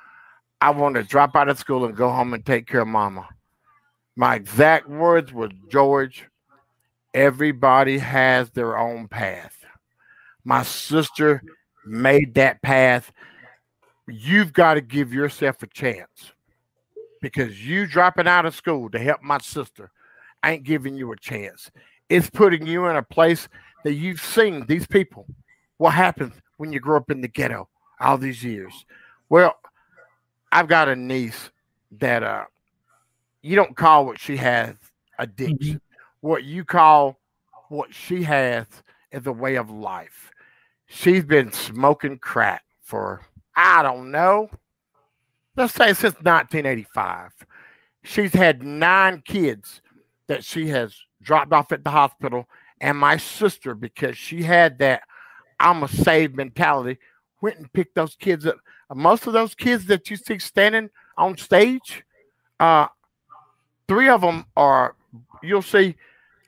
I 0.61 0.71
wanted 0.71 1.03
to 1.03 1.09
drop 1.09 1.35
out 1.35 1.49
of 1.49 1.59
school 1.59 1.85
and 1.85 1.97
go 1.97 2.09
home 2.09 2.35
and 2.35 2.45
take 2.45 2.67
care 2.67 2.83
of 2.83 2.89
mama. 2.89 3.29
My 4.15 4.37
exact 4.37 4.89
words 4.89 5.33
were 5.33 5.51
George, 5.71 6.27
everybody 7.15 7.99
has 7.99 8.51
their 8.51 8.79
own 8.79 9.09
path. 9.09 9.57
My 10.45 10.63
sister 10.63 11.43
made 11.85 12.35
that 12.35 12.63
path. 12.63 13.13
You've 14.09 14.53
got 14.53 14.75
to 14.75 14.81
give 14.81 15.13
yourself 15.13 15.63
a 15.63 15.67
chance 15.67 16.33
because 17.21 17.67
you 17.67 17.87
dropping 17.87 18.27
out 18.27 18.47
of 18.47 18.55
school 18.55 18.91
to 18.91 18.99
help 18.99 19.23
my 19.23 19.39
sister 19.39 19.91
ain't 20.45 20.65
giving 20.65 20.97
you 20.97 21.13
a 21.13 21.17
chance 21.17 21.71
it's 22.13 22.29
putting 22.29 22.67
you 22.67 22.85
in 22.89 22.97
a 22.97 23.03
place 23.03 23.49
that 23.85 23.95
you've 23.95 24.21
seen 24.21 24.67
these 24.67 24.87
people. 24.87 25.27
What 25.79 25.95
happens 25.95 26.35
when 26.59 26.71
you 26.71 26.79
grow 26.79 26.99
up 26.99 27.11
in 27.11 27.23
the 27.23 27.29
ghetto 27.29 27.71
all 28.01 28.19
these 28.19 28.45
years? 28.45 28.85
Well, 29.31 29.55
I've 30.53 30.69
got 30.69 30.91
a 30.91 30.95
niece 30.95 31.51
that 31.93 32.23
uh 32.23 32.45
you 33.41 33.57
don't 33.57 33.77
call 33.77 34.05
what 34.05 34.21
she 34.21 34.37
has 34.37 34.75
addiction. 35.19 35.59
Mm-hmm. 35.59 35.77
What 36.21 36.45
you 36.45 36.65
call 36.67 37.19
what 37.71 37.95
she 37.95 38.23
has 38.25 38.67
is 39.11 39.27
a 39.27 39.33
way 39.33 39.57
of 39.57 39.71
life. 39.71 40.31
She's 40.87 41.25
been 41.25 41.51
smoking 41.51 42.19
crack 42.19 42.63
for 42.83 43.23
I 43.57 43.83
don't 43.83 44.11
know. 44.11 44.51
Let's 45.57 45.73
say 45.73 45.95
since 45.95 46.15
1985. 46.17 47.33
She's 48.05 48.35
had 48.35 48.63
nine 48.63 49.23
kids 49.25 49.81
that 50.27 50.45
she 50.45 50.69
has 50.69 50.95
dropped 51.23 51.53
off 51.53 51.73
at 51.73 51.85
the 51.85 51.91
hospital, 51.91 52.49
and 52.81 52.99
my 52.99 53.17
sister, 53.17 53.75
because 53.75 54.19
she 54.19 54.43
had 54.43 54.79
that 54.79 55.03
I'm 55.61 55.83
a 55.83 55.89
save 55.89 56.35
mentality, 56.35 56.99
went 57.41 57.59
and 57.59 57.73
picked 57.73 57.95
those 57.95 58.17
kids 58.17 58.47
up. 58.47 58.57
Most 58.95 59.27
of 59.27 59.33
those 59.33 59.55
kids 59.55 59.87
that 59.87 60.11
you 60.11 60.17
see 60.17 60.39
standing 60.39 60.91
on 61.17 61.37
stage, 61.39 62.05
uh, 62.61 62.89
three 63.89 64.09
of 64.09 64.21
them 64.21 64.45
are 64.57 64.97
you'll 65.43 65.63
see 65.63 65.97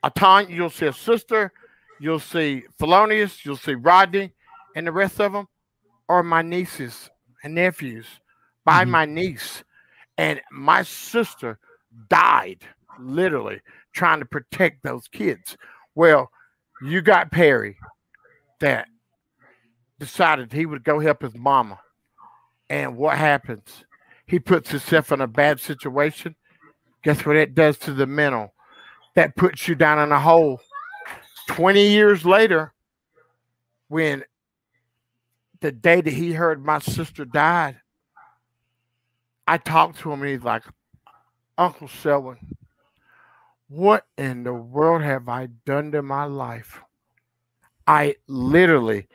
a 0.03 0.11
Tanya, 0.11 0.55
you'll 0.55 0.70
see 0.70 0.87
a 0.87 0.93
sister, 0.93 1.53
you'll 2.01 2.20
see 2.20 2.64
Thelonious, 2.81 3.45
you'll 3.45 3.57
see 3.57 3.75
Rodney, 3.75 4.33
and 4.77 4.87
the 4.87 4.93
rest 4.93 5.20
of 5.20 5.33
them 5.33 5.49
are 6.09 6.22
my 6.22 6.43
nieces 6.43 7.11
and 7.43 7.55
nephews 7.55 8.07
by 8.64 8.83
mm-hmm. 8.83 8.91
my 8.91 9.05
niece. 9.07 9.64
And 10.18 10.41
my 10.51 10.83
sister 10.83 11.59
died 12.09 12.61
literally 13.01 13.61
trying 13.92 14.20
to 14.20 14.26
protect 14.26 14.82
those 14.82 15.09
kids. 15.09 15.57
Well, 15.95 16.30
you 16.82 17.01
got 17.01 17.30
Perry 17.30 17.76
that 18.61 18.88
decided 19.99 20.53
he 20.53 20.66
would 20.66 20.84
go 20.84 20.99
help 20.99 21.22
his 21.22 21.34
mama. 21.34 21.80
And 22.68 22.97
what 22.97 23.16
happens? 23.16 23.84
He 24.26 24.38
puts 24.38 24.70
himself 24.70 25.12
in 25.12 25.20
a 25.20 25.26
bad 25.26 25.61
situation. 25.61 26.34
Guess 27.03 27.26
what 27.26 27.36
it 27.36 27.55
does 27.55 27.78
to 27.78 27.92
the 27.92 28.07
mental? 28.07 28.55
That 29.14 29.36
puts 29.36 29.68
you 29.68 29.74
down 29.74 29.99
in 29.99 30.11
a 30.12 30.18
hole. 30.18 30.61
20 31.49 31.86
years 31.88 32.24
later, 32.24 32.72
when 33.88 34.24
the 35.61 35.70
day 35.70 36.01
that 36.01 36.12
he 36.12 36.32
heard 36.32 36.64
my 36.64 36.78
sister 36.78 37.24
died, 37.24 37.76
I 39.47 39.59
talked 39.59 39.99
to 40.01 40.11
him 40.11 40.22
and 40.22 40.30
he's 40.30 40.42
like, 40.42 40.62
Uncle 41.57 41.88
Selwyn, 41.88 42.38
what 43.69 44.07
in 44.19 44.45
the 44.45 44.55
world 44.55 45.03
have 45.03 45.29
I 45.29 45.49
done 45.65 45.93
to 45.93 46.03
my 46.03 46.25
life? 46.25 46.81
I 47.87 48.17
literally 48.27 49.09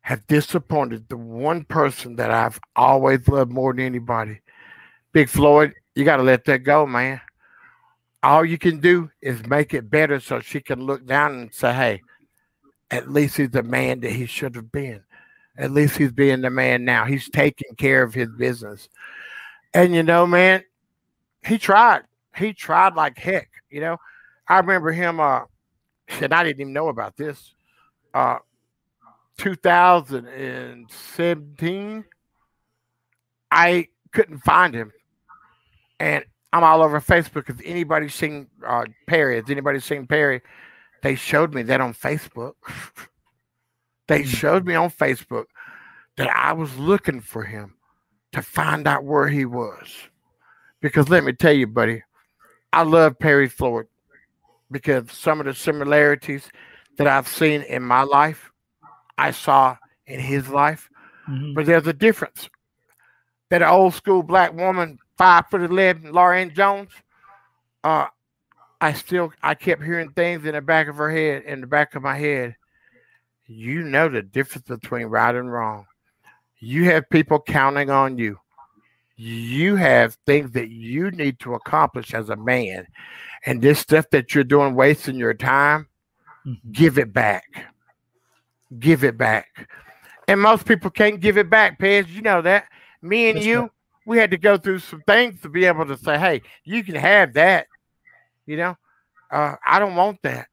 have 0.00 0.26
disappointed 0.26 1.08
the 1.08 1.16
one 1.16 1.64
person 1.64 2.16
that 2.16 2.30
I've 2.30 2.58
always 2.76 3.26
loved 3.28 3.52
more 3.52 3.72
than 3.72 3.84
anybody. 3.84 4.40
Big 5.12 5.28
Floyd, 5.28 5.74
you 5.94 6.04
got 6.04 6.16
to 6.16 6.22
let 6.22 6.44
that 6.46 6.60
go, 6.60 6.86
man. 6.86 7.20
All 8.22 8.44
you 8.44 8.58
can 8.58 8.80
do 8.80 9.10
is 9.20 9.46
make 9.46 9.74
it 9.74 9.90
better 9.90 10.18
so 10.20 10.40
she 10.40 10.60
can 10.60 10.80
look 10.80 11.06
down 11.06 11.34
and 11.34 11.54
say, 11.54 11.72
hey, 11.72 12.02
at 12.90 13.10
least 13.10 13.36
he's 13.36 13.50
the 13.50 13.62
man 13.62 14.00
that 14.00 14.12
he 14.12 14.26
should 14.26 14.54
have 14.56 14.72
been. 14.72 15.02
At 15.56 15.72
least 15.72 15.96
he's 15.96 16.12
being 16.12 16.40
the 16.40 16.50
man 16.50 16.84
now. 16.84 17.04
He's 17.04 17.28
taking 17.28 17.74
care 17.76 18.02
of 18.02 18.14
his 18.14 18.28
business. 18.28 18.88
And 19.74 19.94
you 19.94 20.02
know, 20.02 20.26
man, 20.26 20.64
he 21.44 21.58
tried. 21.58 22.02
He 22.36 22.52
tried 22.52 22.94
like 22.94 23.18
heck. 23.18 23.50
You 23.70 23.80
know, 23.80 23.96
I 24.48 24.58
remember 24.58 24.92
him. 24.92 25.20
Uh, 25.20 25.42
and 26.20 26.32
I 26.32 26.44
didn't 26.44 26.60
even 26.60 26.72
know 26.72 26.88
about 26.88 27.16
this. 27.16 27.54
Uh, 28.14 28.38
2017, 29.38 32.04
I 33.50 33.88
couldn't 34.12 34.38
find 34.38 34.74
him, 34.74 34.92
and 36.00 36.24
I'm 36.52 36.64
all 36.64 36.82
over 36.82 37.00
Facebook. 37.00 37.48
If 37.48 37.60
anybody 37.64 38.08
seen 38.08 38.48
uh, 38.66 38.86
Perry, 39.06 39.36
has 39.36 39.48
anybody 39.48 39.78
seen 39.80 40.08
Perry? 40.08 40.42
They 41.02 41.14
showed 41.14 41.54
me 41.54 41.62
that 41.62 41.80
on 41.80 41.94
Facebook. 41.94 42.54
they 44.08 44.24
showed 44.24 44.66
me 44.66 44.74
on 44.74 44.90
Facebook 44.90 45.44
that 46.16 46.28
I 46.34 46.52
was 46.52 46.76
looking 46.76 47.20
for 47.20 47.44
him 47.44 47.74
to 48.32 48.42
find 48.42 48.88
out 48.88 49.04
where 49.04 49.28
he 49.28 49.44
was. 49.44 49.86
Because 50.80 51.08
let 51.08 51.22
me 51.24 51.32
tell 51.32 51.52
you, 51.52 51.68
buddy, 51.68 52.02
I 52.72 52.82
love 52.82 53.18
Perry 53.18 53.48
Floyd 53.48 53.86
because 54.70 55.10
some 55.10 55.40
of 55.40 55.46
the 55.46 55.54
similarities 55.54 56.48
that 56.96 57.06
I've 57.06 57.28
seen 57.28 57.62
in 57.62 57.82
my 57.82 58.02
life, 58.02 58.50
I 59.16 59.30
saw 59.30 59.76
in 60.06 60.20
his 60.20 60.48
life. 60.48 60.88
Mm-hmm. 61.28 61.54
But 61.54 61.66
there's 61.66 61.86
a 61.86 61.92
difference. 61.92 62.48
That 63.50 63.62
old 63.62 63.94
school 63.94 64.22
black 64.22 64.52
woman, 64.54 64.98
five 65.16 65.46
foot 65.50 65.62
eleven, 65.62 66.12
Lauren 66.12 66.54
Jones, 66.54 66.90
uh, 67.82 68.06
I 68.80 68.92
still 68.92 69.32
I 69.42 69.54
kept 69.54 69.82
hearing 69.82 70.10
things 70.10 70.44
in 70.44 70.52
the 70.52 70.60
back 70.60 70.88
of 70.88 70.96
her 70.96 71.10
head, 71.10 71.44
in 71.44 71.60
the 71.60 71.66
back 71.66 71.94
of 71.94 72.02
my 72.02 72.16
head. 72.16 72.56
You 73.46 73.82
know 73.82 74.08
the 74.08 74.22
difference 74.22 74.68
between 74.68 75.06
right 75.06 75.34
and 75.34 75.50
wrong. 75.50 75.86
You 76.58 76.84
have 76.86 77.08
people 77.08 77.40
counting 77.40 77.88
on 77.88 78.18
you. 78.18 78.38
You 79.20 79.74
have 79.74 80.16
things 80.26 80.52
that 80.52 80.70
you 80.70 81.10
need 81.10 81.40
to 81.40 81.54
accomplish 81.54 82.14
as 82.14 82.30
a 82.30 82.36
man. 82.36 82.86
And 83.44 83.60
this 83.60 83.80
stuff 83.80 84.06
that 84.12 84.32
you're 84.32 84.44
doing, 84.44 84.76
wasting 84.76 85.16
your 85.16 85.34
time, 85.34 85.88
mm-hmm. 86.46 86.70
give 86.70 86.98
it 86.98 87.12
back. 87.12 87.66
Give 88.78 89.02
it 89.02 89.18
back. 89.18 89.68
And 90.28 90.40
most 90.40 90.66
people 90.66 90.90
can't 90.90 91.20
give 91.20 91.36
it 91.36 91.50
back, 91.50 91.80
Pej. 91.80 92.08
You 92.08 92.22
know 92.22 92.42
that. 92.42 92.66
Me 93.02 93.28
and 93.28 93.38
That's 93.38 93.46
you, 93.46 93.60
right. 93.62 93.70
we 94.06 94.18
had 94.18 94.30
to 94.30 94.38
go 94.38 94.56
through 94.56 94.78
some 94.78 95.02
things 95.06 95.40
to 95.40 95.48
be 95.48 95.64
able 95.64 95.86
to 95.86 95.96
say, 95.96 96.16
hey, 96.16 96.42
you 96.62 96.84
can 96.84 96.94
have 96.94 97.32
that. 97.32 97.66
You 98.46 98.56
know, 98.56 98.76
uh, 99.32 99.56
I 99.66 99.80
don't 99.80 99.96
want 99.96 100.22
that. 100.22 100.46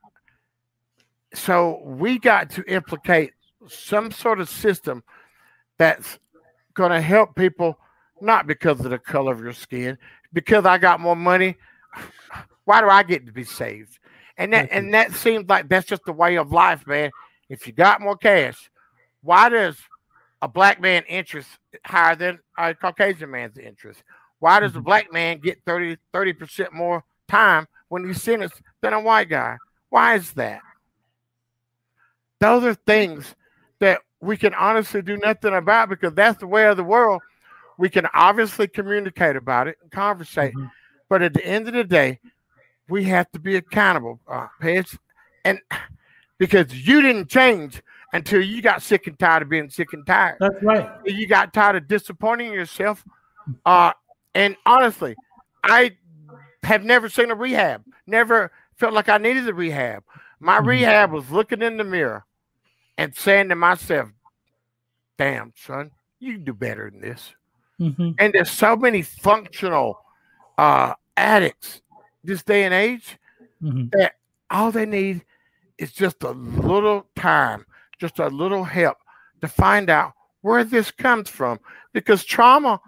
So 1.36 1.82
we 1.84 2.18
got 2.18 2.50
to 2.52 2.64
implicate 2.64 3.34
some 3.68 4.12
sort 4.12 4.40
of 4.40 4.50
system 4.50 5.04
that's 5.78 6.18
going 6.74 6.92
to 6.92 7.02
help 7.02 7.36
people, 7.36 7.78
not 8.22 8.48
because 8.48 8.80
of 8.80 8.90
the 8.90 9.00
color 9.00 9.34
of 9.34 9.42
your 9.42 9.54
skin, 9.54 9.98
because 10.34 10.66
I 10.66 10.78
got 10.78 11.00
more 11.00 11.16
money. 11.16 11.56
Why 12.66 12.82
do 12.82 12.90
I 12.90 13.04
get 13.04 13.26
to 13.28 13.32
be 13.32 13.44
saved? 13.44 14.00
And 14.38 14.52
that 14.54 14.70
and 14.72 14.94
that 14.94 15.14
seems 15.14 15.48
like 15.48 15.70
that's 15.70 15.86
just 15.86 16.04
the 16.04 16.12
way 16.12 16.36
of 16.38 16.52
life, 16.52 16.86
man. 16.88 17.12
If 17.48 17.68
you 17.68 17.74
got 17.74 18.02
more 18.02 18.18
cash, 18.18 18.72
why 19.22 19.50
does 19.50 19.78
a 20.42 20.48
black 20.48 20.82
man 20.82 21.04
interest 21.08 21.48
higher 21.86 22.16
than 22.16 22.40
a 22.58 22.74
Caucasian 22.74 23.30
man's 23.30 23.58
interest? 23.58 24.04
Why 24.40 24.60
does 24.60 24.72
a 24.72 24.80
mm-hmm. 24.80 24.84
black 24.84 25.14
man 25.14 25.38
get 25.38 25.62
30 25.66 25.98
percent 26.34 26.74
more 26.74 27.04
time 27.28 27.68
when 27.90 28.06
he's 28.06 28.22
sentenced 28.22 28.62
than 28.82 28.94
a 28.94 29.00
white 29.00 29.30
guy. 29.30 29.58
Why 29.90 30.16
is 30.16 30.32
that? 30.34 30.62
Those 32.40 32.64
are 32.64 32.74
things 32.74 33.36
that 33.80 34.02
we 34.20 34.38
can 34.38 34.54
honestly 34.54 35.02
do 35.02 35.18
nothing 35.18 35.54
about 35.54 35.90
because 35.90 36.14
that's 36.14 36.40
the 36.40 36.48
way 36.48 36.66
of 36.66 36.78
the 36.78 36.84
world. 36.84 37.22
We 37.78 37.90
can 37.90 38.08
obviously 38.14 38.68
communicate 38.68 39.36
about 39.36 39.68
it 39.68 39.78
and 39.82 39.92
conversate, 39.92 40.54
mm-hmm. 40.54 40.68
but 41.10 41.22
at 41.22 41.34
the 41.34 41.46
end 41.46 41.68
of 41.68 41.74
the 41.74 41.84
day, 41.84 42.20
we 42.88 43.04
have 43.06 43.32
to 43.32 43.40
be 43.40 43.56
accountable, 43.56 44.20
uh, 44.28 44.48
and 45.44 45.60
because 46.38 46.88
you 46.88 47.02
didn't 47.02 47.30
change 47.30 47.82
until 48.14 48.42
you 48.42 48.62
got 48.62 48.82
sick 48.82 49.08
and 49.08 49.20
tired 49.20 49.44
of 49.44 49.50
being 49.50 49.70
sick 49.70 49.92
and 49.94 50.06
tired. 50.06 50.38
That's 50.40 50.62
right. 50.64 50.90
You 51.06 51.28
got 51.28 51.54
tired 51.54 51.76
of 51.76 51.88
disappointing 51.88 52.54
yourself. 52.54 53.04
Uh, 53.66 53.92
and 54.34 54.56
honestly, 54.66 55.16
I 55.64 55.98
have 56.64 56.84
never 56.84 57.10
seen 57.10 57.32
a 57.32 57.36
rehab. 57.36 57.84
Never 58.08 58.52
felt 58.78 58.94
like 58.94 59.10
I 59.10 59.18
needed 59.18 59.48
a 59.50 59.54
rehab. 59.54 60.04
My 60.40 60.60
mm-hmm. 60.60 60.68
rehab 60.68 61.12
was 61.12 61.30
looking 61.30 61.62
in 61.62 61.78
the 61.78 61.84
mirror 61.84 62.26
and 62.98 63.16
saying 63.16 63.50
to 63.50 63.56
myself, 63.56 64.10
damn, 65.18 65.54
son, 65.56 65.92
you 66.20 66.34
can 66.34 66.44
do 66.46 66.54
better 66.54 66.90
than 66.90 67.02
this. 67.02 67.36
Mm-hmm. 67.80 68.12
And 68.20 68.34
there's 68.34 68.52
so 68.52 68.76
many 68.76 69.02
functional 69.02 70.00
uh, 70.58 70.94
addicts 71.18 71.82
this 72.24 72.44
day 72.44 72.64
and 72.64 72.74
age 72.74 73.18
mm-hmm. 73.62 73.88
that 73.92 74.16
all 74.50 74.72
they 74.72 74.86
need 74.86 75.24
is 75.78 75.92
just 75.92 76.24
a 76.24 76.32
little 76.32 77.06
time, 77.16 77.66
just 78.00 78.20
a 78.20 78.28
little 78.28 78.64
help 78.64 78.98
to 79.42 79.48
find 79.48 79.90
out 79.90 80.14
where 80.42 80.64
this 80.64 80.92
comes 80.92 81.30
from. 81.30 81.60
Because 81.94 82.24
trauma, 82.24 82.80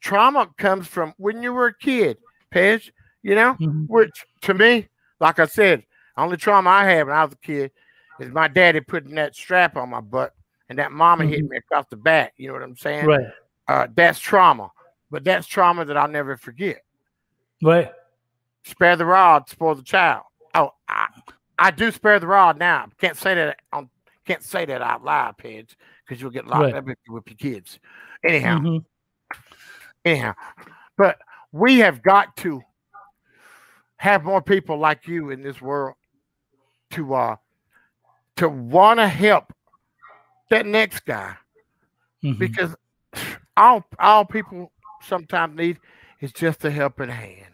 trauma 0.00 0.48
comes 0.58 0.86
from 0.86 1.14
when 1.16 1.42
you 1.42 1.52
were 1.52 1.68
a 1.68 1.74
kid. 1.74 2.18
Pej, 2.54 2.90
you 3.22 3.34
know, 3.34 3.54
mm-hmm. 3.54 3.84
which 3.86 4.24
to 4.42 4.54
me, 4.54 4.88
like 5.20 5.38
I 5.38 5.46
said, 5.46 5.84
only 6.16 6.36
trauma 6.36 6.70
I 6.70 6.84
had 6.84 7.06
when 7.06 7.16
I 7.16 7.24
was 7.24 7.34
a 7.34 7.36
kid 7.36 7.70
is 8.20 8.32
my 8.32 8.48
daddy 8.48 8.80
putting 8.80 9.14
that 9.16 9.34
strap 9.34 9.76
on 9.76 9.90
my 9.90 10.00
butt 10.00 10.34
and 10.68 10.78
that 10.78 10.92
mama 10.92 11.24
mm-hmm. 11.24 11.32
hit 11.32 11.48
me 11.48 11.56
across 11.58 11.86
the 11.90 11.96
back. 11.96 12.34
You 12.36 12.48
know 12.48 12.54
what 12.54 12.62
I'm 12.62 12.76
saying? 12.76 13.04
Right. 13.04 13.26
Uh, 13.68 13.88
that's 13.94 14.18
trauma, 14.18 14.70
but 15.10 15.24
that's 15.24 15.46
trauma 15.46 15.84
that 15.84 15.96
I'll 15.96 16.08
never 16.08 16.36
forget. 16.36 16.78
Right. 17.62 17.90
Spare 18.64 18.96
the 18.96 19.06
rod, 19.06 19.48
spoil 19.48 19.74
the 19.74 19.82
child. 19.82 20.22
Oh, 20.54 20.70
I, 20.88 21.08
I 21.58 21.70
do 21.70 21.90
spare 21.90 22.20
the 22.20 22.26
rod 22.26 22.58
now. 22.58 22.86
Can't 22.98 23.16
say 23.16 23.34
that 23.34 23.58
on 23.72 23.88
can't 24.26 24.42
say 24.42 24.64
that 24.64 24.82
out 24.82 25.04
loud, 25.04 25.38
Pej, 25.38 25.74
because 26.04 26.20
you'll 26.20 26.32
get 26.32 26.46
locked 26.46 26.64
right. 26.64 26.74
up 26.74 26.84
with 26.84 26.98
your 27.06 27.36
kids. 27.38 27.78
Anyhow, 28.24 28.58
mm-hmm. 28.58 29.38
anyhow, 30.04 30.34
but 30.98 31.18
we 31.52 31.78
have 31.78 32.02
got 32.02 32.36
to 32.38 32.60
have 33.98 34.24
more 34.24 34.42
people 34.42 34.78
like 34.78 35.06
you 35.06 35.30
in 35.30 35.42
this 35.42 35.60
world 35.60 35.94
to 36.90 37.14
uh 37.14 37.36
to 38.36 38.48
want 38.48 39.00
to 39.00 39.08
help 39.08 39.52
that 40.50 40.66
next 40.66 41.04
guy 41.04 41.34
mm-hmm. 42.22 42.38
because 42.38 42.74
all 43.56 43.84
all 43.98 44.24
people 44.24 44.72
sometimes 45.02 45.56
need 45.56 45.78
is 46.20 46.32
just 46.32 46.64
a 46.64 46.70
helping 46.70 47.08
hand 47.08 47.52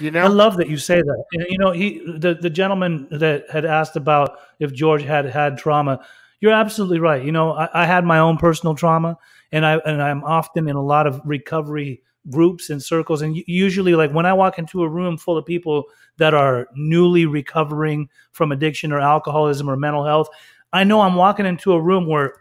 you 0.00 0.10
know? 0.10 0.24
I 0.24 0.26
love 0.26 0.56
that 0.56 0.68
you 0.68 0.76
say 0.76 1.00
that. 1.00 1.24
You 1.32 1.58
know 1.58 1.72
he 1.72 2.00
the, 2.18 2.34
the 2.34 2.50
gentleman 2.50 3.06
that 3.10 3.44
had 3.50 3.64
asked 3.64 3.96
about 3.96 4.38
if 4.58 4.72
george 4.72 5.02
had 5.02 5.26
had 5.26 5.58
trauma 5.58 6.04
you're 6.40 6.52
absolutely 6.52 6.98
right. 6.98 7.24
You 7.24 7.32
know 7.32 7.52
I, 7.52 7.68
I 7.72 7.86
had 7.86 8.04
my 8.04 8.18
own 8.18 8.36
personal 8.36 8.74
trauma 8.74 9.16
and 9.52 9.64
i 9.64 9.76
and 9.86 10.02
i'm 10.02 10.22
often 10.24 10.68
in 10.68 10.76
a 10.76 10.82
lot 10.82 11.06
of 11.06 11.20
recovery 11.24 12.02
groups 12.30 12.70
and 12.70 12.82
circles 12.82 13.22
and 13.22 13.36
usually 13.46 13.94
like 13.94 14.10
when 14.10 14.26
i 14.26 14.32
walk 14.32 14.58
into 14.58 14.82
a 14.82 14.88
room 14.88 15.16
full 15.16 15.38
of 15.38 15.46
people 15.46 15.84
that 16.16 16.34
are 16.34 16.66
newly 16.74 17.26
recovering 17.26 18.08
from 18.32 18.50
addiction 18.50 18.92
or 18.92 19.00
alcoholism 19.00 19.68
or 19.68 19.76
mental 19.76 20.04
health 20.04 20.28
i 20.72 20.82
know 20.82 21.02
i'm 21.02 21.14
walking 21.14 21.46
into 21.46 21.72
a 21.72 21.80
room 21.80 22.06
where 22.06 22.34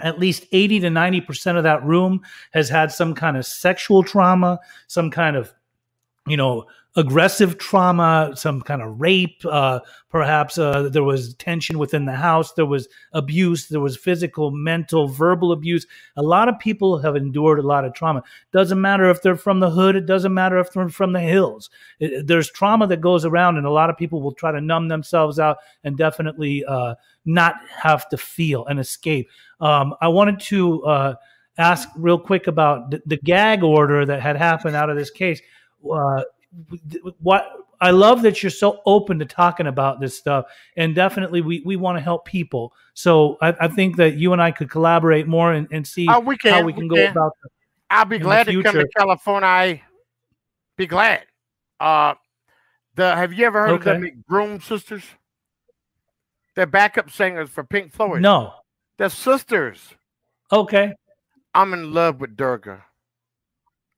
at 0.00 0.18
least 0.18 0.46
80 0.52 0.80
to 0.80 0.88
90% 0.88 1.56
of 1.56 1.62
that 1.62 1.82
room 1.84 2.20
has 2.52 2.68
had 2.68 2.92
some 2.92 3.14
kind 3.14 3.36
of 3.36 3.46
sexual 3.46 4.02
trauma 4.02 4.58
some 4.88 5.10
kind 5.10 5.36
of 5.36 5.52
you 6.26 6.36
know 6.36 6.66
aggressive 6.96 7.58
trauma, 7.58 8.32
some 8.34 8.62
kind 8.62 8.80
of 8.80 8.98
rape. 9.00 9.42
Uh, 9.44 9.80
perhaps 10.08 10.56
uh, 10.56 10.88
there 10.88 11.04
was 11.04 11.34
tension 11.34 11.78
within 11.78 12.06
the 12.06 12.14
house. 12.14 12.54
There 12.54 12.66
was 12.66 12.88
abuse. 13.12 13.68
There 13.68 13.80
was 13.80 13.96
physical, 13.96 14.50
mental, 14.50 15.06
verbal 15.06 15.52
abuse. 15.52 15.86
A 16.16 16.22
lot 16.22 16.48
of 16.48 16.58
people 16.58 16.98
have 16.98 17.14
endured 17.14 17.58
a 17.58 17.66
lot 17.66 17.84
of 17.84 17.92
trauma. 17.92 18.22
Doesn't 18.50 18.80
matter 18.80 19.10
if 19.10 19.20
they're 19.20 19.36
from 19.36 19.60
the 19.60 19.70
hood. 19.70 19.94
It 19.94 20.06
doesn't 20.06 20.32
matter 20.32 20.58
if 20.58 20.72
they're 20.72 20.88
from 20.88 21.12
the 21.12 21.20
hills. 21.20 21.68
It, 22.00 22.26
there's 22.26 22.50
trauma 22.50 22.86
that 22.86 23.02
goes 23.02 23.24
around, 23.24 23.58
and 23.58 23.66
a 23.66 23.70
lot 23.70 23.90
of 23.90 23.98
people 23.98 24.22
will 24.22 24.32
try 24.32 24.50
to 24.50 24.60
numb 24.60 24.88
themselves 24.88 25.38
out 25.38 25.58
and 25.84 25.98
definitely 25.98 26.64
uh, 26.64 26.94
not 27.26 27.56
have 27.70 28.08
to 28.08 28.16
feel 28.16 28.64
and 28.66 28.80
escape. 28.80 29.28
Um, 29.60 29.94
I 30.00 30.08
wanted 30.08 30.40
to 30.40 30.82
uh, 30.84 31.14
ask 31.58 31.88
real 31.96 32.18
quick 32.18 32.46
about 32.46 32.90
the, 32.90 33.02
the 33.04 33.16
gag 33.18 33.62
order 33.62 34.06
that 34.06 34.22
had 34.22 34.36
happened 34.36 34.76
out 34.76 34.88
of 34.88 34.96
this 34.96 35.10
case 35.10 35.42
uh, 35.92 36.22
what 37.20 37.50
I 37.80 37.90
love 37.90 38.22
that 38.22 38.42
you're 38.42 38.50
so 38.50 38.80
open 38.86 39.18
to 39.18 39.24
talking 39.26 39.66
about 39.66 40.00
this 40.00 40.16
stuff, 40.16 40.46
and 40.76 40.94
definitely 40.94 41.42
we, 41.42 41.62
we 41.66 41.76
want 41.76 41.98
to 41.98 42.02
help 42.02 42.24
people. 42.24 42.72
So 42.94 43.36
I, 43.42 43.54
I 43.60 43.68
think 43.68 43.96
that 43.96 44.16
you 44.16 44.32
and 44.32 44.40
I 44.40 44.50
could 44.50 44.70
collaborate 44.70 45.26
more 45.26 45.52
and, 45.52 45.68
and 45.70 45.86
see 45.86 46.06
Oh, 46.08 46.20
we 46.20 46.38
can, 46.38 46.52
how 46.52 46.62
we 46.62 46.72
can 46.72 46.88
we 46.88 46.88
go 46.88 46.94
can. 46.96 47.10
about. 47.12 47.32
it. 47.44 47.52
I'll 47.90 48.04
be 48.06 48.18
glad 48.18 48.46
to 48.46 48.62
come 48.62 48.74
to. 48.74 48.88
California. 48.96 49.46
I 49.46 49.82
be 50.76 50.86
glad. 50.86 51.24
Uh, 51.78 52.14
the 52.94 53.14
have 53.14 53.34
you 53.34 53.44
ever 53.44 53.66
heard 53.66 53.74
of 53.74 54.00
the 54.00 54.10
McBroom 54.30 54.62
sisters? 54.62 55.04
They're 56.54 56.64
backup 56.66 57.10
singers 57.10 57.50
for 57.50 57.62
Pink 57.64 57.92
Floyd. 57.92 58.22
No, 58.22 58.54
they're 58.96 59.10
sisters. 59.10 59.94
okay, 60.50 60.94
I'm 61.54 61.74
in 61.74 61.92
love 61.92 62.18
with 62.20 62.36
Durga. 62.36 62.85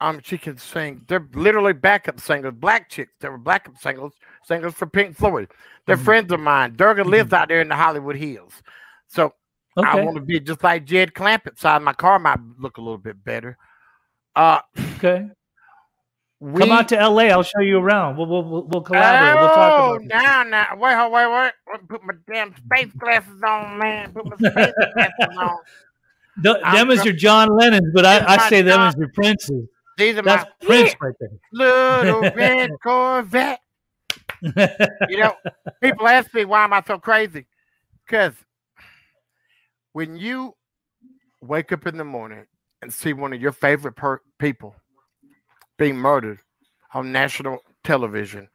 Um, 0.01 0.21
she 0.23 0.39
can 0.39 0.57
sing. 0.59 1.03
They're 1.09 1.27
literally 1.35 1.73
backup 1.73 2.21
singers, 2.21 2.55
black 2.57 2.89
chicks. 2.89 3.13
They 3.21 3.29
were 3.29 3.37
backup 3.39 3.77
singers, 3.79 4.13
singers 4.45 4.75
for 4.75 4.87
Pink 4.87 5.17
Floyd. 5.17 5.49
They're 5.87 5.97
Mhm. 5.97 6.05
friends 6.05 6.33
of 6.33 6.39
mine. 6.41 6.75
Durga 6.77 7.03
lives 7.03 7.33
out 7.33 7.49
there 7.49 7.61
in 7.61 7.69
the 7.69 7.75
Hollywood 7.75 8.15
Hills. 8.17 8.63
So 9.09 9.35
I 9.77 10.01
want 10.01 10.17
to 10.17 10.23
be 10.23 10.39
just 10.39 10.63
like 10.63 10.85
Jed 10.85 11.15
Clampett. 11.15 11.59
Side 11.59 11.83
my 11.83 11.93
car 11.95 12.19
might 12.21 12.39
look 12.59 12.77
a 12.79 12.81
little 12.81 12.99
bit 12.99 13.25
better. 13.25 13.57
Uh, 14.37 14.61
okay. 14.99 15.29
we, 16.39 16.61
Come 16.61 16.71
out 16.71 16.89
to 16.91 16.97
LA. 17.09 17.25
I'll 17.25 17.43
show 17.43 17.61
you 17.61 17.79
around. 17.79 18.17
We'll 18.17 18.27
we'll, 18.29 18.45
we'll, 18.69 18.83
collaborate. 18.83 19.35
We'll 19.41 19.49
talk 19.49 19.73
Oh, 19.81 19.95
about 19.95 20.01
this. 20.03 20.09
now, 20.11 20.43
now, 20.45 20.67
wait, 20.77 20.95
hold- 20.95 21.13
wait, 21.13 21.27
wait, 21.27 21.53
wait. 21.73 21.89
Put 21.89 22.05
my 22.05 22.15
damn 22.33 22.55
space 22.55 22.93
glasses 22.97 23.43
on, 23.45 23.79
man. 23.79 24.13
Put 24.13 24.27
my 24.27 24.37
space 24.37 24.73
glasses 24.95 25.37
on. 25.37 25.57
Th- 26.45 26.57
I'm 26.63 26.75
them 26.77 26.91
is 26.93 27.05
your 27.05 27.15
John 27.15 27.49
Lennons, 27.49 27.91
but 27.93 28.05
I, 28.07 28.25
I 28.37 28.49
say 28.49 28.63
them 28.63 28.79
John- 28.79 28.87
as 28.89 28.95
your 28.97 29.11
princes. 29.13 29.67
These 29.99 30.17
are 30.17 30.23
That's 30.23 30.45
my 30.45 30.67
Prince 30.67 30.95
right 31.01 31.15
little 31.53 32.31
red 32.33 32.71
Corvette. 32.83 33.61
You 34.41 35.19
know, 35.19 35.35
people 35.83 36.07
ask 36.07 36.33
me 36.33 36.45
why 36.45 36.63
am 36.65 36.73
I 36.73 36.83
so 36.87 36.99
crazy? 36.99 37.47
Because 38.07 38.35
when 39.93 40.17
you 40.17 40.55
wake 41.43 41.73
up 41.73 41.87
in 41.87 41.97
the 41.97 42.05
morning 42.05 42.47
and 42.81 42.93
see 42.93 43.13
one 43.13 43.33
of 43.33 43.41
your 43.41 43.53
favorite 43.53 43.97
per- 43.97 44.23
people 44.39 44.77
being 45.79 45.97
murdered 45.97 46.39
on 46.95 47.11
national 47.11 47.59
television, 47.83 48.49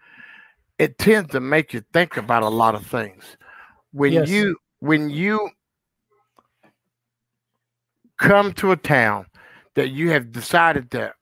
it 0.79 0.97
tends 0.97 1.31
to 1.31 1.41
make 1.41 1.73
you 1.73 1.83
think 1.91 2.15
about 2.15 2.43
a 2.43 2.49
lot 2.49 2.73
of 2.73 2.85
things. 2.87 3.37
When 3.91 4.13
Yes. 4.13 4.29
you 4.29 4.57
when 4.79 5.09
you 5.09 5.49
come 8.17 8.53
to 8.53 8.71
a 8.71 8.77
town 8.77 9.25
that 9.75 9.89
you 9.89 10.11
have 10.11 10.31
decided 10.31 10.89
to 10.91 11.13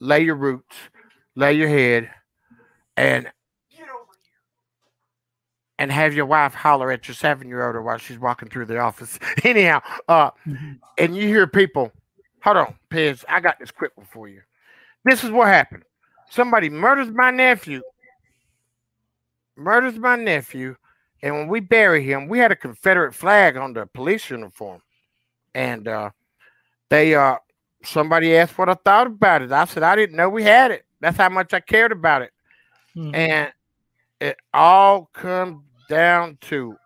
lay 0.00 0.20
your 0.20 0.34
roots, 0.34 0.76
lay 1.36 1.52
your 1.54 1.68
head, 1.68 2.10
and 2.96 3.30
and 5.78 5.90
have 5.90 6.12
your 6.12 6.26
wife 6.26 6.52
holler 6.52 6.90
at 6.92 7.08
your 7.08 7.14
seven 7.14 7.48
year 7.48 7.66
old 7.66 7.82
while 7.84 7.96
she's 7.96 8.18
walking 8.18 8.48
through 8.50 8.66
the 8.66 8.78
office. 8.78 9.18
Anyhow, 9.44 9.80
uh, 10.08 10.30
Mhm. 10.46 10.78
and 10.98 11.16
you 11.16 11.26
hear 11.26 11.46
people, 11.46 11.90
hold 12.42 12.58
on, 12.58 12.74
Pej, 12.90 13.24
I 13.28 13.40
got 13.40 13.58
this 13.58 13.70
quick 13.70 13.92
one 13.96 14.06
for 14.06 14.28
you. 14.28 14.42
This 15.04 15.24
is 15.24 15.30
what 15.30 15.48
happened. 15.48 15.84
Somebody 16.28 16.68
murders 16.68 17.10
my 17.10 17.30
nephew, 17.30 17.80
murders 19.56 19.98
my 19.98 20.16
nephew, 20.16 20.76
and 21.22 21.34
when 21.34 21.48
we 21.48 21.60
bury 21.60 22.02
him, 22.04 22.28
we 22.28 22.38
had 22.38 22.52
a 22.52 22.56
Confederate 22.56 23.14
flag 23.14 23.56
on 23.56 23.72
the 23.72 23.86
police 23.86 24.28
uniform. 24.30 24.82
And 25.54 25.88
uh 25.88 26.10
they 26.90 27.14
uh 27.14 27.36
somebody 27.82 28.36
asked 28.36 28.58
what 28.58 28.68
I 28.68 28.74
thought 28.74 29.06
about 29.06 29.42
it. 29.42 29.52
I 29.52 29.64
said 29.64 29.82
I 29.82 29.96
didn't 29.96 30.16
know 30.16 30.28
we 30.28 30.42
had 30.42 30.70
it. 30.70 30.84
That's 31.00 31.16
how 31.16 31.28
much 31.28 31.54
I 31.54 31.60
cared 31.60 31.92
about 31.92 32.22
it. 32.22 32.32
Mhm. 32.96 33.14
And 33.14 33.52
it 34.20 34.36
all 34.52 35.06
comes 35.12 35.62
down 35.88 36.36
to 36.42 36.76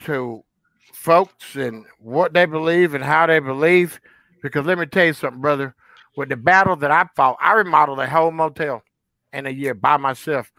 to 0.00 0.44
folks 0.92 1.54
and 1.56 1.86
what 1.98 2.32
they 2.32 2.44
believe 2.44 2.94
and 2.94 3.04
how 3.04 3.26
they 3.26 3.38
believe. 3.38 4.00
Because 4.42 4.66
let 4.66 4.78
me 4.78 4.86
tell 4.86 5.06
you 5.06 5.12
something, 5.12 5.40
brother. 5.40 5.74
With 6.16 6.28
the 6.28 6.36
battle 6.36 6.76
that 6.76 6.90
I 6.90 7.06
fought, 7.16 7.38
I 7.40 7.52
remodeled 7.54 8.00
a 8.00 8.06
whole 8.08 8.32
motel 8.32 8.82
in 9.32 9.46
a 9.46 9.50
year 9.50 9.74
by 9.74 9.96
myself. 9.96 10.52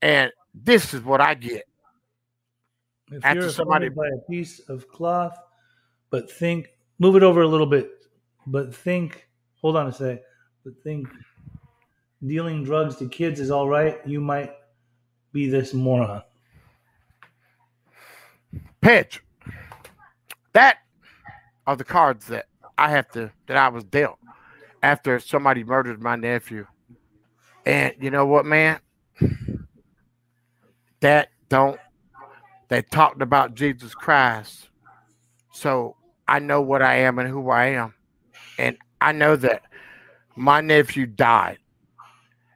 And 0.00 0.32
this 0.54 0.94
is 0.94 1.02
what 1.02 1.20
I 1.20 1.34
get. 1.34 1.64
If 3.10 3.24
After 3.24 3.40
you're 3.42 3.50
somebody- 3.50 3.88
by 3.90 4.06
a 4.06 4.30
piece 4.30 4.60
of 4.68 4.88
cloth, 4.88 5.36
but 6.10 6.30
think, 6.30 6.68
move 6.98 7.16
it 7.16 7.22
over 7.22 7.42
a 7.42 7.46
little 7.46 7.66
bit, 7.66 7.90
but 8.46 8.74
think, 8.74 9.28
hold 9.60 9.76
on 9.76 9.88
a 9.88 9.92
sec, 9.92 10.22
but 10.64 10.74
think 10.82 11.08
dealing 12.26 12.64
drugs 12.64 12.96
to 12.96 13.08
kids 13.08 13.40
is 13.40 13.50
all 13.50 13.68
right, 13.68 13.98
you 14.06 14.20
might 14.20 14.52
be 15.32 15.48
this 15.48 15.74
moron. 15.74 16.22
pitch. 18.86 19.20
That 20.52 20.78
are 21.66 21.76
the 21.76 21.84
cards 21.84 22.26
that 22.28 22.46
I 22.78 22.90
have 22.90 23.10
to 23.10 23.32
that 23.46 23.56
I 23.56 23.68
was 23.68 23.84
dealt 23.84 24.18
after 24.82 25.18
somebody 25.18 25.64
murdered 25.64 26.00
my 26.00 26.16
nephew. 26.16 26.66
And 27.66 27.94
you 28.00 28.10
know 28.10 28.26
what, 28.26 28.46
man? 28.46 28.78
That 31.00 31.30
don't 31.48 31.78
they 32.68 32.82
talked 32.82 33.22
about 33.22 33.54
Jesus 33.54 33.94
Christ. 33.94 34.68
So 35.52 35.96
I 36.28 36.38
know 36.38 36.62
what 36.62 36.80
I 36.80 36.98
am 36.98 37.18
and 37.18 37.28
who 37.28 37.50
I 37.50 37.66
am. 37.66 37.95
And 38.58 38.76
I 39.00 39.12
know 39.12 39.36
that 39.36 39.62
my 40.36 40.60
nephew 40.60 41.06
died. 41.06 41.58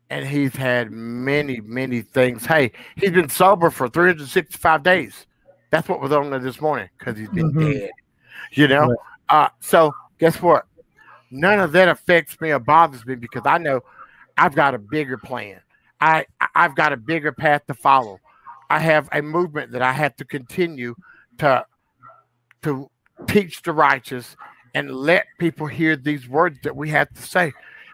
And 0.08 0.26
he's 0.26 0.56
had 0.56 0.90
many, 0.90 1.60
many 1.60 2.02
things. 2.02 2.44
Hey, 2.44 2.72
he's 2.96 3.12
been 3.12 3.28
sober 3.28 3.70
for 3.70 3.88
365 3.88 4.82
days. 4.82 5.26
That's 5.70 5.88
what 5.88 6.00
was 6.00 6.10
on 6.10 6.30
there 6.30 6.40
this 6.40 6.60
morning 6.60 6.88
because 6.98 7.16
he's 7.16 7.28
been 7.28 7.52
Mhm. 7.52 7.72
dead. 7.74 7.90
You 8.52 8.66
know? 8.66 8.88
Right. 8.88 8.98
Uh, 9.28 9.48
so 9.60 9.94
guess 10.18 10.42
what? 10.42 10.66
None 11.30 11.60
of 11.60 11.70
that 11.72 11.88
affects 11.88 12.40
me 12.40 12.50
or 12.50 12.58
bothers 12.58 13.06
me 13.06 13.14
because 13.14 13.42
I 13.44 13.58
know 13.58 13.82
I've 14.36 14.56
got 14.56 14.74
a 14.74 14.78
bigger 14.78 15.16
plan. 15.16 15.60
I- 16.00 16.26
I've 16.56 16.74
got 16.74 16.92
a 16.92 16.96
bigger 16.96 17.30
path 17.30 17.66
to 17.68 17.74
follow. 17.74 18.18
I 18.68 18.80
have 18.80 19.08
a 19.12 19.22
movement 19.22 19.70
that 19.72 19.82
I 19.82 19.92
have 19.92 20.16
to 20.16 20.24
continue 20.24 20.96
to 21.38 21.64
to 22.62 22.90
teach 23.26 23.62
the 23.62 23.72
righteous 23.72 24.36
and 24.74 24.90
let 24.90 25.26
people 25.38 25.66
hear 25.66 25.96
these 25.96 26.28
words 26.28 26.58
that 26.62 26.74
we 26.74 26.90
have 26.90 27.12
to 27.14 27.22
say. 27.22 27.52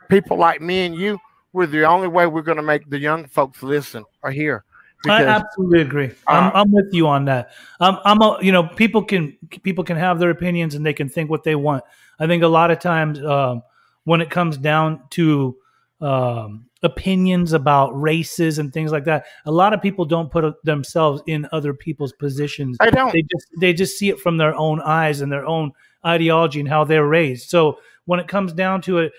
People 0.08 0.36
like 0.36 0.60
me 0.60 0.86
and 0.86 0.94
you, 0.94 1.18
we're 1.52 1.66
the 1.66 1.84
only 1.84 2.08
way 2.08 2.26
we're 2.26 2.42
going 2.42 2.56
to 2.56 2.62
make 2.62 2.88
the 2.88 2.98
young 2.98 3.26
folks 3.26 3.62
listen 3.62 4.04
or 4.22 4.30
hear. 4.30 4.64
I 5.08 5.24
absolutely 5.24 5.82
agree. 5.82 6.06
uh, 6.26 6.32
I'm, 6.32 6.52
I'm 6.54 6.72
with 6.72 6.92
you 6.92 7.06
on 7.06 7.26
that. 7.26 7.50
I'm, 7.80 7.98
I'm, 8.04 8.20
a, 8.22 8.38
you 8.40 8.50
know, 8.50 8.64
people 8.64 9.04
can 9.04 9.36
people 9.62 9.84
can 9.84 9.96
have 9.96 10.18
their 10.18 10.30
opinions 10.30 10.74
and 10.74 10.84
they 10.84 10.92
can 10.92 11.08
think 11.08 11.30
what 11.30 11.44
they 11.44 11.54
want. 11.54 11.84
I 12.18 12.26
think 12.26 12.42
a 12.42 12.48
lot 12.48 12.70
of 12.70 12.78
times 12.78 13.22
um, 13.22 13.62
when 14.04 14.20
it 14.20 14.30
comes 14.30 14.56
down 14.56 15.00
to 15.10 15.56
um, 16.00 16.66
opinions 16.82 17.52
about 17.52 17.98
races 17.98 18.58
and 18.58 18.72
things 18.72 18.92
like 18.92 19.04
that, 19.04 19.26
a 19.46 19.52
lot 19.52 19.72
of 19.72 19.80
people 19.80 20.04
don't 20.04 20.30
put 20.30 20.44
themselves 20.64 21.22
in 21.26 21.48
other 21.52 21.72
people's 21.72 22.12
positions. 22.12 22.76
I 22.80 22.90
don't. 22.90 23.12
They 23.12 23.22
just 23.22 23.46
they 23.60 23.72
just 23.72 23.98
see 23.98 24.08
it 24.08 24.20
from 24.20 24.36
their 24.36 24.54
own 24.54 24.80
eyes 24.80 25.20
and 25.20 25.30
their 25.32 25.46
own 25.46 25.72
ideology 26.04 26.60
and 26.60 26.68
how 26.68 26.84
they're 26.84 27.06
raised. 27.06 27.48
So 27.48 27.78
when 28.04 28.20
it 28.20 28.28
comes 28.28 28.52
down 28.52 28.82
to 28.82 28.98
it, 28.98 29.12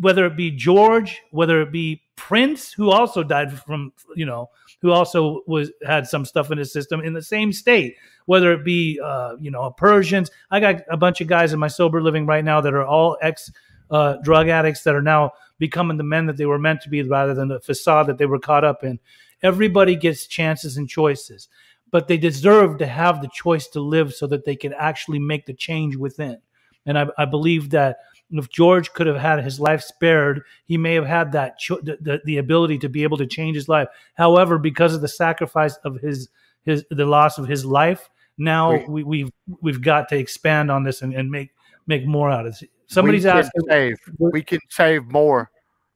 whether 0.00 0.26
it 0.26 0.36
be 0.36 0.50
George, 0.50 1.20
whether 1.30 1.60
it 1.62 1.72
be 1.72 2.02
Prince, 2.16 2.72
who 2.72 2.90
also 2.90 3.22
died 3.22 3.52
from 3.60 3.92
you 4.16 4.26
know 4.26 4.50
who 4.80 4.90
also 4.90 5.42
was 5.46 5.70
had 5.86 6.06
some 6.06 6.24
stuff 6.24 6.50
in 6.50 6.58
his 6.58 6.72
system 6.72 7.00
in 7.00 7.12
the 7.12 7.22
same 7.22 7.52
state. 7.52 7.96
Whether 8.26 8.52
it 8.52 8.64
be 8.64 9.00
uh, 9.02 9.36
you 9.40 9.50
know 9.50 9.70
Persians, 9.70 10.30
I 10.50 10.60
got 10.60 10.82
a 10.90 10.96
bunch 10.96 11.20
of 11.20 11.26
guys 11.26 11.52
in 11.52 11.58
my 11.58 11.68
sober 11.68 12.02
living 12.02 12.26
right 12.26 12.44
now 12.44 12.60
that 12.60 12.74
are 12.74 12.84
all 12.84 13.16
ex 13.20 13.50
uh, 13.90 14.16
drug 14.22 14.48
addicts 14.48 14.82
that 14.84 14.94
are 14.94 15.02
now 15.02 15.32
becoming 15.62 15.96
the 15.96 16.02
men 16.02 16.26
that 16.26 16.36
they 16.36 16.44
were 16.44 16.58
meant 16.58 16.80
to 16.82 16.88
be, 16.88 17.00
rather 17.04 17.34
than 17.34 17.46
the 17.46 17.60
facade 17.60 18.08
that 18.08 18.18
they 18.18 18.26
were 18.26 18.40
caught 18.40 18.64
up 18.64 18.82
in. 18.82 18.98
Everybody 19.44 19.94
gets 19.94 20.26
chances 20.26 20.76
and 20.76 20.88
choices, 20.88 21.48
but 21.92 22.08
they 22.08 22.16
deserve 22.18 22.78
to 22.78 22.86
have 22.86 23.22
the 23.22 23.30
choice 23.32 23.68
to 23.68 23.80
live 23.80 24.12
so 24.12 24.26
that 24.26 24.44
they 24.44 24.56
can 24.56 24.72
actually 24.72 25.20
make 25.20 25.46
the 25.46 25.54
change 25.54 25.94
within. 25.94 26.38
And 26.84 26.98
I, 26.98 27.06
I 27.16 27.26
believe 27.26 27.70
that 27.70 27.98
if 28.32 28.50
George 28.50 28.92
could 28.92 29.06
have 29.06 29.18
had 29.20 29.44
his 29.44 29.60
life 29.60 29.82
spared, 29.82 30.42
he 30.64 30.76
may 30.76 30.94
have 30.94 31.06
had 31.06 31.30
that 31.32 31.60
cho- 31.60 31.80
the, 31.80 32.20
the, 32.24 32.38
ability 32.38 32.78
to 32.78 32.88
be 32.88 33.04
able 33.04 33.18
to 33.18 33.26
change 33.26 33.54
his 33.54 33.68
life. 33.68 33.86
However, 34.14 34.58
because 34.58 34.96
of 34.96 35.00
the 35.00 35.06
sacrifice 35.08 35.76
of 35.84 36.00
his 36.00 36.28
his 36.64 36.84
the 36.90 37.06
loss 37.06 37.38
of 37.38 37.46
his 37.46 37.64
life, 37.64 38.10
now 38.36 38.72
We- 38.72 38.86
we, 38.88 39.04
we've 39.04 39.32
we've 39.60 39.82
got 39.82 40.08
to 40.08 40.16
expand 40.18 40.72
on 40.72 40.82
this 40.82 41.02
and, 41.02 41.14
and 41.14 41.30
make 41.30 41.50
make 41.86 42.04
more 42.04 42.30
out 42.32 42.46
of 42.46 42.60
it. 42.60 42.70
Somebody's 42.86 43.24
we 43.24 43.30
asking 43.30 43.62
save. 43.68 43.96
We 44.18 44.42
can 44.42 44.60
save 44.68 45.06
more 45.06 45.51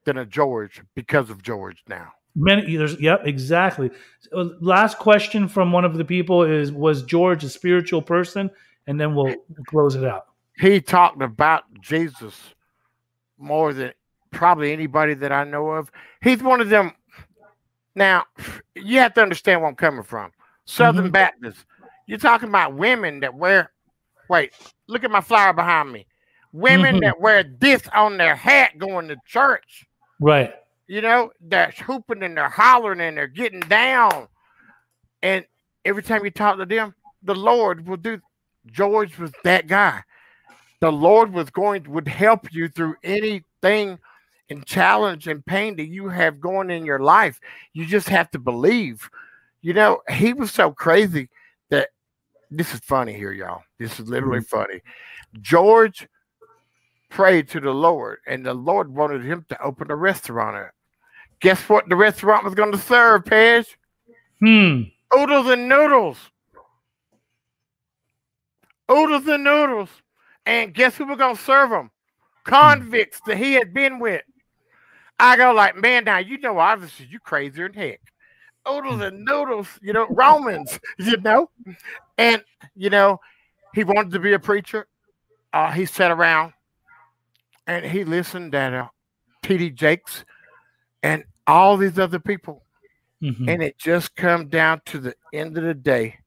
than 0.06 0.16
a 0.18 0.24
George 0.24 0.80
because 0.94 1.28
of 1.28 1.42
George 1.42 1.82
now. 1.86 2.12
many 2.34 2.76
there's 2.76 2.98
yep 3.00 3.20
exactly. 3.24 3.90
Last 4.32 4.98
question 4.98 5.48
from 5.48 5.72
one 5.72 5.84
of 5.84 5.98
the 5.98 6.04
people 6.04 6.42
is 6.42 6.72
was 6.72 7.02
George 7.02 7.44
a 7.44 7.48
spiritual 7.50 8.00
person? 8.00 8.50
And 8.86 8.98
then 9.00 9.14
we'll 9.14 9.34
close 9.66 9.96
it 9.96 10.04
out. 10.04 10.26
He 10.58 10.80
talked 10.80 11.20
about 11.20 11.64
Jesus 11.80 12.54
more 13.36 13.74
than 13.74 13.92
probably 14.30 14.72
anybody 14.72 15.14
that 15.14 15.32
I 15.32 15.44
know 15.44 15.70
of. 15.70 15.90
He's 16.22 16.42
one 16.42 16.60
of 16.60 16.68
them. 16.68 16.92
Now, 17.94 18.24
you 18.74 18.98
have 18.98 19.14
to 19.14 19.22
understand 19.22 19.60
where 19.60 19.68
I'm 19.70 19.76
coming 19.76 20.02
from. 20.04 20.30
Southern 20.66 21.08
Mhm. 21.08 21.12
Baptists. 21.12 21.64
You're 22.06 22.18
talking 22.18 22.48
about 22.48 22.74
women 22.74 23.20
that 23.20 23.34
wear. 23.34 23.72
Wait, 24.28 24.52
look 24.86 25.02
at 25.02 25.10
my 25.10 25.20
flower 25.20 25.52
behind 25.52 25.90
me. 25.90 26.06
Women 26.52 26.96
Mhm. 26.96 27.00
that 27.00 27.20
wear 27.20 27.42
this 27.42 27.88
on 27.88 28.18
their 28.18 28.36
hat 28.36 28.78
going 28.78 29.08
to 29.08 29.16
church. 29.26 29.85
Right. 30.20 30.54
You 30.86 31.00
know, 31.00 31.32
they're 31.40 31.72
hooping 31.84 32.22
and 32.22 32.36
they're 32.36 32.48
hollering 32.48 33.00
and 33.00 33.16
they're 33.16 33.26
getting 33.26 33.60
down. 33.60 34.28
And 35.22 35.44
every 35.84 36.02
time 36.02 36.24
you 36.24 36.30
talk 36.30 36.58
to 36.58 36.66
them, 36.66 36.94
the 37.22 37.34
Lord 37.34 37.86
will 37.86 37.96
do. 37.96 38.20
George 38.66 39.18
was 39.18 39.32
that 39.44 39.66
guy. 39.66 40.02
The 40.80 40.92
Lord 40.92 41.32
was 41.32 41.50
going 41.50 41.90
would 41.90 42.08
help 42.08 42.52
you 42.52 42.68
through 42.68 42.96
anything 43.02 43.98
and 44.48 44.64
challenge 44.64 45.26
and 45.26 45.44
pain 45.44 45.76
that 45.76 45.86
you 45.86 46.08
have 46.08 46.40
going 46.40 46.70
in 46.70 46.84
your 46.84 47.00
life. 47.00 47.40
You 47.72 47.86
just 47.86 48.08
have 48.08 48.30
to 48.32 48.38
believe. 48.38 49.08
You 49.62 49.72
know, 49.72 50.02
he 50.08 50.32
was 50.32 50.52
so 50.52 50.70
crazy 50.70 51.28
that 51.70 51.88
this 52.50 52.72
is 52.72 52.80
funny 52.80 53.14
here, 53.14 53.32
y'all. 53.32 53.62
This 53.78 53.98
is 53.98 54.08
literally 54.08 54.40
mm-hmm. 54.40 54.56
funny. 54.56 54.80
George 55.40 56.06
prayed 57.16 57.48
to 57.48 57.60
the 57.60 57.72
Lord, 57.72 58.18
and 58.26 58.44
the 58.44 58.52
Lord 58.52 58.94
wanted 58.94 59.24
him 59.24 59.46
to 59.48 59.58
open 59.62 59.90
a 59.90 59.96
restaurant. 59.96 60.70
Guess 61.40 61.66
what 61.66 61.88
the 61.88 61.96
restaurant 61.96 62.44
was 62.44 62.54
going 62.54 62.72
to 62.72 62.78
serve, 62.78 63.24
Pej? 63.24 63.66
Hmm. 64.38 64.82
Oodles 65.18 65.46
and 65.46 65.66
noodles. 65.66 66.18
Oodles 68.92 69.26
and 69.26 69.44
noodles. 69.44 69.88
And 70.44 70.74
guess 70.74 70.98
who 70.98 71.06
we're 71.06 71.16
going 71.16 71.36
to 71.36 71.42
serve 71.42 71.70
them? 71.70 71.90
Convicts 72.44 73.22
that 73.26 73.38
he 73.38 73.54
had 73.54 73.72
been 73.72 73.98
with. 73.98 74.20
I 75.18 75.38
go 75.38 75.52
like, 75.52 75.74
man, 75.74 76.04
now 76.04 76.18
you 76.18 76.36
know, 76.36 76.58
obviously 76.58 77.06
you 77.06 77.18
crazier 77.18 77.70
than 77.70 77.80
heck. 77.80 78.00
Oodles 78.70 79.00
and 79.00 79.24
noodles, 79.24 79.68
you 79.80 79.94
know, 79.94 80.06
Romans, 80.10 80.78
you 80.98 81.16
know. 81.16 81.48
And, 82.18 82.44
you 82.74 82.90
know, 82.90 83.20
he 83.72 83.84
wanted 83.84 84.12
to 84.12 84.18
be 84.18 84.34
a 84.34 84.38
preacher. 84.38 84.86
Uh, 85.54 85.72
he 85.72 85.86
sat 85.86 86.10
around 86.10 86.52
and 87.66 87.84
he 87.84 88.04
listened 88.04 88.54
at 88.54 88.72
uh, 88.74 88.88
T.D. 89.42 89.70
Jakes 89.70 90.24
and 91.02 91.24
all 91.46 91.76
these 91.76 91.98
other 91.98 92.18
people 92.18 92.62
Mhm. 93.22 93.48
and 93.48 93.62
it 93.62 93.78
just 93.78 94.14
come 94.14 94.48
down 94.48 94.82
to 94.84 94.98
the 94.98 95.14
end 95.32 95.56
of 95.56 95.64
the 95.64 95.72
day 95.72 96.18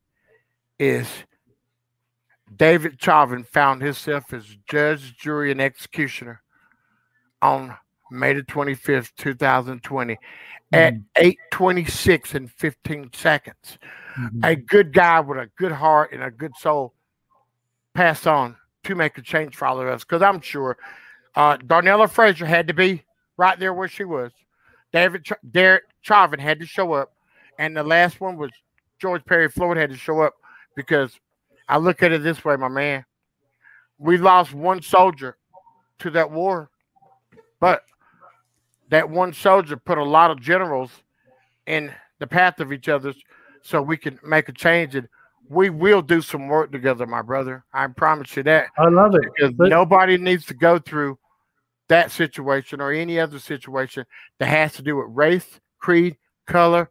is 0.79 1.07
David 2.55 2.99
Chauvin 2.99 3.43
found 3.43 3.83
himself 3.83 4.33
as 4.33 4.57
judge, 4.67 5.15
jury, 5.15 5.51
and 5.51 5.61
executioner 5.61 6.41
on 7.43 7.75
May 8.09 8.33
the 8.33 8.41
25th, 8.41 9.13
2020 9.17 10.17
at 10.73 10.95
Mhm. 10.95 11.03
826 11.15 12.33
and 12.33 12.51
15 12.51 13.13
seconds. 13.13 13.77
Mhm. 14.15 14.43
A 14.43 14.55
good 14.55 14.91
guy 14.91 15.19
with 15.19 15.37
a 15.37 15.45
good 15.57 15.73
heart 15.73 16.11
and 16.11 16.23
a 16.23 16.31
good 16.31 16.55
soul 16.55 16.95
passed 17.93 18.25
on 18.25 18.57
to 18.85 18.95
make 18.95 19.15
a 19.19 19.21
change 19.21 19.55
for 19.55 19.67
all 19.67 19.79
of 19.79 19.87
us. 19.87 20.03
Because 20.03 20.23
I'm 20.23 20.41
sure 20.41 20.75
uh, 21.35 21.57
Darnella 21.57 22.09
Frazier 22.09 22.45
had 22.45 22.67
to 22.67 22.73
be 22.73 23.03
right 23.37 23.59
there 23.59 23.73
where 23.73 23.87
she 23.87 24.03
was. 24.03 24.31
David 24.91 25.25
Ch- 25.25 25.33
Derek 25.51 25.83
Chauvin 26.01 26.39
had 26.39 26.59
to 26.59 26.65
show 26.65 26.93
up, 26.93 27.13
and 27.57 27.75
the 27.75 27.83
last 27.83 28.19
one 28.19 28.37
was 28.37 28.51
George 28.99 29.23
Perry 29.25 29.49
Floyd 29.49 29.77
had 29.77 29.89
to 29.91 29.97
show 29.97 30.21
up 30.21 30.33
because 30.75 31.19
I 31.67 31.77
look 31.77 32.03
at 32.03 32.11
it 32.11 32.23
this 32.23 32.43
way, 32.43 32.55
my 32.55 32.67
man. 32.67 33.05
We 33.97 34.17
lost 34.17 34.53
one 34.53 34.81
soldier 34.81 35.37
to 35.99 36.09
that 36.11 36.31
war, 36.31 36.69
but 37.59 37.83
that 38.89 39.09
one 39.09 39.33
soldier 39.33 39.77
put 39.77 39.97
a 39.97 40.03
lot 40.03 40.31
of 40.31 40.41
generals 40.41 40.91
in 41.67 41.93
the 42.19 42.27
path 42.27 42.59
of 42.59 42.73
each 42.73 42.89
other's 42.89 43.17
so 43.61 43.81
we 43.81 43.97
can 43.97 44.19
make 44.23 44.49
a 44.49 44.53
change 44.53 44.95
and 44.95 45.07
we 45.49 45.69
will 45.71 46.01
do 46.01 46.21
some 46.21 46.47
work 46.47 46.71
together, 46.71 47.05
my 47.07 47.21
brother. 47.23 47.65
I 47.73 47.87
promise 47.87 48.37
you 48.37 48.43
that 48.43 48.67
I 48.77 48.87
love 48.87 49.15
it. 49.15 49.21
because 49.35 49.53
But- 49.53 49.69
nobody 49.69 50.17
needs 50.17 50.45
to 50.45 50.53
go 50.53 50.77
through 50.79 51.17
that 51.87 52.11
situation 52.11 52.79
or 52.79 52.91
any 52.91 53.19
other 53.19 53.39
situation 53.39 54.05
that 54.37 54.45
has 54.45 54.73
to 54.73 54.83
do 54.83 54.95
with 54.95 55.07
race, 55.09 55.59
creed, 55.79 56.17
color, 56.45 56.89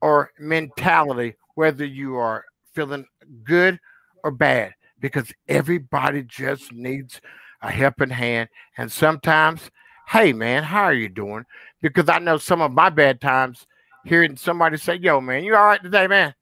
or 0.00 0.30
mentality, 0.38 1.34
whether 1.56 1.84
you 1.84 2.16
are 2.16 2.44
feeling 2.74 3.06
good 3.42 3.80
or 4.22 4.30
bad, 4.30 4.74
because 5.00 5.32
everybody 5.48 6.22
just 6.22 6.72
needs 6.72 7.20
a 7.60 7.70
helping 7.70 8.10
hand. 8.10 8.48
And 8.78 8.90
sometimes, 8.92 9.70
hey 10.08 10.32
man, 10.32 10.62
how 10.62 10.84
are 10.84 10.94
you 10.94 11.08
doing? 11.08 11.44
Because 11.82 12.08
I 12.08 12.18
know 12.20 12.38
some 12.38 12.60
of 12.60 12.70
my 12.70 12.90
bad 12.90 13.20
times 13.20 13.66
hearing 14.04 14.36
somebody 14.36 14.76
say, 14.76 14.94
Yo, 14.96 15.20
man, 15.20 15.42
you 15.42 15.56
all 15.56 15.64
right 15.64 15.82
today, 15.82 16.06
man? 16.06 16.34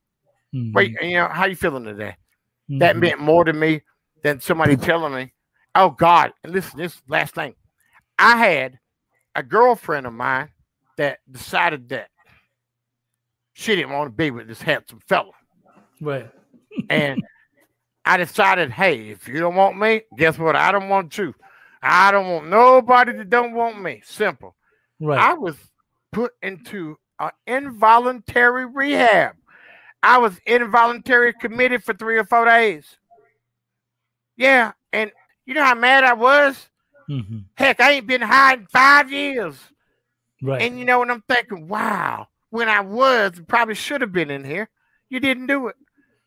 Mhm. 0.55 0.73
Wait, 0.75 0.97
you 1.01 1.15
know, 1.15 1.29
how 1.29 1.47
you 1.47 1.57
feeling 1.57 1.85
today? 1.85 2.17
that 2.79 2.97
Mhm. 2.97 3.01
meant 3.01 3.21
more 3.21 3.45
to 3.45 3.53
me 3.53 3.83
than 4.23 4.41
somebody 4.41 4.77
telling 4.77 5.13
me, 5.13 5.33
"Oh 5.75 5.91
God!" 5.91 6.33
And 6.43 6.53
listen, 6.53 6.79
this 6.79 7.03
last 7.09 7.35
thing, 7.35 7.55
I 8.19 8.37
had 8.37 8.79
a 9.35 9.43
girlfriend 9.43 10.07
of 10.07 10.13
mine 10.15 10.51
that 10.97 11.19
decided 11.31 11.89
that 11.91 12.09
she 13.53 13.75
didn't 13.77 13.91
want 13.91 14.07
to 14.09 14.17
be 14.17 14.31
with 14.31 14.47
this 14.49 14.63
handsome 14.63 15.01
fella, 15.01 15.33
Right. 16.01 16.31
and 16.89 17.23
I 18.05 18.17
decided, 18.17 18.71
hey, 18.71 19.11
if 19.11 19.29
you 19.29 19.39
don't 19.39 19.55
want 19.55 19.77
me, 19.79 20.03
guess 20.17 20.39
what? 20.39 20.57
I 20.57 20.73
don't 20.73 20.89
want 20.89 21.19
you. 21.19 21.35
I 21.83 22.11
don't 22.11 22.29
want 22.31 22.47
nobody 22.49 23.13
that 23.13 23.29
don't 23.29 23.53
want 23.55 23.81
me. 23.83 24.01
Simple. 24.05 24.57
Right. 25.01 25.19
I 25.19 25.35
was 25.35 25.57
put 26.11 26.33
into 26.43 26.99
an 27.19 27.31
involuntary 27.47 28.67
rehab. 28.67 29.37
I 30.03 30.19
was 30.19 30.39
involuntary 30.47 31.33
committed 31.33 31.85
for 31.85 31.95
three 31.95 32.19
or 32.19 32.25
four 32.25 32.45
days. 32.45 32.85
Yeah, 34.37 34.73
and 34.93 35.13
you 35.47 35.55
know 35.55 35.65
how 35.65 35.75
mad 35.75 36.05
I 36.05 36.15
was? 36.15 36.69
Mhm. 37.09 37.45
Heck, 37.55 37.81
I 37.81 37.93
ain't 37.93 38.07
been 38.07 38.23
high 38.23 38.55
in 38.55 38.67
five 38.67 39.13
years. 39.13 39.57
Right. 40.43 40.63
And 40.63 40.79
you 40.79 40.85
know, 40.85 41.03
and 41.03 41.11
I'm 41.13 41.23
thinking, 41.29 41.69
wow, 41.69 42.29
when 42.51 42.69
I 42.69 42.81
was, 42.81 43.41
probably 43.47 43.75
should 43.75 44.01
have 44.01 44.13
been 44.13 44.31
in 44.31 44.45
here. 44.45 44.69
You 45.09 45.21
didn't 45.21 45.47
do 45.47 45.69
it. 45.69 45.77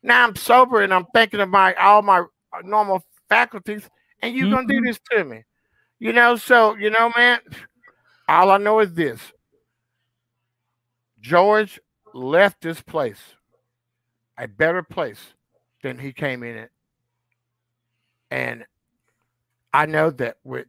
Now 0.02 0.24
I'm 0.24 0.36
sober 0.36 0.80
and 0.82 0.94
I'm 0.94 1.06
thinking 1.14 1.40
of 1.40 1.48
my 1.48 1.74
all 1.74 2.02
my 2.02 2.20
uh, 2.20 2.62
normal 2.64 3.04
faculties, 3.28 3.88
and 4.22 4.34
you're 4.34 4.50
gonna 4.50 4.66
do 4.68 4.80
Mhm. 4.80 4.84
this 4.86 5.00
to 5.10 5.24
me. 5.24 5.44
You 5.98 6.12
know, 6.12 6.36
so 6.36 6.76
you 6.76 6.90
know, 6.90 7.12
man, 7.16 7.40
all 8.28 8.50
I 8.50 8.58
know 8.58 8.80
is 8.80 8.94
this. 8.94 9.20
George 11.20 11.80
left 12.14 12.60
this 12.60 12.80
place 12.82 13.35
a 14.38 14.48
better 14.48 14.82
place 14.82 15.20
than 15.82 15.98
he 15.98 16.12
came 16.12 16.42
in 16.42 16.56
it. 16.56 16.70
And 18.30 18.64
I 19.72 19.86
know 19.86 20.10
that 20.10 20.38
with 20.44 20.66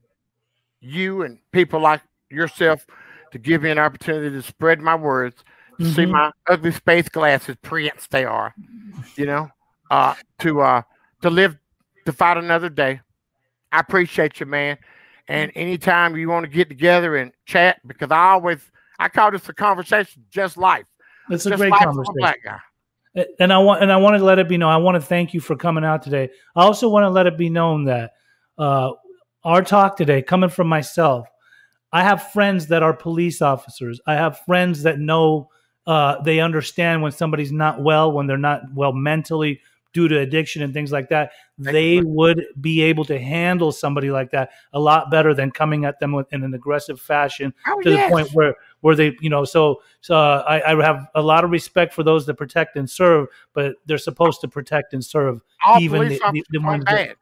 you 0.80 1.24
and 1.24 1.40
people 1.52 1.80
like 1.80 2.02
yourself 2.30 2.86
to 3.32 3.38
give 3.38 3.62
me 3.62 3.72
an 3.72 3.80
opportunity 3.80 4.30
to 4.30 4.42
spread 4.42 4.80
my 4.80 4.96
words, 4.96 5.44
to 5.80 5.92
see 5.94 6.06
my 6.06 6.32
ugly 6.48 6.72
space 6.72 7.10
glasses, 7.10 7.56
Prince 7.62 8.08
they 8.08 8.26
are, 8.26 8.54
you 9.16 9.26
know, 9.26 9.50
uh, 9.92 10.16
to 10.40 10.62
uh, 10.62 10.82
to 11.22 11.30
live 11.30 11.58
to 12.06 12.14
fight 12.14 12.38
another 12.38 12.70
day. 12.70 13.02
I 13.72 13.80
appreciate 13.80 14.40
you, 14.40 14.46
man. 14.46 14.78
And 15.28 15.52
anytime 15.56 16.16
you 16.16 16.30
want 16.30 16.46
to 16.46 16.50
get 16.50 16.70
together 16.70 17.18
and 17.18 17.32
chat, 17.46 17.80
because 17.86 18.12
I 18.12 18.30
always 18.30 18.60
I 19.00 19.10
call 19.10 19.32
this 19.32 19.48
a 19.50 19.54
conversation, 19.54 20.24
just 20.30 20.58
life, 20.58 20.88
It's 21.30 21.46
a 21.46 21.50
just 21.50 21.60
great 21.60 21.72
life 21.72 21.88
of 21.88 21.98
a 21.98 22.04
conversation. 22.04 22.60
And 23.40 23.52
I 23.52 23.58
want 23.58 23.82
and 23.82 23.92
I 23.92 23.98
want 23.98 24.18
to 24.18 24.24
let 24.24 24.40
it 24.40 24.48
be 24.48 24.58
known. 24.58 24.72
I 24.72 24.78
want 24.78 24.96
to 24.96 25.02
thank 25.02 25.34
you 25.34 25.40
for 25.40 25.56
coming 25.56 25.84
out 25.84 26.02
today. 26.02 26.30
I 26.56 26.64
also 26.64 26.90
want 26.90 27.04
to 27.04 27.10
let 27.10 27.28
it 27.28 27.38
be 27.38 27.50
known 27.50 27.86
that 27.86 28.12
uh, 28.58 28.92
our 29.44 29.64
talk 29.64 29.98
today, 29.98 30.22
coming 30.22 30.50
from 30.50 30.68
myself, 30.68 31.28
I 31.92 32.04
have 32.04 32.32
friends 32.32 32.68
that 32.68 32.84
are 32.84 32.94
police 32.94 33.42
officers. 33.42 34.00
I 34.06 34.16
have 34.16 34.40
friends 34.40 34.84
that 34.84 35.00
know 35.00 35.50
uh, 35.86 36.22
they 36.22 36.40
understand 36.40 37.02
when 37.02 37.12
somebody's 37.12 37.52
not 37.52 37.82
well, 37.82 38.12
when 38.12 38.28
they're 38.28 38.38
not 38.38 38.62
well 38.74 38.94
mentally 38.94 39.62
due 39.94 40.08
to 40.08 40.20
addiction 40.20 40.62
and 40.62 40.74
things 40.74 40.92
like 40.92 41.10
that. 41.10 41.32
They 41.58 42.02
would 42.02 42.46
be 42.62 42.82
able 42.82 43.04
to 43.06 43.18
handle 43.20 43.72
somebody 43.72 44.12
like 44.12 44.30
that 44.32 44.52
a 44.74 44.80
lot 44.80 45.10
better 45.10 45.34
than 45.34 45.50
coming 45.52 45.86
at 45.86 46.00
them 46.00 46.12
with, 46.12 46.32
in 46.32 46.44
an 46.44 46.54
aggressive 46.54 47.00
fashion 47.02 47.54
Oh, 47.68 47.82
to 47.82 47.92
yes. 47.92 48.08
the 48.10 48.14
point 48.14 48.30
where 48.34 48.56
where 48.82 48.96
they 48.96 49.16
you 49.22 49.30
know 49.30 49.44
so 49.44 49.82
so 50.02 50.16
uh, 50.16 50.44
I, 50.48 50.74
I 50.74 50.84
have 50.86 51.08
a 51.16 51.22
lot 51.22 51.44
of 51.44 51.50
respect 51.50 51.94
for 51.94 52.04
those 52.04 52.26
that 52.28 52.36
protect 52.36 52.76
and 52.76 52.88
serve 52.88 53.28
but 53.54 53.76
they're 53.88 53.98
supposed 53.98 54.40
to 54.42 54.48
protect 54.48 54.94
and 54.94 55.04
serve 55.04 55.42
all 55.66 55.80
even 55.82 56.02
police 56.02 56.20
the- 56.20 56.44
the- 56.52 56.60
officers 56.60 56.80
the 56.80 56.86
bad. 56.86 57.16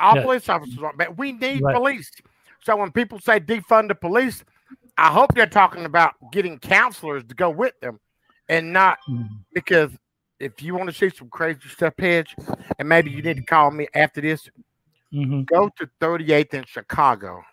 All 0.00 0.16
Yeah. 0.16 0.22
police 0.22 0.48
officers 0.48 0.78
aren't 0.82 0.98
bad. 0.98 1.16
We 1.16 1.32
need 1.32 1.62
Right. 1.62 1.74
police. 1.76 2.10
So 2.64 2.76
when 2.76 2.92
people 2.92 3.18
say 3.20 3.40
defund 3.40 3.88
the 3.88 3.94
police, 3.94 4.44
I 4.98 5.08
hope 5.10 5.34
they're 5.34 5.46
talking 5.46 5.84
about 5.86 6.14
getting 6.32 6.58
counselors 6.58 7.24
to 7.24 7.34
go 7.34 7.48
with 7.50 7.78
them, 7.80 7.98
and 8.48 8.72
not 8.72 8.98
because 9.54 9.90
if 10.42 10.60
you 10.62 10.74
want 10.74 10.90
to 10.90 10.94
see 10.94 11.08
some 11.16 11.28
crazy 11.28 11.60
stuff, 11.68 11.94
Hedge, 11.96 12.34
and 12.78 12.88
maybe 12.88 13.10
you 13.10 13.22
need 13.22 13.36
to 13.36 13.42
call 13.42 13.70
me 13.70 13.86
after 13.94 14.20
this. 14.20 14.48
Mhm. 15.12 15.46
Go 15.46 15.70
to 15.78 15.88
38th 16.00 16.54
in 16.54 16.64
Chicago. 16.64 17.44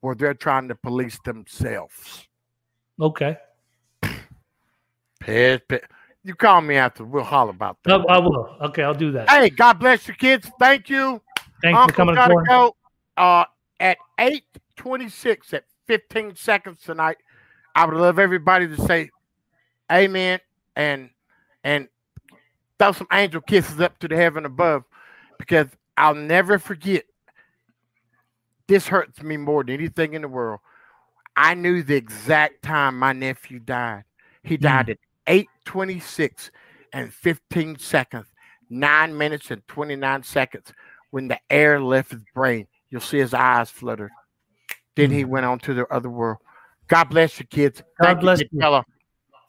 where 0.00 0.14
they're 0.14 0.34
trying 0.34 0.68
to 0.68 0.74
police 0.74 1.18
themselves. 1.24 2.28
Okay. 3.00 3.38
Piss. 5.18 5.60
You 6.22 6.34
call 6.34 6.60
me 6.60 6.74
after. 6.76 7.04
We'll 7.06 7.24
holler 7.24 7.52
about 7.52 7.78
that. 7.84 8.00
I, 8.02 8.16
I 8.16 8.18
will. 8.18 8.54
Okay, 8.64 8.82
I'll 8.82 8.92
do 8.92 9.12
that. 9.12 9.30
Hey, 9.30 9.48
God 9.48 9.78
bless 9.78 10.06
you, 10.06 10.12
kids. 10.12 10.50
Thank 10.58 10.90
you. 10.90 11.22
Thanks 11.62 11.80
for 11.86 11.92
coming 11.92 12.14
gotta 12.16 12.34
go. 12.46 12.76
Uh, 13.16 13.46
at 13.80 13.96
eight 14.18 14.44
twenty-six, 14.76 15.54
at 15.54 15.64
fifteen 15.86 16.36
seconds 16.36 16.82
tonight, 16.82 17.16
I 17.74 17.86
would 17.86 17.94
love 17.96 18.18
everybody 18.18 18.68
to 18.68 18.76
say, 18.82 19.08
"Amen," 19.90 20.38
and 20.76 21.08
and 21.64 21.88
throw 22.78 22.92
some 22.92 23.08
angel 23.12 23.40
kisses 23.40 23.80
up 23.80 23.98
to 23.98 24.06
the 24.06 24.16
heaven 24.16 24.44
above, 24.44 24.84
because 25.38 25.66
I'll 25.96 26.14
never 26.14 26.60
forget. 26.60 27.04
This 28.66 28.86
hurts 28.86 29.22
me 29.22 29.36
more 29.36 29.64
than 29.64 29.74
anything 29.74 30.14
in 30.14 30.22
the 30.22 30.28
world. 30.28 30.60
I 31.36 31.54
knew 31.54 31.82
the 31.82 31.96
exact 31.96 32.62
time 32.62 32.98
my 32.98 33.12
nephew 33.12 33.58
died. 33.58 34.04
He 34.42 34.56
mm. 34.56 34.62
died 34.62 34.90
at 34.90 34.98
eight 35.26 35.48
twenty-six 35.64 36.50
and 36.92 37.12
fifteen 37.12 37.78
seconds, 37.78 38.26
nine 38.70 39.16
minutes 39.16 39.50
and 39.50 39.66
twenty-nine 39.66 40.22
seconds 40.22 40.72
when 41.10 41.28
the 41.28 41.38
air 41.50 41.80
left 41.80 42.10
his 42.10 42.24
brain, 42.34 42.66
you'll 42.90 43.00
see 43.00 43.18
his 43.18 43.34
eyes 43.34 43.70
flutter. 43.70 44.10
Then 44.96 45.10
he 45.10 45.24
mm. 45.24 45.28
went 45.28 45.46
on 45.46 45.58
to 45.60 45.74
the 45.74 45.86
other 45.92 46.10
world. 46.10 46.38
God 46.88 47.04
bless 47.04 47.38
you, 47.38 47.46
kids. 47.46 47.82
God 48.00 48.06
Thank 48.06 48.20
bless 48.20 48.40
you, 48.40 48.48
you. 48.50 48.82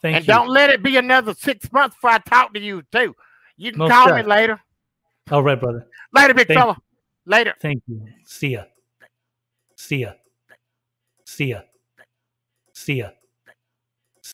Thank 0.05 0.17
and 0.17 0.27
you. 0.27 0.33
don't 0.35 0.49
let 0.49 0.69
it 0.69 0.83
be 0.83 0.97
another 0.97 1.33
six 1.33 1.71
months 1.71 1.95
before 1.95 2.11
I 2.11 2.19
talk 2.19 2.53
to 2.53 2.59
you, 2.59 2.83
too. 2.91 3.15
You 3.57 3.71
can 3.71 3.79
Most 3.79 3.91
call 3.91 4.13
me 4.15 4.21
later. 4.21 4.61
All 5.31 5.41
right, 5.41 5.59
brother. 5.59 5.87
Later, 6.13 6.35
big 6.35 6.45
Thank- 6.47 6.59
fella. 6.59 6.77
Later. 7.25 7.55
Thank 7.59 7.81
you. 7.87 8.05
See 8.23 8.49
ya. 8.49 8.65
See 9.75 9.97
ya. 9.97 10.11
See 11.25 11.45
ya. 11.45 11.61
See 12.71 12.93
ya. 12.99 13.09